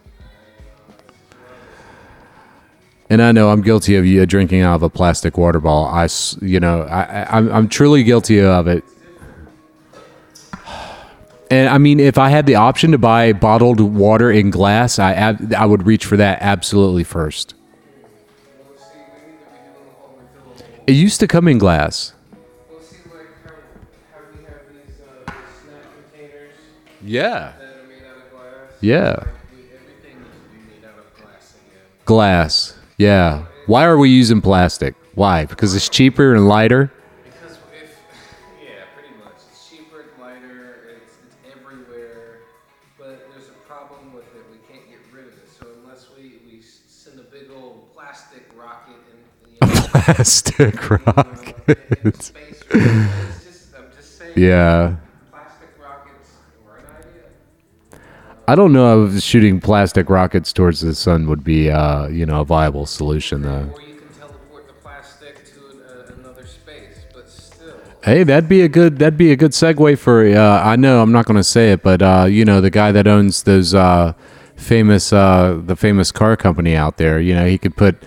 And 3.12 3.22
I 3.24 3.32
know 3.32 3.50
I'm 3.50 3.62
guilty 3.62 3.96
of 3.96 4.06
you 4.06 4.24
drinking 4.28 4.62
out 4.62 4.76
of 4.76 4.84
a 4.84 4.90
plastic 4.90 5.38
water 5.38 5.60
bottle. 5.60 5.86
I, 5.86 6.08
you 6.46 6.60
know, 6.60 6.84
I, 6.84 7.26
I'm, 7.38 7.52
I'm 7.52 7.68
truly 7.68 8.04
guilty 8.04 8.40
of 8.42 8.68
it. 8.68 8.84
And 11.52 11.68
I 11.70 11.80
mean, 11.80 12.00
if 12.00 12.20
I 12.20 12.30
had 12.30 12.46
the 12.46 12.54
option 12.56 12.92
to 12.92 13.00
buy 13.00 13.34
bottled 13.34 13.80
water 13.80 14.30
in 14.32 14.52
glass, 14.52 15.00
I, 15.00 15.14
ab- 15.14 15.52
I 15.56 15.66
would 15.66 15.88
reach 15.88 16.06
for 16.06 16.16
that 16.18 16.38
absolutely 16.44 17.04
first. 17.04 17.56
Well, 18.60 18.78
see, 18.78 18.84
we 19.00 19.32
need 19.32 19.40
to 19.40 19.46
be 19.48 19.58
doing 19.58 19.74
the 19.74 19.92
whole 20.00 20.20
refillable. 20.20 20.84
It 20.86 20.92
used 20.94 21.20
to 21.22 21.28
come 21.28 21.48
in 21.48 21.58
glass. 21.58 22.14
Well, 22.70 22.80
see, 22.82 22.98
like 23.06 23.26
how, 23.44 23.54
how 24.14 24.20
we 24.38 24.44
have 24.44 24.62
these, 24.72 25.02
uh, 25.02 25.32
these 25.32 25.64
snack 25.64 25.86
containers 26.14 26.54
Yeah. 27.04 27.54
that 27.58 27.64
are 27.64 27.88
made 27.88 28.04
out 28.06 28.18
of 28.18 28.32
glass. 28.32 28.78
Yeah. 28.82 29.10
Like, 29.10 29.26
we, 29.26 29.64
everything 29.74 30.20
needs 30.22 30.36
to 30.38 30.50
be 30.56 30.76
made 30.76 30.86
out 30.86 31.00
of 31.00 31.20
glass 31.20 31.56
again. 31.56 31.82
Glass. 32.06 32.76
Yeah. 33.00 33.46
Why 33.66 33.86
are 33.86 33.98
we 33.98 34.10
using 34.10 34.42
plastic? 34.42 34.94
Why? 35.16 35.46
Because 35.46 35.74
it's 35.74 35.88
cheaper 35.88 36.36
and 36.36 36.50
lighter? 36.50 36.92
Because 37.24 37.58
if, 37.82 37.98
yeah, 38.62 38.84
pretty 38.94 39.16
much. 39.24 39.36
It's 39.50 39.70
cheaper, 39.70 40.02
it's 40.02 40.20
lighter, 40.20 40.98
it's, 41.02 41.14
it's 41.26 41.56
everywhere. 41.58 42.40
But 42.98 43.26
there's 43.34 43.48
a 43.48 43.52
problem 43.66 44.14
with 44.14 44.26
it. 44.36 44.44
We 44.52 44.58
can't 44.68 44.86
get 44.90 45.00
rid 45.14 45.28
of 45.28 45.34
it. 45.34 45.48
So 45.58 45.68
unless 45.82 46.08
we, 46.18 46.40
we 46.46 46.62
send 46.62 47.22
a 47.22 47.24
big 47.24 47.50
old 47.56 47.94
plastic 47.94 48.44
rocket 48.58 48.96
you 49.48 49.58
know, 49.62 49.74
Plastic 49.88 50.90
rock. 50.90 51.56
in 52.04 52.14
space, 52.20 52.64
or 52.70 52.80
something, 52.82 53.10
it's 53.30 53.46
just, 53.46 53.72
just 53.96 54.18
saying. 54.18 54.34
Yeah. 54.36 54.98
Plastic 55.32 55.70
rockets 55.82 56.32
were 56.66 56.78
an 56.80 56.86
idea. 56.98 58.02
I 58.50 58.56
don't 58.56 58.74
know 58.74 59.06
if 59.06 59.22
shooting 59.22 59.62
plastic 59.62 60.10
rockets 60.10 60.52
towards 60.52 60.82
the 60.82 60.96
sun 60.96 61.28
would 61.28 61.44
be, 61.44 61.70
uh, 61.70 62.08
you 62.08 62.26
know, 62.26 62.42
a 62.42 62.46
viable 62.46 62.88
solution, 62.88 63.44
though. 63.44 63.70
Or 63.72 63.82
you 63.84 63.94
can 63.98 64.08
teleport 64.18 64.66
the 64.66 64.74
plastic 64.74 65.54
to 65.54 65.68
an, 65.70 65.82
uh, 65.84 66.14
another 66.18 66.48
space. 66.48 66.98
But 67.14 67.30
still, 67.30 67.76
Hey, 68.04 68.24
that'd 68.24 68.50
be 68.50 68.64
a 68.64 68.68
good 68.68 68.98
that'd 68.98 69.20
be 69.20 69.32
a 69.32 69.36
good 69.36 69.52
segue 69.52 70.00
for. 70.00 70.26
Uh, 70.26 70.64
I 70.64 70.78
know 70.78 71.04
I'm 71.04 71.12
not 71.12 71.26
going 71.28 71.38
to 71.38 71.44
say 71.44 71.74
it, 71.74 71.84
but 71.84 72.02
uh, 72.02 72.26
you 72.28 72.44
know, 72.44 72.60
the 72.60 72.72
guy 72.72 72.92
that 72.92 73.06
owns 73.06 73.44
those 73.44 73.76
uh, 73.76 74.14
famous 74.56 75.14
uh, 75.14 75.62
the 75.64 75.76
famous 75.76 76.12
car 76.12 76.36
company 76.36 76.76
out 76.76 76.98
there. 76.98 77.20
You 77.20 77.36
know, 77.36 77.46
he 77.46 77.60
could 77.60 77.78
put 77.78 78.02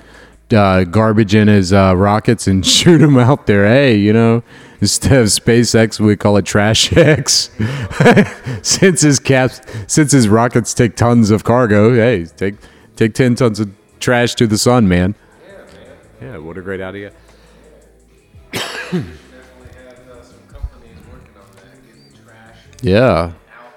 uh, 0.53 0.83
garbage 0.83 1.37
in 1.37 1.47
his 1.47 1.73
uh, 1.73 1.95
rockets 1.97 2.49
and 2.49 2.67
shoot 2.77 2.99
them 2.99 3.17
out 3.17 3.47
there. 3.47 3.65
Hey, 3.65 3.95
you 3.95 4.13
know, 4.13 4.43
instead 4.83 5.13
of 5.13 5.29
SpaceX, 5.29 5.99
we 5.99 6.15
call 6.17 6.37
it 6.37 6.45
Trash 6.45 6.95
X. 6.95 7.49
since 8.63 9.01
his 9.01 9.19
caps, 9.19 9.63
since 9.87 10.13
his 10.13 10.29
rockets 10.29 10.75
take 10.75 10.95
tons 10.97 11.31
of 11.31 11.45
cargo, 11.45 11.95
hey, 11.95 12.27
take 12.27 12.57
take 12.97 13.15
ten 13.15 13.35
tons 13.35 13.59
of 13.61 13.71
trash 14.01 14.35
to 14.35 14.47
the 14.47 14.59
sun, 14.59 14.87
man. 14.89 15.15
yeah, 15.47 15.55
man. 15.57 16.33
Yeah, 16.33 16.37
what 16.39 16.59
a 16.59 16.61
great 16.61 16.83
idea. 16.83 17.13
Definitely 18.53 19.09
had 19.75 19.97
some 20.25 20.37
companies 20.49 20.99
working 21.11 21.37
on 21.37 21.57
that, 21.57 21.87
getting 21.87 22.25
trash 22.25 22.57
Yeah. 22.83 23.09
out 23.09 23.33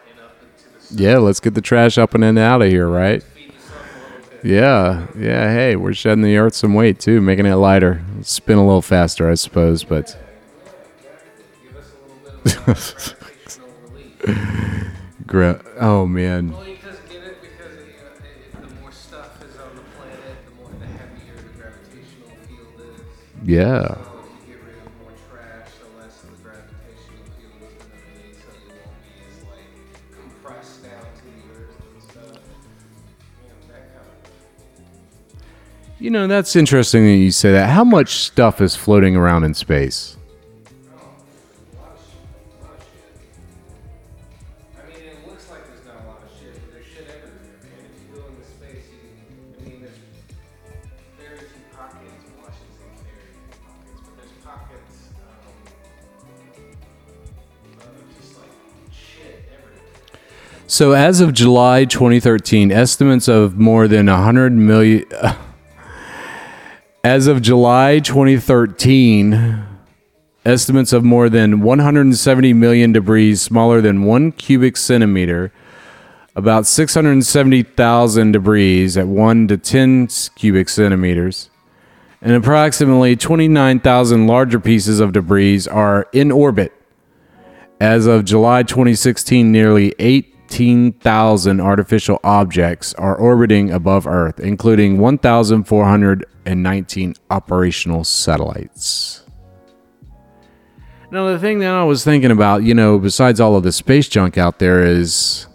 and 0.10 0.20
up 0.20 0.36
into 0.42 0.96
the 0.96 1.02
Yeah, 1.04 1.18
let's 1.20 1.40
get 1.40 1.54
the 1.54 1.62
trash 1.62 1.98
up 1.98 2.14
and 2.14 2.24
in 2.24 2.38
out 2.38 2.62
of 2.62 2.68
here, 2.70 2.88
right? 2.88 3.24
feed 3.24 3.54
the 3.54 3.62
sun 3.62 3.78
a 3.78 4.20
little 4.20 4.42
bit. 4.42 4.46
Yeah, 4.52 5.08
yeah. 5.18 5.54
Hey, 5.54 5.76
we're 5.76 5.94
shedding 5.94 6.24
the 6.24 6.36
earth 6.38 6.56
some 6.56 6.74
weight 6.74 7.00
too, 7.00 7.22
making 7.22 7.46
it 7.46 7.56
lighter, 7.56 8.04
spin 8.22 8.58
a 8.58 8.66
little 8.66 8.82
faster, 8.82 9.30
I 9.30 9.36
suppose. 9.36 9.84
But 9.84 10.18
gra- 15.26 15.62
oh 15.80 16.06
man, 16.06 16.52
Well, 16.52 16.68
you 16.68 16.78
just 16.84 17.08
get 17.10 17.24
it 17.24 17.42
because 17.42 17.74
it, 17.74 17.96
the 18.62 18.68
more 18.82 18.92
stuff 18.92 19.42
is 19.44 19.58
on 19.58 19.76
the 19.76 19.82
planet, 19.98 20.46
the 20.46 20.52
more 20.62 20.70
the 20.80 20.86
heavier 20.86 21.34
the 21.38 21.50
gravitational 21.58 22.30
field 22.48 22.82
is. 22.82 23.02
yeah, 23.50 23.82
So 23.82 23.90
if 23.90 23.98
you 24.48 24.54
get 24.54 24.62
rid 24.64 24.78
of 24.78 24.84
more 25.02 25.10
trash, 25.32 25.70
the 25.82 25.88
less 26.00 26.16
the 26.22 26.28
gravitational 26.44 27.26
field 27.34 27.58
is 27.66 27.74
going 27.82 27.90
to 27.90 27.98
be, 28.14 28.30
so 28.38 28.46
you 28.62 28.70
won't 28.78 28.94
be 29.02 29.10
as 29.26 29.42
like 29.50 29.74
compressed 30.14 30.84
down 30.84 31.02
to 31.02 31.26
the 31.26 31.42
earth 31.58 31.82
and 31.82 31.98
stuff. 32.04 32.46
You 33.42 33.50
know, 33.50 33.58
kind 33.74 33.90
of. 33.98 34.06
you 36.00 36.10
know 36.12 36.28
that's 36.28 36.56
interesting 36.56 37.06
that 37.06 37.18
you 37.18 37.32
say 37.32 37.52
that. 37.52 37.72
How 37.72 37.84
much 37.84 38.14
stuff 38.14 38.62
is 38.62 38.76
floating 38.76 39.16
around 39.16 39.46
in 39.46 39.56
space? 39.56 40.15
So 60.76 60.92
as 60.92 61.22
of 61.22 61.32
July 61.32 61.86
2013, 61.86 62.70
estimates 62.70 63.30
of 63.30 63.58
more 63.58 63.88
than 63.88 64.08
100 64.08 64.52
million. 64.52 65.06
As 67.02 67.28
of 67.28 67.42
July 67.42 68.00
2013, 68.00 69.66
estimates 70.44 70.92
of 70.92 71.06
more 71.06 71.30
than 71.30 71.62
170 71.62 72.52
million 72.52 72.92
debris 72.92 73.36
smaller 73.38 73.80
than 73.80 74.04
one 74.04 74.34
cubic 74.34 74.76
centimeter, 74.76 75.54
about 76.36 76.66
670,000 76.66 78.34
debris 78.34 78.98
at 78.98 79.08
1 79.08 79.48
to 79.48 79.56
10 79.56 80.08
cubic 80.36 80.68
centimeters, 80.68 81.50
and 82.22 82.34
approximately 82.34 83.16
29,000 83.16 84.28
larger 84.28 84.60
pieces 84.60 85.00
of 85.00 85.14
debris 85.14 85.70
are 85.70 86.10
in 86.12 86.34
orbit. 86.34 86.74
As 87.80 88.08
of 88.08 88.26
July 88.26 88.64
2016, 88.64 89.50
nearly 89.50 89.94
18,000 90.56 91.60
artificial 91.60 92.18
objects 92.24 92.94
are 92.94 93.18
orbiting 93.18 93.72
above 93.72 94.08
Earth, 94.08 94.40
including 94.40 95.00
1,419 95.00 97.16
operational 97.30 98.06
satellites. 98.06 99.24
Now, 101.12 101.28
the 101.28 101.38
thing 101.40 101.60
that 101.60 101.74
I 101.74 101.84
was 101.84 102.06
thinking 102.06 102.32
about, 102.32 102.64
you 102.64 102.74
know, 102.74 102.98
besides 102.98 103.42
all 103.42 103.58
of 103.58 103.64
the 103.64 103.74
space 103.74 104.08
junk 104.08 104.38
out 104.38 104.60
there, 104.60 104.82
is 104.82 105.48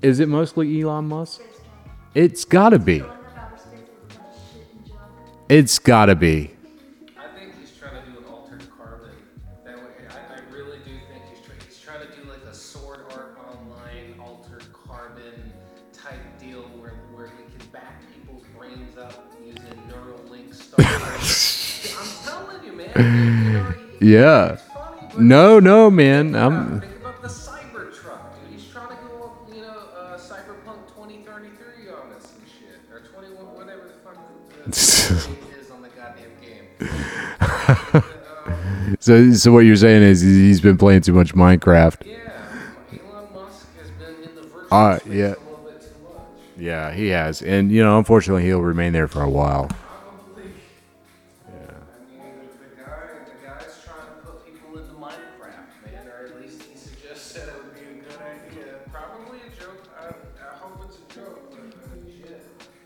is 0.00 0.20
it 0.20 0.30
mostly 0.30 0.80
Elon 0.80 1.08
Musk? 1.08 1.42
It's 2.14 2.46
gotta 2.46 2.78
be. 2.78 3.02
It's 5.50 5.78
gotta 5.78 6.14
be. 6.14 6.52
On 35.70 35.82
the 35.82 35.88
goddamn 35.90 36.30
game. 36.40 36.66
Um, 36.80 38.04
So, 39.00 39.32
so 39.32 39.52
what 39.52 39.60
you're 39.60 39.76
saying 39.76 40.02
is 40.02 40.20
he's 40.22 40.60
been 40.62 40.78
playing 40.78 41.02
too 41.02 41.12
much 41.12 41.34
Minecraft. 41.34 42.06
yeah, 42.06 42.16
Elon 42.92 43.32
Musk 43.34 43.66
has 43.78 43.90
been 43.90 44.28
in 44.28 44.34
the 44.34 44.42
virtual 44.42 44.68
Uh, 44.72 44.98
yeah. 45.06 45.24
a 45.24 45.28
little 45.28 45.64
bit 45.66 45.80
too 45.82 45.88
much. 46.14 46.24
Yeah, 46.58 46.92
he 46.92 47.08
has, 47.08 47.42
and 47.42 47.70
you 47.72 47.82
know, 47.82 47.98
unfortunately, 47.98 48.44
he'll 48.44 48.60
remain 48.60 48.92
there 48.94 49.08
for 49.08 49.22
a 49.22 49.28
while. 49.28 49.68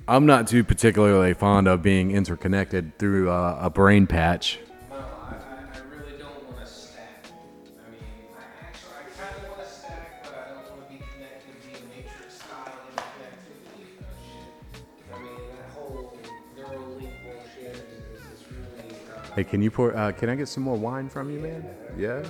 I'm 0.09 0.25
not 0.25 0.49
too 0.49 0.65
particularly 0.65 1.35
fond 1.35 1.69
of 1.69 1.83
being 1.83 2.13
interconnected 2.13 2.99
through 2.99 3.31
uh, 3.31 3.59
a 3.61 3.69
brain 3.69 4.07
patch. 4.07 4.59
No, 4.89 4.97
I, 4.97 4.99
I, 4.99 5.05
I 5.05 5.81
really 5.91 6.19
don't 6.19 6.49
want 6.49 6.65
to 6.65 6.67
stack. 6.67 7.27
I 7.27 7.91
mean, 7.91 8.01
I 8.35 8.41
actually, 8.65 8.89
I 8.97 9.03
kind 9.21 9.37
of 9.45 9.51
want 9.51 9.69
to 9.69 9.71
stack, 9.71 10.25
but 10.25 10.33
I 10.33 10.49
don't 10.49 10.65
want 10.79 10.89
to 10.89 10.95
be 10.95 11.05
connected 11.13 11.55
via 11.63 11.81
matrix 11.95 12.37
style 12.37 12.73
interconnectivity. 12.97 13.85
Shit. 14.25 15.15
I 15.15 15.17
mean, 15.21 15.45
that 15.59 15.69
whole 15.75 16.17
Neuralink 16.57 17.13
bullshit 17.23 17.77
is, 18.15 18.23
is 18.33 18.41
really. 18.51 18.97
Hey, 19.35 19.45
can 19.45 19.61
you 19.61 19.71
pour? 19.71 19.95
Uh, 19.95 20.13
can 20.13 20.31
I 20.31 20.37
get 20.37 20.49
some 20.49 20.63
more 20.63 20.79
wine 20.79 21.11
from 21.11 21.31
you, 21.31 21.39
man? 21.39 21.69
Yeah. 21.99 22.25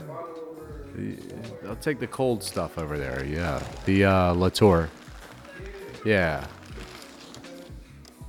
I'll 1.69 1.77
take 1.77 2.01
the 2.01 2.09
cold 2.09 2.43
stuff 2.43 2.77
over 2.77 2.99
there. 2.99 3.25
Yeah, 3.25 3.63
the 3.85 4.05
uh, 4.05 4.33
Latour. 4.33 4.91
Yeah. 6.05 6.45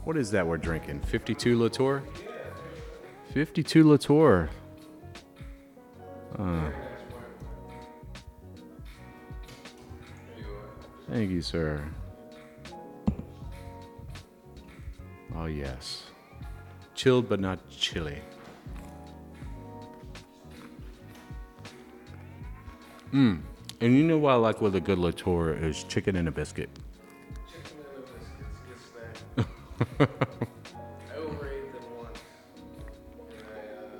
What 0.09 0.17
is 0.17 0.31
that 0.31 0.47
we're 0.47 0.57
drinking? 0.57 1.01
52 1.01 1.59
Latour. 1.59 2.01
52 3.31 3.87
Latour. 3.87 4.49
Uh. 6.35 6.71
Thank 11.07 11.29
you, 11.29 11.43
sir. 11.43 11.87
Oh 15.35 15.45
yes. 15.45 16.05
Chilled 16.95 17.29
but 17.29 17.39
not 17.39 17.69
chilly. 17.69 18.23
Mm. 23.13 23.41
And 23.79 23.95
you 23.95 24.03
know 24.03 24.17
what 24.17 24.31
I 24.31 24.35
like 24.37 24.59
with 24.59 24.73
a 24.73 24.81
good 24.81 24.97
Latour 24.97 25.53
is 25.53 25.83
chicken 25.83 26.15
and 26.15 26.27
a 26.27 26.31
biscuit. 26.31 26.78
A 29.81 29.85
biscuit's 29.85 29.93
a 29.93 30.05
good 30.45 30.49
snack. 30.69 30.81
I 31.11 31.15
overate 31.17 31.73
them 31.73 31.83
once. 31.97 32.19
And 33.29 33.45
I, 33.47 33.51
uh, 33.61 33.99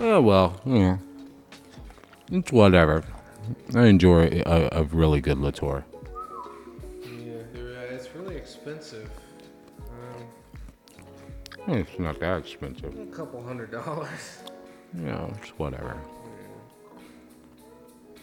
Oh 0.00 0.20
well, 0.20 0.60
yeah. 0.64 0.98
It's 2.30 2.52
whatever. 2.52 3.04
I 3.74 3.86
enjoy 3.86 4.42
a, 4.44 4.68
a 4.72 4.82
really 4.84 5.20
good 5.20 5.38
Latour. 5.38 5.84
Yeah, 7.04 7.34
uh, 7.54 7.94
it's 7.94 8.08
really 8.14 8.36
expensive. 8.36 9.08
Um, 11.68 11.76
It's 11.78 11.98
not 11.98 12.18
that 12.20 12.38
expensive. 12.38 12.98
a 12.98 13.06
couple 13.06 13.42
hundred 13.42 13.70
dollars. 13.70 14.42
Yeah, 15.00 15.26
it's 15.40 15.50
whatever. 15.58 15.96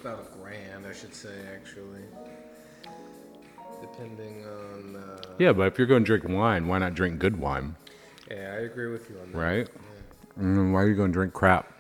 About 0.03 0.19
a 0.19 0.37
grand, 0.37 0.85
I 0.85 0.91
should 0.93 1.15
say, 1.15 1.33
actually. 1.55 2.01
Depending 3.81 4.45
on. 4.45 4.95
Uh, 4.97 5.33
Yeah, 5.39 5.53
but 5.53 5.67
if 5.67 5.77
you're 5.77 5.87
going 5.87 6.03
to 6.03 6.05
drink 6.17 6.25
wine, 6.27 6.67
why 6.67 6.77
not 6.79 6.93
drink 6.93 7.19
good 7.19 7.39
wine, 7.39 7.75
yeah, 8.29 8.53
I 8.57 8.61
agree 8.63 8.91
with 8.91 9.09
you 9.09 9.15
on 9.21 9.31
that. 9.31 9.37
right? 9.37 9.67
Mm, 10.39 10.73
why 10.73 10.81
are 10.81 10.87
you 10.89 10.95
going 10.95 11.11
to 11.11 11.13
drink 11.13 11.33
crap? 11.33 11.71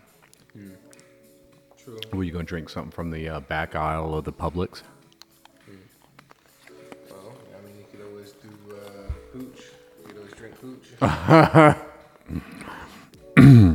True. 1.77 1.99
Were 2.13 2.23
you 2.23 2.31
going 2.31 2.45
to 2.45 2.49
drink 2.49 2.69
something 2.69 2.91
from 2.91 3.11
the 3.11 3.27
uh, 3.27 3.39
back 3.41 3.75
aisle 3.75 4.15
of 4.15 4.23
the 4.23 4.31
Publix? 4.31 4.83
Well, 7.09 7.33
I 7.57 7.65
mean, 7.65 7.75
you 7.77 7.85
could 7.91 8.05
always 8.09 8.31
do 8.33 8.49
uh, 8.73 9.11
hooch. 9.33 9.63
You 9.99 10.07
could 10.07 10.17
always 10.17 10.33
drink 10.33 10.55
hooch. 10.61 11.75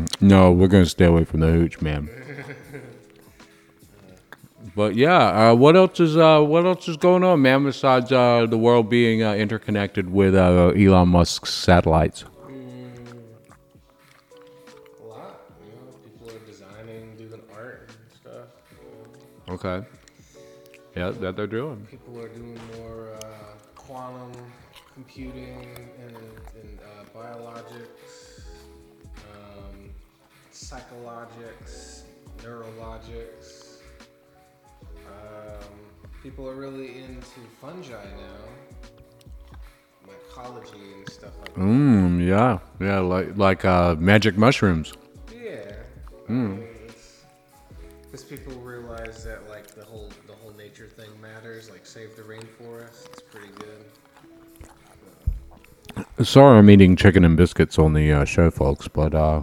No, 0.20 0.50
we're 0.52 0.66
gonna 0.68 0.86
stay 0.86 1.04
away 1.04 1.24
from 1.24 1.40
the 1.40 1.46
hooch, 1.48 1.80
man. 1.80 2.08
but 4.78 4.94
yeah, 4.94 5.50
uh, 5.50 5.54
what 5.56 5.74
else 5.74 5.98
is 5.98 6.16
uh, 6.16 6.40
what 6.40 6.64
else 6.64 6.86
is 6.86 6.96
going 6.96 7.24
on, 7.24 7.42
man? 7.42 7.64
Besides 7.64 8.12
uh, 8.12 8.46
the 8.48 8.56
world 8.56 8.88
being 8.88 9.24
uh, 9.24 9.34
interconnected 9.34 10.08
with 10.08 10.36
uh, 10.36 10.68
Elon 10.68 11.08
Musk's 11.08 11.52
satellites. 11.52 12.22
A 12.22 12.46
lot. 15.04 15.40
You 15.66 15.72
know, 15.72 15.90
people 16.04 16.30
are 16.30 16.38
designing, 16.46 17.16
doing 17.16 17.42
art 17.52 17.90
and 17.90 18.20
stuff. 18.20 18.46
you 18.70 19.48
know. 19.48 19.54
Okay. 19.54 19.84
Yeah, 20.94 21.10
that 21.10 21.34
they're 21.34 21.48
doing. 21.48 21.84
People 21.90 22.20
are 22.20 22.28
doing 22.28 22.60
more 22.76 23.14
uh, 23.16 23.26
quantum 23.74 24.30
computing 24.94 25.76
and, 26.06 26.16
and 26.62 26.78
uh, 26.78 27.18
biologics, 27.18 28.42
um, 29.34 29.90
psychologics, 30.52 32.02
neurologics. 32.44 33.67
People 36.22 36.48
are 36.48 36.54
really 36.54 36.98
into 36.98 37.40
fungi 37.60 37.92
now, 37.92 38.48
mycology 40.06 40.94
and 40.96 41.08
stuff 41.08 41.32
like 41.38 41.54
that. 41.54 41.60
Mm, 41.60 42.26
yeah, 42.26 42.58
yeah, 42.80 42.98
like 42.98 43.36
like 43.36 43.64
uh, 43.64 43.94
magic 43.96 44.36
mushrooms. 44.36 44.92
Yeah. 45.32 45.72
Because 48.02 48.24
people 48.24 48.52
realize 48.54 49.24
that 49.24 49.48
like 49.48 49.68
the 49.68 49.84
whole 49.84 50.10
the 50.26 50.32
whole 50.34 50.52
nature 50.54 50.86
thing 50.86 51.08
matters. 51.22 51.70
Like 51.70 51.86
save 51.86 52.16
the 52.16 52.22
rainforest. 52.22 53.06
It's 53.12 53.22
pretty 53.22 53.52
good. 53.58 53.86
Sorry, 56.26 56.58
I'm 56.58 56.68
eating 56.68 56.96
chicken 56.96 57.24
and 57.24 57.36
biscuits 57.36 57.78
on 57.78 57.92
the 57.92 58.12
uh, 58.12 58.24
show, 58.24 58.50
folks. 58.50 58.88
But 58.88 59.14
uh, 59.14 59.42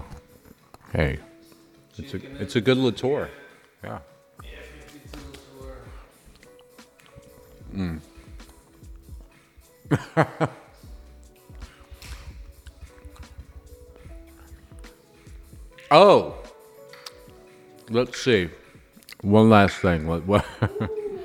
hey, 0.91 1.19
it's 1.97 2.13
a 2.13 2.41
it's 2.41 2.55
a 2.55 2.61
good 2.61 2.77
Latour. 2.77 3.29
Yeah. 3.83 3.99
Oh, 15.91 16.35
let's 17.89 18.19
see. 18.19 18.49
One 19.21 19.49
last 19.49 19.77
thing. 19.77 20.09
Let, 20.09 20.25
what, 20.25 20.45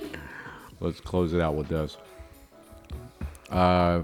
let's 0.80 1.00
close 1.00 1.32
it 1.32 1.40
out 1.40 1.54
with 1.54 1.68
this. 1.68 1.96
Uh, 3.50 4.02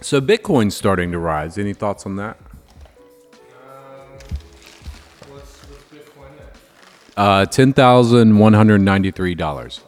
so 0.00 0.20
Bitcoin's 0.20 0.76
starting 0.76 1.10
to 1.12 1.18
rise. 1.18 1.58
Any 1.58 1.74
thoughts 1.74 2.06
on 2.06 2.16
that? 2.16 2.38
Uh, 7.16 7.44
ten 7.44 7.72
thousand 7.72 8.38
one 8.38 8.54
hundred 8.54 8.80
ninety-three 8.80 9.34
dollars. 9.34 9.80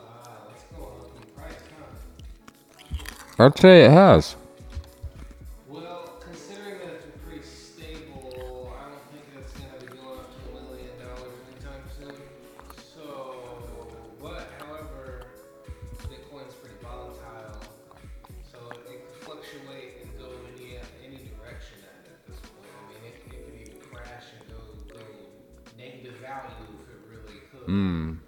I'd 3.38 3.58
say 3.58 3.84
it 3.86 3.90
has. 3.90 4.36
Um, 27.66 28.20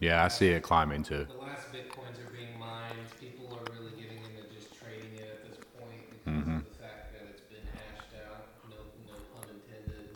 Yeah, 0.00 0.24
I 0.24 0.28
see 0.28 0.48
it 0.48 0.62
climbing 0.62 1.02
too. 1.02 1.26
the 1.26 1.42
last 1.42 1.66
bitcoins 1.74 2.14
are 2.22 2.30
being 2.30 2.54
mined 2.58 3.02
people 3.18 3.50
are 3.50 3.66
really 3.74 3.90
getting 3.98 4.18
into 4.30 4.46
just 4.54 4.70
trading 4.78 5.10
it 5.18 5.26
at 5.26 5.42
this 5.42 5.58
point 5.74 5.98
because 6.14 6.38
of 6.38 6.62
the 6.70 6.78
fact 6.78 7.10
that 7.18 7.26
it's 7.26 7.42
been 7.50 7.66
hashed 7.74 8.14
out. 8.22 8.46
No, 8.70 8.78
no 9.10 9.18
pun 9.34 9.50
intended. 9.50 10.14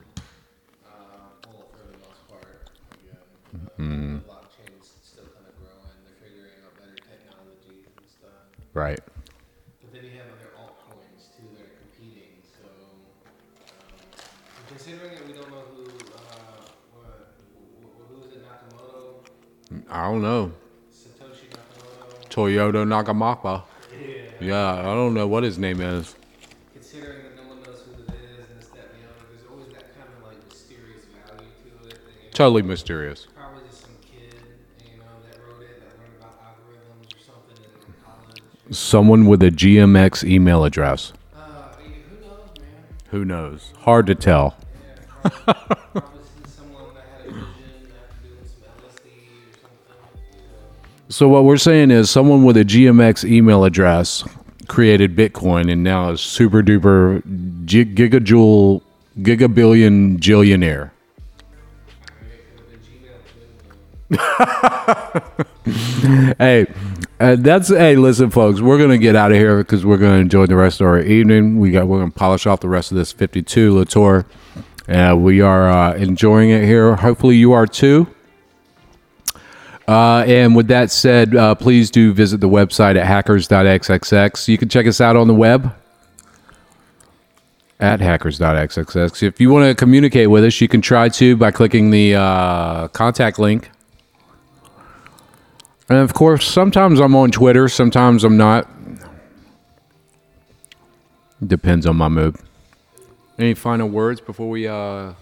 Uh, 0.87 1.35
well, 1.51 1.67
for 1.75 1.83
the 1.91 1.99
most 1.99 2.23
part, 2.31 2.71
again, 2.95 3.19
uh, 3.59 3.75
the 3.75 4.23
blockchain's 4.23 4.87
still 5.03 5.27
kind 5.35 5.51
of 5.51 5.55
growing. 5.59 5.99
They're 6.07 6.23
figuring 6.23 6.55
out 6.63 6.79
better 6.79 6.95
technologies 7.03 7.91
and 7.91 8.07
stuff. 8.07 8.47
Right. 8.71 9.03
Don't 20.13 20.23
know. 20.23 20.53
Toyota 22.29 22.85
Nakamapa. 22.87 23.63
Yeah. 24.41 24.47
Yeah, 24.47 24.81
I 24.81 24.95
don't 24.95 25.15
know 25.15 25.27
what 25.27 25.43
his 25.43 25.59
name 25.59 25.81
is. 25.81 26.15
Considering 26.73 27.23
that 27.23 27.37
no 27.37 27.49
one 27.49 27.63
knows 27.63 27.83
who 27.83 27.93
it 27.93 28.09
is 28.09 28.49
and 28.49 28.59
this, 28.59 28.69
that, 28.69 28.91
and 28.93 29.03
the 29.03 29.09
other, 29.09 29.27
there's 29.31 29.47
always 29.51 29.69
that 29.69 29.95
kind 29.95 30.09
of 30.17 30.25
like 30.27 30.49
mysterious 30.49 31.05
value 31.29 31.49
to 31.83 31.89
it. 31.89 32.33
Totally 32.33 32.63
mysterious. 32.63 33.27
probably 33.37 33.63
just 33.69 33.83
some 33.83 33.91
kid, 34.03 34.35
you 34.81 34.99
know, 34.99 35.05
that 35.31 35.39
wrote 35.47 35.63
it, 35.63 35.81
that 35.81 35.99
learned 35.99 36.17
about 36.19 36.41
algorithms 36.41 37.15
or 37.15 37.21
something 37.25 37.65
in 37.87 37.95
college. 38.05 38.77
Someone 38.77 39.27
with 39.27 39.43
a 39.43 39.51
GMX 39.51 40.25
email 40.29 40.65
address. 40.65 41.13
Uh, 41.37 41.41
who 41.77 42.21
knows, 42.21 42.59
man? 42.59 42.67
Who 43.11 43.25
knows? 43.25 43.73
Hard 43.81 44.07
to 44.07 44.15
tell. 44.15 44.57
Yeah, 45.47 45.55
So, 51.23 51.29
what 51.29 51.45
we're 51.45 51.57
saying 51.57 51.93
is 51.93 52.11
someone 52.11 52.43
with 52.43 52.57
a 52.57 52.65
GMX 52.65 53.23
email 53.23 53.63
address 53.63 54.25
created 54.67 55.15
Bitcoin 55.15 55.71
and 55.71 55.85
now 55.85 56.11
is 56.11 56.21
super 56.21 56.65
duper 56.65 57.23
gi- 57.65 57.85
gigajoule 57.85 58.83
gigabillion 59.19 60.19
jillionaire. 60.19 60.91
Hey, 66.39 66.67
uh, 67.21 67.37
that's 67.39 67.69
hey. 67.69 67.95
Listen, 67.95 68.31
folks, 68.31 68.61
we're 68.61 68.79
gonna 68.79 68.99
get 68.99 69.15
out 69.15 69.31
of 69.31 69.39
here 69.39 69.59
because 69.59 69.87
we're 69.87 69.99
gonna 69.99 70.19
enjoy 70.19 70.47
the 70.47 70.57
rest 70.57 70.81
of 70.81 70.89
our 70.89 70.99
evening. 70.99 71.61
We 71.61 71.71
got 71.71 71.87
we're 71.87 72.01
gonna 72.01 72.11
polish 72.11 72.49
off 72.49 72.59
the 72.59 72.69
rest 72.69 72.91
of 72.91 72.97
this 72.97 73.13
52 73.13 73.79
Latour. 73.79 74.27
Uh, 74.89 75.15
we 75.17 75.41
are 75.41 75.71
uh, 75.71 75.95
enjoying 75.95 76.51
it 76.51 76.65
here. 76.65 76.97
Hopefully, 76.97 77.37
you 77.37 77.53
are 77.53 77.69
too. 77.69 78.09
Uh, 79.89 80.25
and 80.27 80.55
with 80.55 80.69
that 80.69 80.91
said, 80.91 81.35
uh, 81.35 81.55
please 81.55 81.91
do 81.91 82.13
visit 82.13 82.41
the 82.41 82.49
website 82.49 82.97
at 82.97 83.07
hackers.xxx. 83.07 84.49
You 84.49 84.59
can 84.59 84.69
check 84.69 84.87
us 84.87 85.01
out 85.01 85.17
on 85.17 85.27
the 85.27 85.35
web 85.35 85.75
at 87.81 88.01
hackers.xxx. 88.01 89.23
If 89.23 89.41
you 89.41 89.51
want 89.51 89.69
to 89.69 89.75
communicate 89.75 90.31
with 90.31 90.45
us, 90.45 90.61
you 90.61 90.69
can 90.69 90.81
try 90.81 91.09
to 91.11 91.37
by 91.37 91.51
clicking 91.51 91.91
the 91.91 92.15
uh, 92.15 92.89
contact 92.89 93.39
link 93.39 93.71
and 95.93 96.01
of 96.01 96.15
course, 96.15 96.47
sometimes 96.47 97.01
I'm 97.01 97.15
on 97.15 97.31
Twitter, 97.31 97.69
sometimes 97.69 98.25
I'm 98.25 98.39
not. 98.39 98.67
Depends 101.47 101.85
on 101.85 101.97
my 101.97 102.09
mood. 102.09 102.37
Any 103.39 103.53
final 103.53 103.91
words 103.91 104.19
before 104.19 104.49
we 104.49 104.67
uh, 104.67 105.13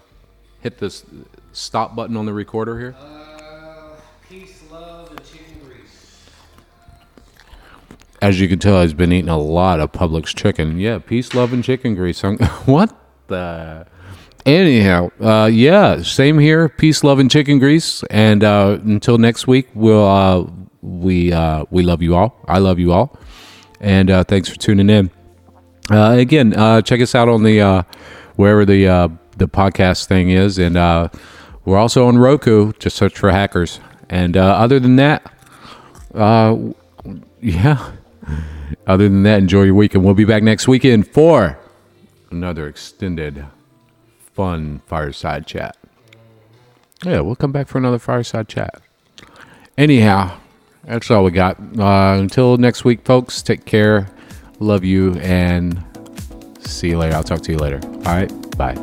hit 0.61 0.77
this 0.77 1.03
stop 1.51 1.93
button 1.93 2.15
on 2.15 2.25
the 2.25 2.31
recorder 2.31 2.79
here? 2.79 2.95
Uh, 2.97 3.95
peace, 4.29 4.63
love, 4.71 5.09
and 5.09 5.21
chicken 5.25 5.59
grease. 5.65 6.29
As 8.21 8.39
you 8.39 8.47
can 8.47 8.59
tell, 8.59 8.77
I've 8.77 8.95
been 8.95 9.11
eating 9.11 9.29
a 9.29 9.37
lot 9.37 9.79
of 9.79 9.91
Publix 9.91 10.27
chicken. 10.35 10.77
Yeah, 10.77 10.99
peace, 10.99 11.33
love, 11.33 11.53
and 11.53 11.63
chicken 11.63 11.95
grease. 11.95 12.21
What 12.65 12.95
the? 13.27 13.87
Anyhow, 14.45 15.09
uh, 15.19 15.47
yeah, 15.51 16.01
same 16.03 16.37
here. 16.37 16.69
Peace, 16.69 17.03
love, 17.03 17.17
and 17.19 17.31
chicken 17.31 17.57
grease. 17.57 18.03
And 18.11 18.43
uh, 18.43 18.79
until 18.83 19.17
next 19.17 19.47
week, 19.47 19.69
we'll 19.73 20.07
uh, 20.07 20.45
we 20.81 21.33
uh, 21.33 21.65
we 21.71 21.81
love 21.81 22.03
you 22.03 22.15
all. 22.15 22.39
I 22.47 22.59
love 22.59 22.77
you 22.77 22.91
all, 22.91 23.17
and 23.79 24.11
uh, 24.11 24.23
thanks 24.23 24.49
for 24.49 24.55
tuning 24.55 24.89
in. 24.89 25.09
Uh, 25.89 26.11
again, 26.11 26.51
check 26.83 27.01
us 27.01 27.15
out 27.15 27.27
on 27.27 27.41
the 27.41 27.85
wherever 28.35 28.65
the 28.65 29.11
the 29.37 29.47
podcast 29.47 30.05
thing 30.05 30.29
is, 30.29 30.59
and 30.59 30.75
we're 31.65 31.77
also 31.77 32.07
on 32.07 32.19
Roku. 32.19 32.71
Just 32.73 32.97
search 32.97 33.17
for 33.17 33.31
hackers. 33.31 33.79
And 34.09 34.37
other 34.37 34.79
than 34.79 34.97
that, 34.97 35.33
yeah. 37.41 37.91
Other 38.87 39.07
than 39.07 39.23
that, 39.23 39.39
enjoy 39.39 39.63
your 39.63 39.75
weekend. 39.75 40.03
We'll 40.03 40.13
be 40.13 40.25
back 40.25 40.43
next 40.43 40.67
weekend 40.67 41.07
for 41.07 41.59
another 42.31 42.67
extended, 42.67 43.45
fun 44.33 44.81
fireside 44.87 45.45
chat. 45.45 45.77
Yeah, 47.03 47.21
we'll 47.21 47.35
come 47.35 47.51
back 47.51 47.67
for 47.67 47.77
another 47.77 47.99
fireside 47.99 48.47
chat. 48.47 48.81
Anyhow, 49.77 50.37
that's 50.83 51.09
all 51.09 51.23
we 51.23 51.31
got. 51.31 51.57
Uh, 51.77 52.17
until 52.19 52.57
next 52.57 52.85
week, 52.85 53.03
folks, 53.03 53.41
take 53.41 53.65
care. 53.65 54.07
Love 54.59 54.83
you 54.83 55.13
and 55.15 55.83
see 56.59 56.89
you 56.89 56.97
later. 56.97 57.15
I'll 57.15 57.23
talk 57.23 57.41
to 57.41 57.51
you 57.51 57.57
later. 57.57 57.79
All 57.83 58.15
right. 58.15 58.57
Bye. 58.57 58.75